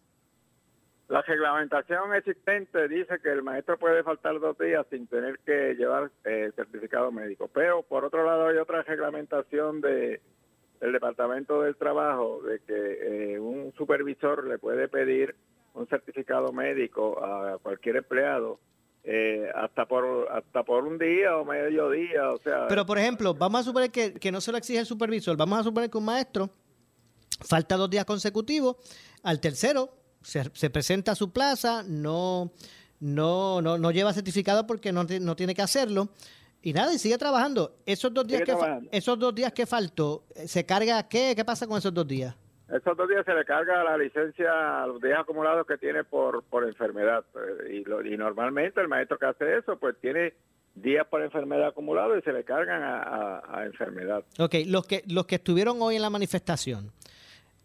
La 1.09 1.23
reglamentación 1.23 2.13
existente 2.13 2.87
dice 2.87 3.19
que 3.19 3.31
el 3.31 3.41
maestro 3.41 3.79
puede 3.79 4.03
faltar 4.03 4.39
dos 4.39 4.55
días 4.59 4.85
sin 4.91 5.07
tener 5.07 5.39
que 5.39 5.73
llevar 5.73 6.11
eh, 6.23 6.51
certificado 6.55 7.11
médico, 7.11 7.49
pero 7.51 7.81
por 7.81 8.05
otro 8.05 8.23
lado 8.23 8.47
hay 8.47 8.57
otra 8.57 8.83
reglamentación 8.83 9.81
de, 9.81 10.21
del 10.79 10.91
Departamento 10.93 11.63
del 11.63 11.75
Trabajo 11.75 12.43
de 12.43 12.59
que 12.59 13.33
eh, 13.33 13.39
un 13.39 13.73
supervisor 13.75 14.45
le 14.45 14.59
puede 14.59 14.87
pedir 14.87 15.35
un 15.73 15.87
certificado 15.87 16.53
médico 16.53 17.23
a 17.23 17.57
cualquier 17.57 17.95
empleado 17.97 18.59
eh, 19.03 19.49
hasta 19.55 19.87
por 19.87 20.27
hasta 20.31 20.61
por 20.61 20.85
un 20.85 20.99
día 20.99 21.37
o 21.37 21.43
medio 21.43 21.89
día, 21.89 22.29
o 22.29 22.37
sea. 22.37 22.67
Pero 22.67 22.85
por 22.85 22.99
ejemplo, 22.99 23.33
vamos 23.33 23.61
a 23.61 23.63
suponer 23.63 23.89
que, 23.89 24.13
que 24.13 24.31
no 24.31 24.41
se 24.41 24.51
lo 24.51 24.59
exige 24.59 24.77
el 24.77 24.85
supervisor, 24.85 25.35
vamos 25.35 25.57
a 25.57 25.63
suponer 25.63 25.89
que 25.89 25.97
un 25.97 26.05
maestro 26.05 26.51
falta 27.41 27.77
dos 27.77 27.89
días 27.89 28.05
consecutivos, 28.05 28.75
al 29.23 29.39
tercero 29.39 29.98
se, 30.21 30.69
presenta 30.69 31.13
a 31.13 31.15
su 31.15 31.31
plaza, 31.31 31.83
no, 31.87 32.51
no, 32.99 33.61
no, 33.61 33.77
no 33.77 33.91
lleva 33.91 34.13
certificado 34.13 34.67
porque 34.67 34.91
no, 34.91 35.03
no 35.03 35.35
tiene 35.35 35.55
que 35.55 35.61
hacerlo. 35.61 36.09
Y 36.61 36.73
nada, 36.73 36.93
y 36.93 36.99
sigue 36.99 37.17
trabajando. 37.17 37.77
Esos 37.85 38.13
dos 38.13 38.27
días 38.27 38.41
que 38.41 38.53
esos 38.91 39.17
dos 39.17 39.33
días 39.33 39.53
que 39.53 39.65
faltó, 39.65 40.25
¿se 40.45 40.65
carga 40.65 41.07
qué? 41.07 41.33
¿Qué 41.35 41.45
pasa 41.45 41.67
con 41.67 41.77
esos 41.77 41.93
dos 41.93 42.05
días? 42.05 42.35
Esos 42.67 42.95
dos 42.95 43.09
días 43.09 43.25
se 43.25 43.33
le 43.33 43.45
carga 43.45 43.83
la 43.83 43.97
licencia 43.97 44.83
a 44.83 44.87
los 44.87 45.01
días 45.01 45.19
acumulados 45.19 45.65
que 45.65 45.77
tiene 45.77 46.03
por, 46.03 46.43
por 46.43 46.65
enfermedad. 46.67 47.23
Y, 47.71 47.77
y 47.79 48.17
normalmente 48.17 48.79
el 48.81 48.87
maestro 48.87 49.17
que 49.17 49.25
hace 49.25 49.57
eso, 49.57 49.79
pues 49.79 49.95
tiene 50.01 50.33
días 50.75 51.07
por 51.07 51.21
enfermedad 51.21 51.69
acumulados 51.69 52.19
y 52.19 52.21
se 52.21 52.31
le 52.31 52.43
cargan 52.43 52.83
a, 52.83 53.41
a, 53.47 53.65
enfermedad. 53.65 54.23
Ok, 54.37 54.55
los 54.67 54.85
que, 54.85 55.03
los 55.07 55.25
que 55.25 55.35
estuvieron 55.35 55.81
hoy 55.81 55.95
en 55.95 56.01
la 56.01 56.09
manifestación, 56.09 56.91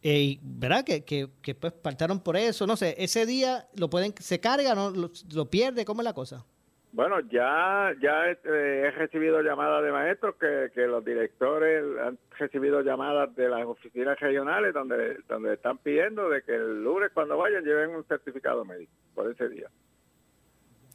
eh, 0.06 0.38
¿verdad? 0.42 0.84
Que, 0.84 1.02
que, 1.02 1.28
que, 1.40 1.54
pues 1.54 1.72
faltaron 1.82 2.22
por 2.22 2.36
eso, 2.36 2.66
no 2.66 2.76
sé, 2.76 2.94
ese 2.98 3.24
día 3.24 3.68
lo 3.74 3.88
pueden, 3.88 4.12
se 4.18 4.38
carga, 4.38 4.74
no 4.74 4.90
lo, 4.90 5.46
pierde, 5.46 5.86
¿cómo 5.86 6.02
es 6.02 6.04
la 6.04 6.12
cosa? 6.12 6.44
Bueno, 6.92 7.20
ya 7.20 7.90
ya 8.02 8.30
eh, 8.30 8.36
he 8.44 8.90
recibido 8.90 9.40
llamadas 9.40 9.82
de 9.82 9.90
maestros 9.90 10.36
que, 10.36 10.70
que 10.74 10.86
los 10.86 11.02
directores 11.02 11.82
han 12.04 12.18
recibido 12.38 12.82
llamadas 12.82 13.34
de 13.34 13.48
las 13.48 13.64
oficinas 13.64 14.20
regionales 14.20 14.74
donde 14.74 15.16
donde 15.26 15.54
están 15.54 15.78
pidiendo 15.78 16.28
de 16.28 16.42
que 16.42 16.54
el 16.54 16.84
lunes 16.84 17.10
cuando 17.14 17.38
vayan 17.38 17.64
lleven 17.64 17.96
un 17.96 18.04
certificado 18.04 18.64
médico 18.66 18.92
por 19.14 19.30
ese 19.30 19.48
día. 19.48 19.68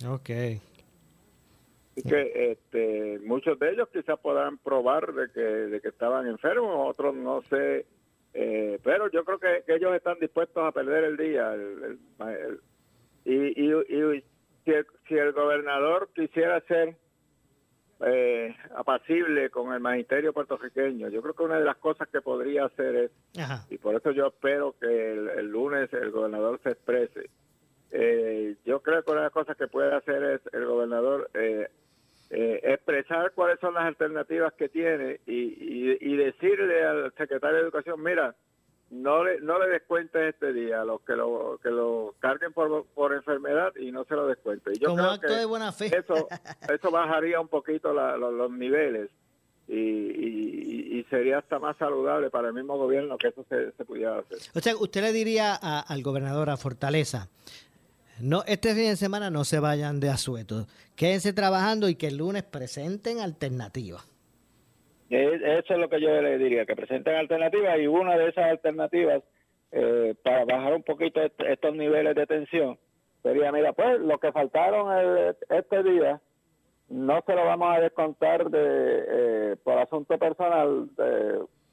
Ok. 0.08 0.30
Y 1.96 2.04
que 2.04 2.52
este, 2.52 3.20
muchos 3.26 3.58
de 3.60 3.72
ellos 3.72 3.90
quizás 3.92 4.20
podrán 4.20 4.58
probar 4.60 5.12
de 5.14 5.32
que, 5.32 5.42
de 5.42 5.82
que 5.82 5.90
estaban 5.90 6.28
enfermos, 6.28 6.92
otros 6.92 7.14
no 7.16 7.42
sé 7.50 7.86
eh, 8.34 8.80
pero 8.84 9.10
yo 9.10 9.24
creo 9.24 9.40
que, 9.40 9.64
ellos 9.74 9.96
están 9.96 10.20
dispuestos 10.20 10.64
a 10.64 10.72
perder 10.72 11.04
el 11.04 11.18
día. 11.18 11.56
y, 13.26 13.34
y, 13.34 14.24
si, 15.08 15.16
el, 15.16 15.32
gobernador 15.34 16.10
quisiera 16.14 16.62
ser 16.62 16.96
eh, 18.06 18.56
apacible 18.76 19.50
con 19.50 19.74
el 19.74 19.80
magisterio 19.80 20.34
puertorriqueño, 20.34 21.10
yo 21.10 21.22
creo 21.22 21.34
que 21.34 21.44
una 21.44 21.60
de 21.60 21.66
las 21.66 21.78
cosas 21.78 22.08
que 22.10 22.22
podría 22.22 22.66
hacer 22.66 22.96
es, 22.96 23.12
y 23.70 23.78
por 23.78 23.96
eso 23.96 24.12
yo 24.12 24.28
espero 24.28 24.76
que 24.80 25.12
el, 25.12 25.48
lunes 25.48 25.92
el 25.94 26.12
gobernador 26.12 26.60
se 26.62 26.70
exprese, 26.70 27.30
eh, 27.92 28.56
yo 28.66 28.82
creo 28.82 29.04
que 29.04 29.12
una 29.12 29.22
de 29.22 29.26
las 29.26 29.34
cosas 29.34 29.58
que 29.58 29.68
puede 29.68 29.96
hacer 29.96 30.24
es 30.24 30.42
el 30.54 30.66
gobernador 30.66 31.30
eh, 32.32 32.60
expresar 32.64 33.32
cuáles 33.32 33.60
son 33.60 33.74
las 33.74 33.86
alternativas 33.86 34.54
que 34.54 34.70
tiene 34.70 35.20
y, 35.26 35.98
y, 36.00 36.16
decirle 36.16 36.86
al 36.86 37.12
secretario 37.18 37.58
de 37.58 37.64
Educación, 37.64 38.04
mira, 38.04 38.36
no 38.92 39.24
le, 39.24 39.40
no 39.42 39.58
le 39.60 39.68
descuentes 39.68 40.36
este 40.36 40.54
día, 40.54 40.84
los 40.84 41.02
que 41.02 41.14
lo, 41.14 41.60
que 41.64 41.70
lo 41.70 42.14
carguen 42.20 42.54
por, 42.54 42.86
por 42.94 43.14
enfermedad 43.14 43.74
y 43.78 43.92
no 43.92 44.04
se 44.06 44.16
lo 44.16 44.28
descuente. 44.28 44.74
yo 44.80 44.90
Como 44.90 45.04
acto 45.04 45.34
de 45.34 45.46
buena 45.46 45.72
fe. 45.72 45.88
Eso, 45.88 46.28
eso 46.72 46.92
bajaría 46.92 47.40
un 47.40 47.48
poquito 47.48 47.94
los, 47.94 48.52
niveles 48.52 49.10
y, 49.68 51.00
y, 51.00 51.06
sería 51.10 51.40
hasta 51.40 51.58
más 51.58 51.78
saludable 51.78 52.30
para 52.30 52.50
el 52.50 52.54
mismo 52.54 52.78
gobierno 52.78 53.18
que 53.18 53.30
eso 53.30 53.44
se, 53.50 53.72
se 53.72 53.86
pudiera 53.86 54.20
hacer. 54.20 54.38
O 54.54 54.60
sea, 54.60 54.76
usted 54.78 55.02
le 55.02 55.14
diría 55.14 55.56
al 55.56 56.04
gobernador, 56.04 56.52
a 56.52 56.58
Fortaleza, 56.58 57.28
no, 58.22 58.44
este 58.48 58.74
fin 58.74 58.90
de 58.90 58.96
semana 58.96 59.30
no 59.30 59.44
se 59.44 59.60
vayan 59.60 60.00
de 60.00 60.10
asueto. 60.10 60.66
Quédense 60.96 61.34
trabajando 61.34 61.90
y 61.90 61.96
que 61.96 62.08
el 62.08 62.18
lunes 62.18 62.44
presenten 62.44 63.20
alternativas. 63.20 64.08
Eso 65.10 65.74
es 65.74 65.80
lo 65.80 65.90
que 65.90 66.00
yo 66.00 66.22
le 66.22 66.38
diría, 66.38 66.66
que 66.66 66.76
presenten 66.76 67.16
alternativas 67.16 67.80
y 67.80 67.88
una 67.88 68.16
de 68.16 68.30
esas 68.30 68.46
alternativas 68.46 69.24
eh, 69.72 70.14
para 70.24 70.46
bajar 70.46 70.74
un 70.76 70.84
poquito 70.84 71.20
estos 71.22 71.76
niveles 71.76 72.16
de 72.16 72.28
tensión 72.28 72.78
sería, 73.24 73.52
mira, 73.52 73.74
pues 73.74 74.00
lo 74.00 74.20
que 74.20 74.32
faltaron 74.32 75.36
este 75.50 75.84
día 75.84 76.22
no 76.90 77.24
se 77.26 77.34
lo 77.34 77.46
vamos 77.46 77.76
a 77.76 77.80
descontar 77.82 78.50
de 78.50 78.60
eh, 78.62 79.56
por 79.64 79.80
asunto 79.80 80.18
personal, 80.18 80.90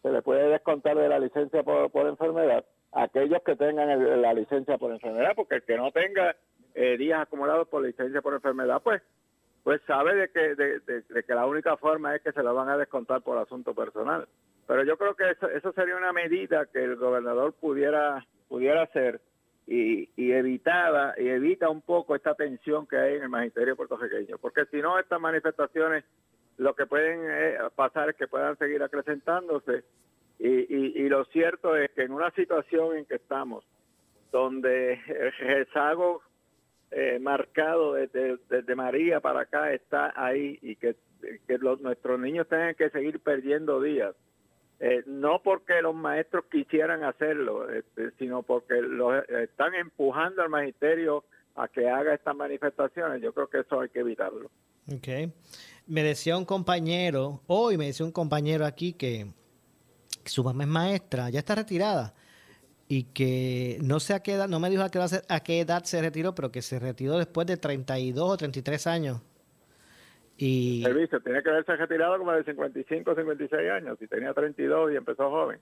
se 0.03 0.11
le 0.11 0.23
puede 0.23 0.49
descontar 0.49 0.97
de 0.97 1.09
la 1.09 1.19
licencia 1.19 1.63
por 1.63 2.07
enfermedad 2.07 2.65
aquellos 2.97 3.43
que 3.43 3.57
tengan 3.57 4.23
la 4.23 4.33
licencia 4.33 4.79
por 4.79 4.91
enfermedad, 4.91 5.33
porque 5.37 5.57
el 5.57 5.63
que 5.63 5.77
no 5.77 5.93
tenga 5.93 6.35
eh, 6.75 6.97
días 6.97 7.21
acumulados 7.21 7.69
por 7.69 7.83
licencia 7.83 8.23
por 8.23 8.35
enfermedad, 8.35 8.81
pues 8.83 9.03
pues 9.63 9.81
sabe 9.85 10.15
de 10.15 10.29
que, 10.31 10.55
de, 10.55 11.25
que 11.25 11.35
la 11.35 11.45
única 11.45 11.77
forma 11.77 12.15
es 12.15 12.23
que 12.23 12.31
se 12.31 12.43
lo 12.43 12.55
van 12.55 12.69
a 12.69 12.77
descontar 12.77 13.23
por 13.23 13.37
asunto 13.37 13.75
personal. 13.75 14.29
Pero 14.65 14.85
yo 14.85 14.97
creo 14.97 15.17
que 15.17 15.29
eso, 15.57 15.73
sería 15.73 15.97
una 15.97 16.13
medida 16.13 16.67
que 16.67 16.85
el 16.85 16.95
gobernador 16.95 17.53
pudiera 17.53 18.25
pudiera 18.49 18.83
hacer 18.83 19.21
y, 19.67 20.09
y 20.15 20.31
evitaba 20.31 21.15
y 21.19 21.27
evita 21.27 21.69
un 21.69 21.83
poco 21.83 22.15
esta 22.15 22.37
tensión 22.37 22.87
que 22.87 22.97
hay 22.97 23.15
en 23.17 23.25
el 23.25 23.29
magisterio 23.29 23.75
puertorriqueño, 23.75 24.39
porque 24.39 24.67
si 24.67 24.81
no 24.81 25.01
estas 25.01 25.21
manifestaciones 25.21 26.05
lo 26.59 26.75
que 26.75 26.87
pueden 26.87 27.21
eh, 27.29 27.59
pasar 27.75 28.11
es 28.11 28.17
que 28.17 28.29
puedan 28.29 28.57
seguir 28.59 28.83
acrecentándose 28.85 29.83
y, 30.39 30.49
y, 30.49 31.09
lo 31.09 31.25
cierto 31.27 31.77
es 31.77 31.91
que 31.93 32.03
en 32.03 32.13
una 32.13 32.31
situación 32.33 32.97
en 32.97 33.05
que 33.07 33.15
estamos, 33.15 33.65
donde 34.31 34.93
el 34.93 35.33
rezago 35.39 36.21
eh, 36.91 37.19
marcado 37.21 37.95
desde, 37.95 38.37
desde, 38.51 38.75
María 38.75 39.21
para 39.21 39.41
acá 39.41 39.73
está 39.73 40.13
ahí 40.15 40.59
y 40.61 40.77
que, 40.77 40.97
que 41.47 41.59
nuestros 41.59 42.21
niños 42.21 42.47
tengan 42.49 42.75
que 42.75 42.91
seguir 42.91 43.21
perdiendo 43.21 43.81
días, 43.81 44.15
eh, 44.79 45.03
no 45.07 45.41
porque 45.43 45.81
los 45.81 45.95
maestros 45.95 46.45
quisieran 46.51 47.03
hacerlo, 47.03 47.71
este, 47.71 48.11
sino 48.19 48.43
porque 48.43 48.75
los 48.83 49.27
están 49.29 49.75
empujando 49.75 50.43
al 50.43 50.51
magisterio 50.51 51.25
a 51.55 51.69
que 51.69 51.89
haga 51.89 52.15
estas 52.15 52.37
manifestaciones. 52.37 53.23
Yo 53.23 53.33
creo 53.33 53.49
que 53.49 53.61
eso 53.61 53.81
hay 53.81 53.89
que 53.89 54.01
evitarlo. 54.01 54.51
Okay. 54.99 55.33
Me 55.87 56.03
decía 56.03 56.37
un 56.37 56.45
compañero, 56.45 57.41
hoy 57.47 57.79
me 57.79 57.87
decía 57.87 58.05
un 58.05 58.13
compañero 58.13 58.67
aquí 58.67 58.93
que 58.93 59.27
su 60.31 60.45
mamá 60.45 60.65
es 60.65 60.69
maestra, 60.69 61.31
ya 61.31 61.41
está 61.41 61.55
retirada 61.55 62.15
y 62.89 63.05
que 63.05 63.79
no 63.83 64.01
sé 64.01 64.15
a 64.15 64.21
qué 64.21 64.35
edad, 64.35 64.49
no 64.49 64.61
me 64.61 64.71
dijo 64.71 64.83
a 64.83 64.91
qué, 64.91 64.99
edad, 64.99 65.25
a 65.29 65.41
qué 65.41 65.61
edad 65.61 65.85
se 65.85 66.01
retiró, 66.01 66.35
pero 66.35 66.53
que 66.53 66.63
se 66.63 66.79
retiró 66.79 67.19
después 67.19 67.47
de 67.47 67.57
32 67.57 68.31
o 68.31 68.37
33 68.37 68.87
años. 68.87 69.23
Y... 70.37 70.83
Servicio, 70.85 71.21
tiene 71.21 71.43
que 71.43 71.49
haberse 71.49 71.75
retirado 71.77 72.19
como 72.19 72.33
de 72.33 72.45
55 72.45 73.11
o 73.11 73.15
56 73.15 73.71
años, 73.71 73.99
si 73.99 74.07
tenía 74.07 74.33
32 74.33 74.93
y 74.93 74.97
empezó 74.97 75.31
joven. 75.31 75.59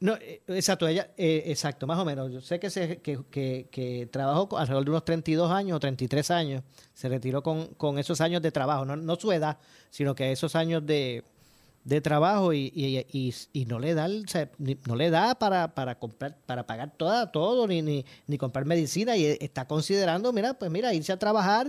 No, 0.00 0.14
eh, 0.14 0.42
exacto, 0.48 0.88
ella, 0.88 1.10
eh, 1.16 1.44
exacto, 1.46 1.86
más 1.86 1.98
o 1.98 2.04
menos. 2.04 2.32
Yo 2.32 2.40
sé 2.40 2.58
que, 2.58 2.70
se, 2.70 3.00
que, 3.02 3.20
que, 3.30 3.68
que, 3.70 4.08
trabajó 4.10 4.56
alrededor 4.56 4.84
de 4.84 4.90
unos 4.90 5.04
32 5.04 5.50
años 5.50 5.76
o 5.76 5.80
33 5.80 6.30
años, 6.30 6.62
se 6.92 7.08
retiró 7.08 7.42
con, 7.42 7.74
con 7.74 7.98
esos 7.98 8.20
años 8.20 8.42
de 8.42 8.50
trabajo, 8.50 8.84
no, 8.84 8.96
no 8.96 9.16
su 9.16 9.30
edad, 9.30 9.58
sino 9.90 10.14
que 10.14 10.32
esos 10.32 10.56
años 10.56 10.84
de, 10.86 11.22
de 11.84 12.00
trabajo 12.00 12.52
y, 12.52 12.70
y, 12.74 13.34
y, 13.52 13.64
no 13.66 13.78
le 13.78 13.94
da 13.94 14.06
no 14.86 14.96
le 14.96 15.10
da 15.10 15.34
para, 15.34 15.74
para 15.74 15.98
comprar 15.98 16.36
para 16.46 16.64
pagar 16.64 16.92
toda, 16.96 17.32
todo 17.32 17.66
ni, 17.66 17.82
ni, 17.82 18.04
ni, 18.26 18.38
comprar 18.38 18.64
medicina. 18.64 19.16
Y 19.16 19.26
está 19.40 19.66
considerando 19.66 20.32
mira 20.32 20.54
pues 20.54 20.70
mira 20.70 20.94
irse 20.94 21.12
a 21.12 21.18
trabajar 21.18 21.66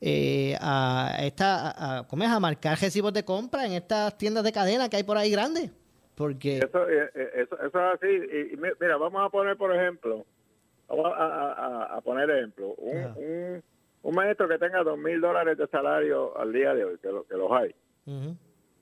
eh, 0.00 0.56
a 0.60 1.16
esta 1.20 1.70
a, 1.70 1.98
a, 2.00 2.36
a 2.36 2.40
marcar 2.40 2.78
recibos 2.80 3.12
de 3.12 3.24
compra 3.24 3.64
en 3.64 3.72
estas 3.72 4.18
tiendas 4.18 4.42
de 4.44 4.52
cadena 4.52 4.88
que 4.88 4.96
hay 4.96 5.04
por 5.04 5.16
ahí 5.16 5.30
grandes. 5.30 5.70
Porque 6.16 6.58
eso, 6.58 6.88
eh, 6.88 7.10
eh, 7.14 7.30
eso, 7.36 7.56
eso 7.56 7.66
es 7.66 7.94
así. 7.94 8.08
Y, 8.08 8.56
mira 8.56 8.96
vamos 8.96 9.24
a 9.24 9.30
poner 9.30 9.56
por 9.56 9.74
ejemplo 9.74 10.26
vamos 10.88 11.12
a, 11.16 11.96
a 11.96 12.00
poner 12.00 12.28
ejemplo 12.30 12.74
un, 12.74 13.62
un, 14.02 14.14
maestro 14.14 14.48
que 14.48 14.58
tenga 14.58 14.82
dos 14.82 14.98
mil 14.98 15.20
dólares 15.20 15.56
de 15.56 15.66
salario 15.68 16.36
al 16.38 16.52
día 16.52 16.74
de 16.74 16.84
hoy 16.84 16.98
que, 16.98 17.08
lo, 17.08 17.24
que 17.24 17.36
los 17.36 17.50
hay 17.52 17.74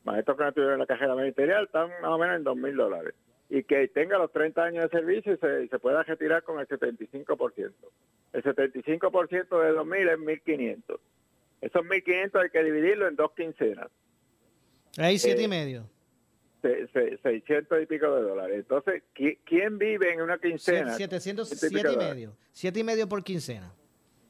maestros 0.05 0.37
que 0.37 0.43
no 0.43 0.49
estuvieron 0.49 0.75
en 0.75 0.81
la 0.81 0.87
cajera 0.87 1.15
ministerial 1.15 1.65
están 1.65 1.91
más 2.01 2.11
o 2.11 2.19
menos 2.19 2.37
en 2.37 2.45
dos 2.45 2.57
mil 2.57 2.77
dólares. 2.77 3.15
y 3.49 3.65
que 3.65 3.87
tenga 3.89 4.19
los 4.19 4.33
30 4.33 4.65
años 4.65 4.85
de 4.85 4.99
servicio 4.99 5.35
y 5.35 5.37
se, 5.37 5.69
se 5.69 5.79
pueda 5.79 6.03
retirar 6.03 6.43
con 6.43 6.59
el 6.59 6.67
75%. 6.67 7.73
El 8.33 8.43
75% 8.43 9.31
de 9.31 9.73
2.000 9.75 10.11
es 10.11 10.19
1.500. 10.19 10.99
Esos 11.61 11.83
1.500 11.83 12.43
hay 12.43 12.51
que 12.51 12.65
dividirlo 12.65 13.09
en 13.09 13.17
dos 13.17 13.33
quincenas. 13.33 13.89
Ahí 14.97 15.19
siete 15.19 15.43
y 15.43 15.45
eh, 15.45 15.49
medio. 15.49 15.89
600 16.63 17.83
y 17.83 17.87
pico 17.87 18.15
de 18.15 18.23
dólares. 18.23 18.57
Entonces, 18.57 19.03
¿quién 19.45 19.79
vive 19.79 20.13
en 20.13 20.23
una 20.23 20.39
quincena? 20.39 20.95
707 20.95 21.93
y 21.93 21.97
medio. 21.97 22.37
Siete 22.53 22.81
y 22.81 22.85
medio 22.85 23.09
por 23.09 23.23
quincena. 23.25 23.73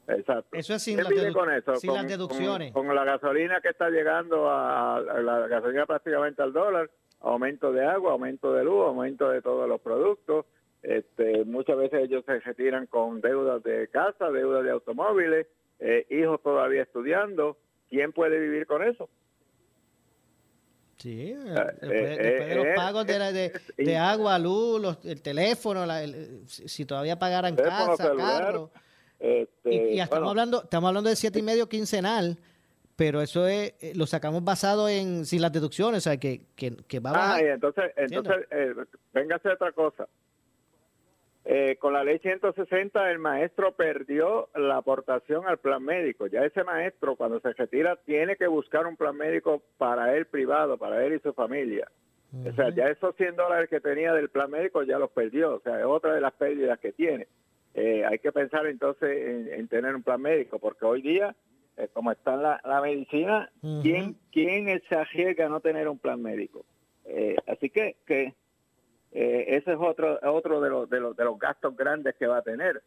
Exacto. 0.08 0.56
Eso 0.56 0.74
es 0.74 0.82
sin, 0.82 0.96
las, 0.96 1.08
deducciones. 1.08 2.72
Con, 2.72 2.94
la 2.94 3.04
gasolina 3.04 3.60
que 3.60 3.68
está 3.68 3.88
llegando 3.88 4.50
a, 4.50 5.00
la 5.00 5.46
gasolina 5.46 5.86
prácticamente 5.86 6.42
al 6.42 6.52
dólar, 6.52 6.90
aumento 7.20 7.72
de 7.72 7.84
agua, 7.84 8.12
aumento 8.12 8.52
de 8.52 8.64
luz, 8.64 8.86
aumento 8.86 9.30
de 9.30 9.40
todos 9.42 9.68
los 9.68 9.80
productos. 9.80 10.46
Este, 10.82 11.44
muchas 11.44 11.76
veces 11.76 12.04
ellos 12.04 12.24
se 12.26 12.40
retiran 12.40 12.86
con 12.86 13.20
deudas 13.20 13.62
de 13.62 13.86
casa, 13.88 14.30
deudas 14.30 14.64
de 14.64 14.70
automóviles, 14.70 15.46
eh, 15.78 16.06
hijos 16.10 16.42
todavía 16.42 16.82
estudiando. 16.82 17.56
¿Quién 17.88 18.12
puede 18.12 18.40
vivir 18.40 18.66
con 18.66 18.82
eso? 18.82 19.08
Sí, 21.02 21.34
ah, 21.56 21.66
después, 21.80 21.90
eh, 21.90 22.46
de 22.48 22.54
los 22.54 22.66
eh, 22.66 22.72
pagos 22.76 23.06
de, 23.06 23.96
agua, 23.96 24.38
luz, 24.38 24.98
el 25.04 25.20
teléfono, 25.20 25.84
si 26.46 26.84
todavía 26.84 27.18
pagaran 27.18 27.56
casa, 27.56 28.14
carro. 28.16 28.70
Este, 29.22 29.94
y, 29.94 30.00
estamos 30.00 30.30
hablando 30.30 30.64
estamos 30.64 30.88
hablando 30.88 31.08
de 31.08 31.14
siete 31.14 31.38
y 31.38 31.42
medio 31.42 31.68
quincenal, 31.68 32.38
pero 32.96 33.22
eso 33.22 33.46
es 33.46 33.72
eh, 33.80 33.92
lo 33.94 34.04
sacamos 34.04 34.42
basado 34.42 34.88
en 34.88 35.24
sin 35.26 35.40
las 35.40 35.52
deducciones, 35.52 35.98
o 35.98 36.10
sea, 36.10 36.16
que, 36.16 36.46
que, 36.56 36.76
que 36.88 36.98
va 36.98 37.10
a 37.10 37.12
bajar. 37.12 37.36
Ah, 37.36 37.42
y 37.42 37.46
entonces, 37.46 37.84
entonces 37.96 38.36
eh, 38.50 38.74
hacer 39.32 39.52
otra 39.52 39.70
cosa. 39.70 40.08
Eh, 41.44 41.76
con 41.78 41.92
la 41.92 42.02
ley 42.02 42.18
160 42.18 43.10
el 43.12 43.20
maestro 43.20 43.72
perdió 43.76 44.48
la 44.56 44.78
aportación 44.78 45.46
al 45.46 45.58
plan 45.58 45.84
médico. 45.84 46.26
Ya 46.26 46.44
ese 46.44 46.64
maestro 46.64 47.14
cuando 47.14 47.38
se 47.38 47.52
retira 47.52 47.94
tiene 48.04 48.34
que 48.34 48.48
buscar 48.48 48.88
un 48.88 48.96
plan 48.96 49.16
médico 49.16 49.62
para 49.78 50.16
él 50.16 50.26
privado, 50.26 50.78
para 50.78 51.04
él 51.04 51.14
y 51.14 51.20
su 51.20 51.32
familia. 51.32 51.88
O 52.44 52.52
sea, 52.54 52.70
ya 52.70 52.88
esos 52.88 53.14
100 53.14 53.36
dólares 53.36 53.68
que 53.68 53.80
tenía 53.80 54.14
del 54.14 54.30
plan 54.30 54.50
médico 54.50 54.82
ya 54.82 54.98
los 54.98 55.10
perdió. 55.10 55.56
O 55.56 55.60
sea, 55.60 55.78
es 55.78 55.84
otra 55.84 56.14
de 56.14 56.20
las 56.20 56.32
pérdidas 56.32 56.78
que 56.80 56.90
tiene. 56.90 57.28
Eh, 57.74 58.04
hay 58.04 58.18
que 58.18 58.32
pensar 58.32 58.66
entonces 58.66 59.48
en, 59.52 59.68
tener 59.68 59.94
un 59.94 60.02
plan 60.02 60.20
médico, 60.20 60.58
porque 60.58 60.84
hoy 60.84 61.02
día, 61.02 61.34
eh, 61.76 61.88
como 61.92 62.12
está 62.12 62.36
la, 62.36 62.60
la 62.64 62.80
medicina, 62.80 63.50
¿quién, 63.82 64.16
¿quién 64.30 64.82
se 64.88 64.94
arriesga 64.94 65.46
a 65.46 65.48
no 65.48 65.60
tener 65.60 65.88
un 65.88 65.98
plan 65.98 66.20
médico? 66.20 66.64
así 67.46 67.68
que, 67.68 67.96
que 68.06 68.34
eh, 69.12 69.44
ese 69.56 69.72
es 69.72 69.78
otro 69.78 70.18
otro 70.22 70.60
de 70.60 70.70
los, 70.70 70.88
de 70.88 71.00
los, 71.00 71.14
de 71.16 71.24
los 71.24 71.38
gastos 71.38 71.76
grandes 71.76 72.14
que 72.16 72.26
va 72.26 72.38
a 72.38 72.42
tener. 72.42 72.82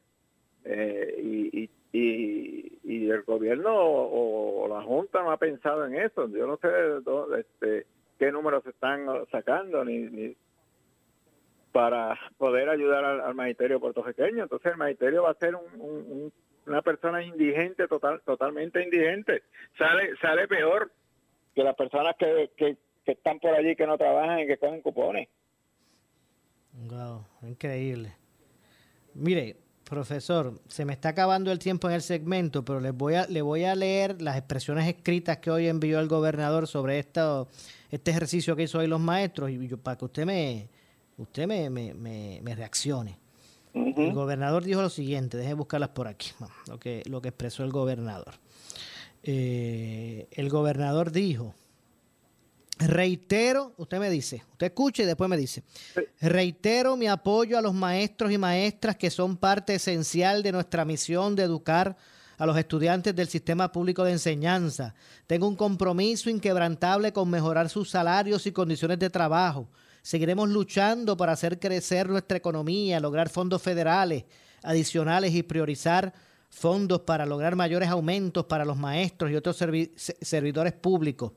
Eh, 0.64 1.22
y, 1.22 1.70
y, 1.94 2.80
y, 2.84 3.10
el 3.10 3.22
gobierno 3.22 3.72
o, 3.72 4.68
la 4.68 4.82
Junta 4.82 5.22
no 5.22 5.32
ha 5.32 5.38
pensado 5.38 5.86
en 5.86 5.96
eso. 5.96 6.28
Yo 6.30 6.48
no 6.48 6.58
sé 6.58 6.68
este, 7.40 7.86
qué 8.18 8.32
números 8.32 8.66
están 8.66 9.06
sacando 9.32 9.86
ni, 9.86 10.36
para 11.76 12.18
poder 12.38 12.70
ayudar 12.70 13.04
al, 13.04 13.36
magisterio 13.36 13.82
puertorriqueño. 13.82 14.44
Entonces 14.44 14.72
el 14.72 14.78
magisterio 14.78 15.24
va 15.24 15.32
a 15.32 15.34
ser 15.34 15.58
una 16.66 16.82
persona 16.82 17.22
indigente, 17.22 17.86
total, 17.90 18.22
totalmente 18.22 18.82
indigente. 18.82 19.44
Sale 19.78 20.16
sale 20.22 20.48
peor 20.48 20.90
que 21.54 21.64
las 21.66 21.76
personas 21.76 22.16
que, 22.18 22.50
que, 22.56 22.78
están 23.06 23.42
por 23.42 23.54
allí 23.54 23.76
que 23.76 23.86
no 23.86 23.98
trabajan 23.98 24.40
y 24.40 24.48
que 24.48 24.58
cogen 24.58 24.82
cupones. 24.82 25.28
Wow, 26.72 27.26
increíble. 27.42 28.16
Mire, 29.14 29.58
profesor, 29.84 30.54
se 30.70 30.86
me 30.86 30.94
está 30.94 31.10
acabando 31.10 31.52
el 31.52 31.60
tiempo 31.60 31.90
en 31.90 31.96
el 31.96 32.02
segmento, 32.02 32.64
pero 32.64 32.80
les 32.80 32.96
voy 32.96 33.16
a, 33.16 33.28
le 33.28 33.42
voy 33.42 33.66
a 33.66 33.76
leer 33.76 34.22
las 34.22 34.38
expresiones 34.38 34.88
escritas 34.88 35.40
que 35.40 35.52
hoy 35.52 35.68
envió 35.68 36.00
el 36.00 36.08
gobernador 36.08 36.68
sobre 36.68 37.00
esto, 37.00 37.50
este 37.92 38.12
ejercicio 38.12 38.56
que 38.56 38.64
hizo 38.64 38.80
hoy 38.80 38.88
los 38.88 39.02
maestros, 39.02 39.52
y 39.52 39.68
para 39.76 39.98
que 39.98 40.06
usted 40.06 40.26
me, 40.26 40.70
usted 41.18 41.48
me, 41.48 41.70
me, 41.70 42.56
reaccione. 42.56 43.18
El 43.74 44.14
gobernador 44.14 44.64
dijo 44.64 44.82
lo 44.82 44.90
siguiente, 44.90 45.38
deje 45.38 45.54
buscarlas 45.54 45.90
por 45.90 46.08
aquí, 46.08 46.32
lo 46.68 46.80
que, 46.80 47.04
lo 47.08 47.22
que 47.22 47.30
expresó 47.30 47.64
el 47.64 47.72
gobernador. 47.72 48.36
Eh, 49.22 50.28
el 50.32 50.50
gobernador 50.50 51.12
dijo, 51.12 51.54
Reitero, 52.78 53.74
usted 53.78 54.00
me 54.00 54.10
dice, 54.10 54.44
usted 54.52 54.68
escuche 54.68 55.04
y 55.04 55.06
después 55.06 55.30
me 55.30 55.38
dice, 55.38 55.64
reitero 56.20 56.98
mi 56.98 57.08
apoyo 57.08 57.58
a 57.58 57.62
los 57.62 57.74
maestros 57.74 58.34
y 58.34 58.38
maestras 58.38 58.98
que 58.98 59.10
son 59.10 59.38
parte 59.38 59.76
esencial 59.76 60.44
de 60.44 60.52
nuestra 60.52 60.84
misión 60.84 61.38
de 61.38 61.44
educar 61.44 61.96
a 62.38 62.46
los 62.46 62.58
estudiantes 62.58 63.16
del 63.16 63.30
sistema 63.30 63.72
público 63.72 64.04
de 64.04 64.12
enseñanza. 64.12 64.94
Tengo 65.26 65.48
un 65.48 65.56
compromiso 65.56 66.30
inquebrantable 66.30 67.14
con 67.14 67.30
mejorar 67.30 67.70
sus 67.70 67.90
salarios 67.90 68.46
y 68.46 68.52
condiciones 68.52 69.00
de 69.00 69.10
trabajo. 69.10 69.70
Seguiremos 70.06 70.50
luchando 70.50 71.18
para 71.18 71.32
hacer 71.32 71.60
crecer 71.60 72.08
nuestra 72.08 72.38
economía, 72.38 73.00
lograr 73.00 73.28
fondos 73.28 73.60
federales 73.64 74.26
adicionales 74.62 75.34
y 75.34 75.42
priorizar 75.42 76.14
fondos 76.48 77.02
para 77.02 77.26
lograr 77.26 77.56
mayores 77.56 77.90
aumentos 77.90 78.46
para 78.46 78.66
los 78.66 78.78
maestros 78.78 79.32
y 79.32 79.36
otros 79.36 79.58
servidores 79.58 80.74
públicos. 80.74 81.32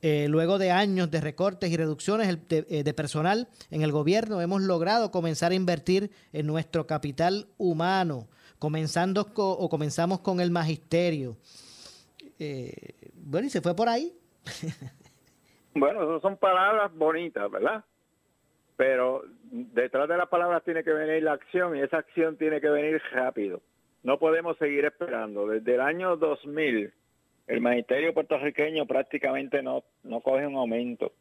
Eh, 0.00 0.26
luego 0.28 0.58
de 0.58 0.72
años 0.72 1.12
de 1.12 1.20
recortes 1.20 1.70
y 1.70 1.76
reducciones 1.76 2.36
eh, 2.50 2.82
de, 2.82 2.92
personal 2.92 3.46
en 3.70 3.82
el 3.82 3.92
gobierno, 3.92 4.40
hemos 4.40 4.62
logrado 4.62 5.12
comenzar 5.12 5.52
a 5.52 5.54
invertir 5.54 6.10
en 6.32 6.48
nuestro 6.48 6.88
capital 6.88 7.46
humano, 7.56 8.26
comenzando 8.58 9.28
o 9.36 9.68
comenzamos 9.68 10.18
con 10.18 10.40
el 10.40 10.50
magisterio. 10.50 11.36
Eh, 12.40 12.96
bueno, 13.14 13.46
y 13.46 13.50
se 13.50 13.60
fue 13.60 13.76
por 13.76 13.88
ahí. 13.88 14.12
bueno, 15.76 16.02
esas 16.02 16.20
son 16.20 16.36
palabras 16.36 16.92
bonitas, 16.96 17.48
¿verdad? 17.48 17.84
Pero 18.76 19.22
detrás 19.50 20.08
de 20.08 20.16
las 20.16 20.28
palabras 20.28 20.64
tiene 20.64 20.82
que 20.82 20.92
venir 20.92 21.22
la 21.22 21.32
acción 21.32 21.76
y 21.76 21.80
esa 21.80 21.98
acción 21.98 22.36
tiene 22.36 22.60
que 22.60 22.70
venir 22.70 23.00
rápido. 23.12 23.60
No 24.02 24.18
podemos 24.18 24.56
seguir 24.58 24.84
esperando. 24.84 25.46
Desde 25.46 25.74
el 25.74 25.80
año 25.80 26.16
2000 26.16 26.92
el 27.46 27.60
magisterio 27.60 28.14
puertorriqueño 28.14 28.86
prácticamente 28.86 29.62
no, 29.62 29.84
no 30.04 30.20
coge 30.20 30.46
un 30.46 30.56
aumento. 30.56 31.12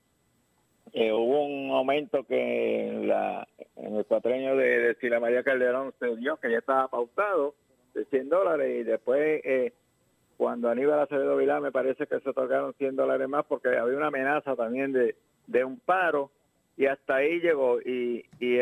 Eh, 0.94 1.12
hubo 1.12 1.46
un 1.46 1.72
aumento 1.72 2.24
que 2.24 2.88
en, 2.88 3.08
la, 3.08 3.48
en 3.76 3.96
el 3.96 4.06
cuatreño 4.06 4.56
de, 4.56 4.80
de 4.80 4.96
Sila 4.96 5.20
María 5.20 5.44
Calderón 5.44 5.94
se 6.00 6.16
dio, 6.18 6.38
que 6.38 6.52
ya 6.52 6.60
estaba 6.60 6.88
pautado, 6.88 7.56
de 7.94 8.06
100 8.06 8.30
dólares, 8.30 8.82
y 8.82 8.84
después 8.84 9.42
eh, 9.44 9.74
cuando 10.38 10.70
Aníbal 10.70 11.00
Acevedo 11.00 11.38
Vilá 11.38 11.60
me 11.60 11.72
parece 11.72 12.08
que 12.08 12.20
se 12.20 12.34
tocaron 12.34 12.74
100 12.74 12.96
dólares 12.96 13.28
más 13.30 13.46
porque 13.46 13.70
había 13.70 13.98
una 13.98 14.08
amenaza 14.08 14.56
también 14.56 14.92
de, 14.92 15.16
de 15.48 15.64
un 15.64 15.80
paro 15.80 16.32
y 16.82 16.88
hasta 16.88 17.18
ahí 17.18 17.40
llegó. 17.42 17.80
Y, 17.80 18.26
y, 18.40 18.58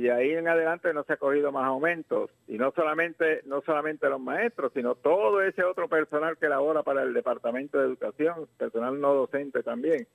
de 0.00 0.12
ahí 0.12 0.32
en 0.32 0.48
adelante 0.48 0.92
no 0.92 1.04
se 1.04 1.12
ha 1.12 1.18
cogido 1.18 1.52
más 1.52 1.66
aumentos 1.66 2.28
y 2.48 2.58
no 2.58 2.72
solamente 2.72 3.42
no 3.46 3.62
solamente 3.62 4.08
los 4.08 4.20
maestros 4.20 4.72
sino 4.74 4.96
todo 4.96 5.40
ese 5.40 5.62
otro 5.62 5.88
personal 5.88 6.36
que 6.36 6.48
labora 6.48 6.82
para 6.82 7.04
el 7.04 7.14
departamento 7.14 7.78
de 7.78 7.86
educación 7.86 8.48
personal 8.58 9.00
no 9.00 9.14
docente 9.14 9.62
también. 9.62 10.08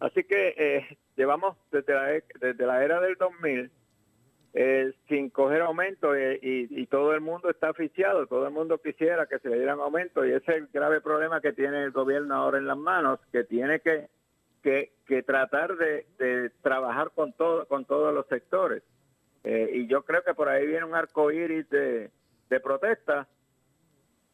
Así 0.00 0.24
que 0.24 0.54
eh, 0.58 0.98
llevamos 1.16 1.56
desde 1.70 1.94
la, 1.94 2.16
e, 2.16 2.24
desde 2.40 2.66
la 2.66 2.84
era 2.84 3.00
del 3.00 3.14
2000 3.14 3.70
eh, 4.54 4.92
sin 5.08 5.30
coger 5.30 5.62
aumento 5.62 6.18
y, 6.18 6.66
y, 6.68 6.86
todo 6.86 7.14
el 7.14 7.20
mundo 7.20 7.48
está 7.48 7.70
oficiado 7.70 8.26
todo 8.26 8.44
el 8.48 8.52
mundo 8.52 8.78
quisiera 8.78 9.26
que 9.26 9.38
se 9.38 9.50
le 9.50 9.58
dieran 9.58 9.78
aumento 9.78 10.26
y 10.26 10.32
ese 10.32 10.50
es 10.50 10.56
el 10.58 10.68
grave 10.72 11.00
problema 11.00 11.40
que 11.40 11.52
tiene 11.52 11.84
el 11.84 11.92
gobierno 11.92 12.34
ahora 12.34 12.58
en 12.58 12.66
las 12.66 12.78
manos 12.78 13.20
que 13.30 13.44
tiene 13.44 13.78
que 13.78 14.08
que, 14.62 14.92
que 15.06 15.22
tratar 15.22 15.76
de, 15.76 16.50
trabajar 16.62 17.10
con 17.14 17.32
todo 17.32 17.66
con 17.66 17.84
todos 17.84 18.12
los 18.12 18.26
sectores 18.26 18.82
eh, 19.44 19.70
y 19.72 19.86
yo 19.86 20.02
creo 20.02 20.22
que 20.22 20.34
por 20.34 20.48
ahí 20.48 20.66
viene 20.66 20.84
un 20.84 20.94
arco 20.94 21.30
iris 21.30 21.68
de, 21.70 22.10
de 22.50 22.60
protesta 22.60 23.28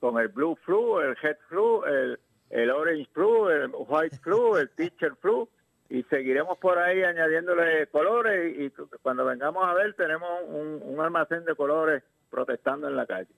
con 0.00 0.18
el 0.18 0.28
blue 0.28 0.56
flu, 0.56 1.00
el 1.00 1.16
red 1.16 1.36
flu, 1.48 1.84
el, 1.84 2.18
el 2.50 2.70
orange 2.70 3.08
flu, 3.12 3.48
el 3.48 3.70
white 3.74 4.18
flu, 4.18 4.56
el 4.56 4.70
teacher 4.70 5.14
flu 5.16 5.48
y 5.88 6.02
seguiremos 6.04 6.58
por 6.58 6.78
ahí 6.78 7.02
añadiéndole 7.02 7.86
colores 7.88 8.54
y, 8.58 8.70
cuando 9.02 9.24
vengamos 9.24 9.64
a 9.64 9.74
ver 9.74 9.94
tenemos 9.94 10.30
un, 10.46 10.80
un 10.82 11.00
almacén 11.00 11.44
de 11.44 11.54
colores 11.54 12.02
protestando 12.30 12.88
en 12.88 12.96
la 12.96 13.06
calle. 13.06 13.28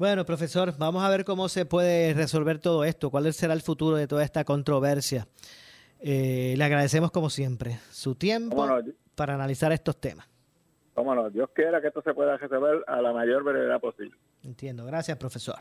Bueno, 0.00 0.24
profesor, 0.24 0.72
vamos 0.78 1.04
a 1.04 1.10
ver 1.10 1.26
cómo 1.26 1.50
se 1.50 1.66
puede 1.66 2.14
resolver 2.14 2.58
todo 2.58 2.84
esto, 2.84 3.10
cuál 3.10 3.30
será 3.34 3.52
el 3.52 3.60
futuro 3.60 3.98
de 3.98 4.06
toda 4.06 4.24
esta 4.24 4.44
controversia. 4.44 5.28
Eh, 6.00 6.54
le 6.56 6.64
agradecemos 6.64 7.10
como 7.10 7.28
siempre 7.28 7.78
su 7.90 8.14
tiempo 8.14 8.66
para 9.14 9.34
analizar 9.34 9.72
estos 9.72 10.00
temas. 10.00 10.26
Cómo 10.94 11.14
no, 11.14 11.28
Dios 11.28 11.50
quiera 11.54 11.82
que 11.82 11.88
esto 11.88 12.00
se 12.00 12.14
pueda 12.14 12.38
resolver 12.38 12.82
a 12.86 13.02
la 13.02 13.12
mayor 13.12 13.44
brevedad 13.44 13.78
posible. 13.78 14.16
Entiendo, 14.42 14.86
gracias 14.86 15.18
profesor. 15.18 15.58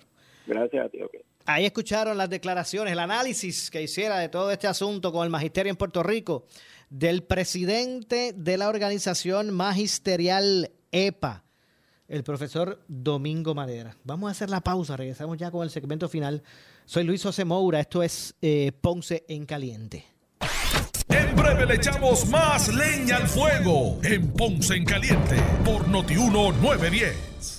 Gracias 0.47 0.85
a 0.85 0.87
ti, 0.87 0.99
Ahí 1.45 1.65
escucharon 1.65 2.17
las 2.17 2.29
declaraciones, 2.29 2.93
el 2.93 2.99
análisis 2.99 3.69
que 3.69 3.81
hiciera 3.81 4.19
de 4.19 4.29
todo 4.29 4.51
este 4.51 4.67
asunto 4.67 5.11
con 5.11 5.25
el 5.25 5.29
magisterio 5.29 5.69
en 5.69 5.75
Puerto 5.75 6.01
Rico 6.01 6.45
del 6.89 7.23
presidente 7.23 8.31
de 8.33 8.57
la 8.57 8.69
organización 8.69 9.53
magisterial 9.53 10.71
EPA, 10.93 11.43
el 12.09 12.23
profesor 12.23 12.81
Domingo 12.87 13.55
Madera. 13.55 13.95
Vamos 14.03 14.27
a 14.27 14.31
hacer 14.31 14.49
la 14.49 14.61
pausa, 14.61 14.97
regresamos 14.97 15.37
ya 15.37 15.51
con 15.51 15.63
el 15.63 15.69
segmento 15.69 16.09
final. 16.09 16.43
Soy 16.85 17.03
Luis 17.03 17.23
José 17.23 17.45
Moura, 17.45 17.79
esto 17.79 18.03
es 18.03 18.35
eh, 18.41 18.71
Ponce 18.81 19.23
en 19.29 19.45
Caliente. 19.45 20.05
En 21.07 21.35
breve 21.35 21.65
le 21.65 21.75
echamos 21.75 22.27
más 22.29 22.73
leña 22.73 23.17
al 23.17 23.27
fuego 23.27 23.99
en 24.03 24.31
Ponce 24.31 24.75
en 24.75 24.85
Caliente 24.85 25.37
por 25.63 25.87
Notiuno 25.87 26.51
910. 26.51 27.58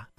있다. 0.01 0.10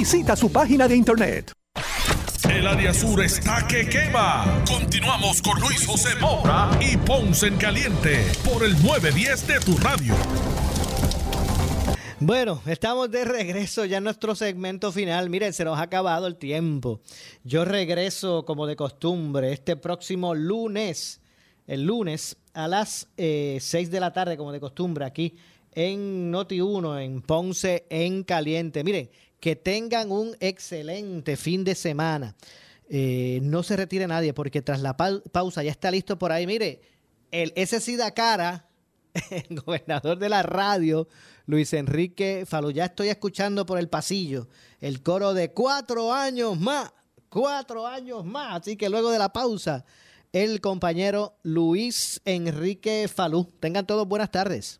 Visita 0.00 0.34
su 0.34 0.50
página 0.50 0.88
de 0.88 0.96
internet. 0.96 1.52
El 2.48 2.66
área 2.66 2.94
sur 2.94 3.22
está 3.22 3.66
que 3.68 3.86
quema. 3.86 4.64
Continuamos 4.66 5.42
con 5.42 5.60
Luis 5.60 5.86
José 5.86 6.18
Moura 6.18 6.70
y 6.80 6.96
Ponce 6.96 7.48
en 7.48 7.58
Caliente 7.58 8.24
por 8.42 8.64
el 8.64 8.72
910 8.82 9.46
de 9.46 9.60
tu 9.60 9.76
radio. 9.76 10.14
Bueno, 12.18 12.62
estamos 12.64 13.10
de 13.10 13.26
regreso 13.26 13.84
ya 13.84 13.98
en 13.98 14.04
nuestro 14.04 14.34
segmento 14.34 14.90
final. 14.90 15.28
Miren, 15.28 15.52
se 15.52 15.66
nos 15.66 15.78
ha 15.78 15.82
acabado 15.82 16.26
el 16.26 16.36
tiempo. 16.36 17.02
Yo 17.44 17.66
regreso 17.66 18.46
como 18.46 18.66
de 18.66 18.76
costumbre 18.76 19.52
este 19.52 19.76
próximo 19.76 20.34
lunes, 20.34 21.20
el 21.66 21.84
lunes 21.84 22.38
a 22.54 22.68
las 22.68 23.06
6 23.18 23.18
eh, 23.18 23.86
de 23.90 24.00
la 24.00 24.14
tarde 24.14 24.38
como 24.38 24.50
de 24.50 24.60
costumbre 24.60 25.04
aquí 25.04 25.36
en 25.72 26.32
Noti1, 26.32 27.04
en 27.04 27.20
Ponce 27.20 27.86
en 27.90 28.24
Caliente. 28.24 28.82
Miren, 28.82 29.10
que 29.40 29.56
tengan 29.56 30.12
un 30.12 30.36
excelente 30.40 31.36
fin 31.36 31.64
de 31.64 31.74
semana. 31.74 32.36
Eh, 32.88 33.40
no 33.42 33.62
se 33.62 33.76
retire 33.76 34.06
nadie 34.06 34.34
porque 34.34 34.62
tras 34.62 34.80
la 34.80 34.96
pausa 34.96 35.62
ya 35.62 35.70
está 35.70 35.90
listo 35.90 36.18
por 36.18 36.32
ahí. 36.32 36.46
Mire, 36.46 36.80
el 37.30 37.52
ese 37.56 37.96
da 37.96 38.12
cara, 38.12 38.66
el 39.30 39.60
gobernador 39.60 40.18
de 40.18 40.28
la 40.28 40.42
radio, 40.42 41.08
Luis 41.46 41.72
Enrique 41.72 42.44
Falú, 42.46 42.70
ya 42.70 42.86
estoy 42.86 43.08
escuchando 43.08 43.66
por 43.66 43.78
el 43.78 43.88
pasillo 43.88 44.48
el 44.80 45.02
coro 45.02 45.34
de 45.34 45.52
cuatro 45.52 46.12
años 46.12 46.58
más, 46.58 46.92
cuatro 47.28 47.86
años 47.86 48.24
más. 48.24 48.60
Así 48.60 48.76
que 48.76 48.88
luego 48.88 49.10
de 49.10 49.18
la 49.18 49.32
pausa, 49.32 49.84
el 50.32 50.60
compañero 50.60 51.36
Luis 51.42 52.20
Enrique 52.24 53.08
Falú. 53.12 53.48
Tengan 53.60 53.86
todos 53.86 54.06
buenas 54.06 54.30
tardes. 54.30 54.79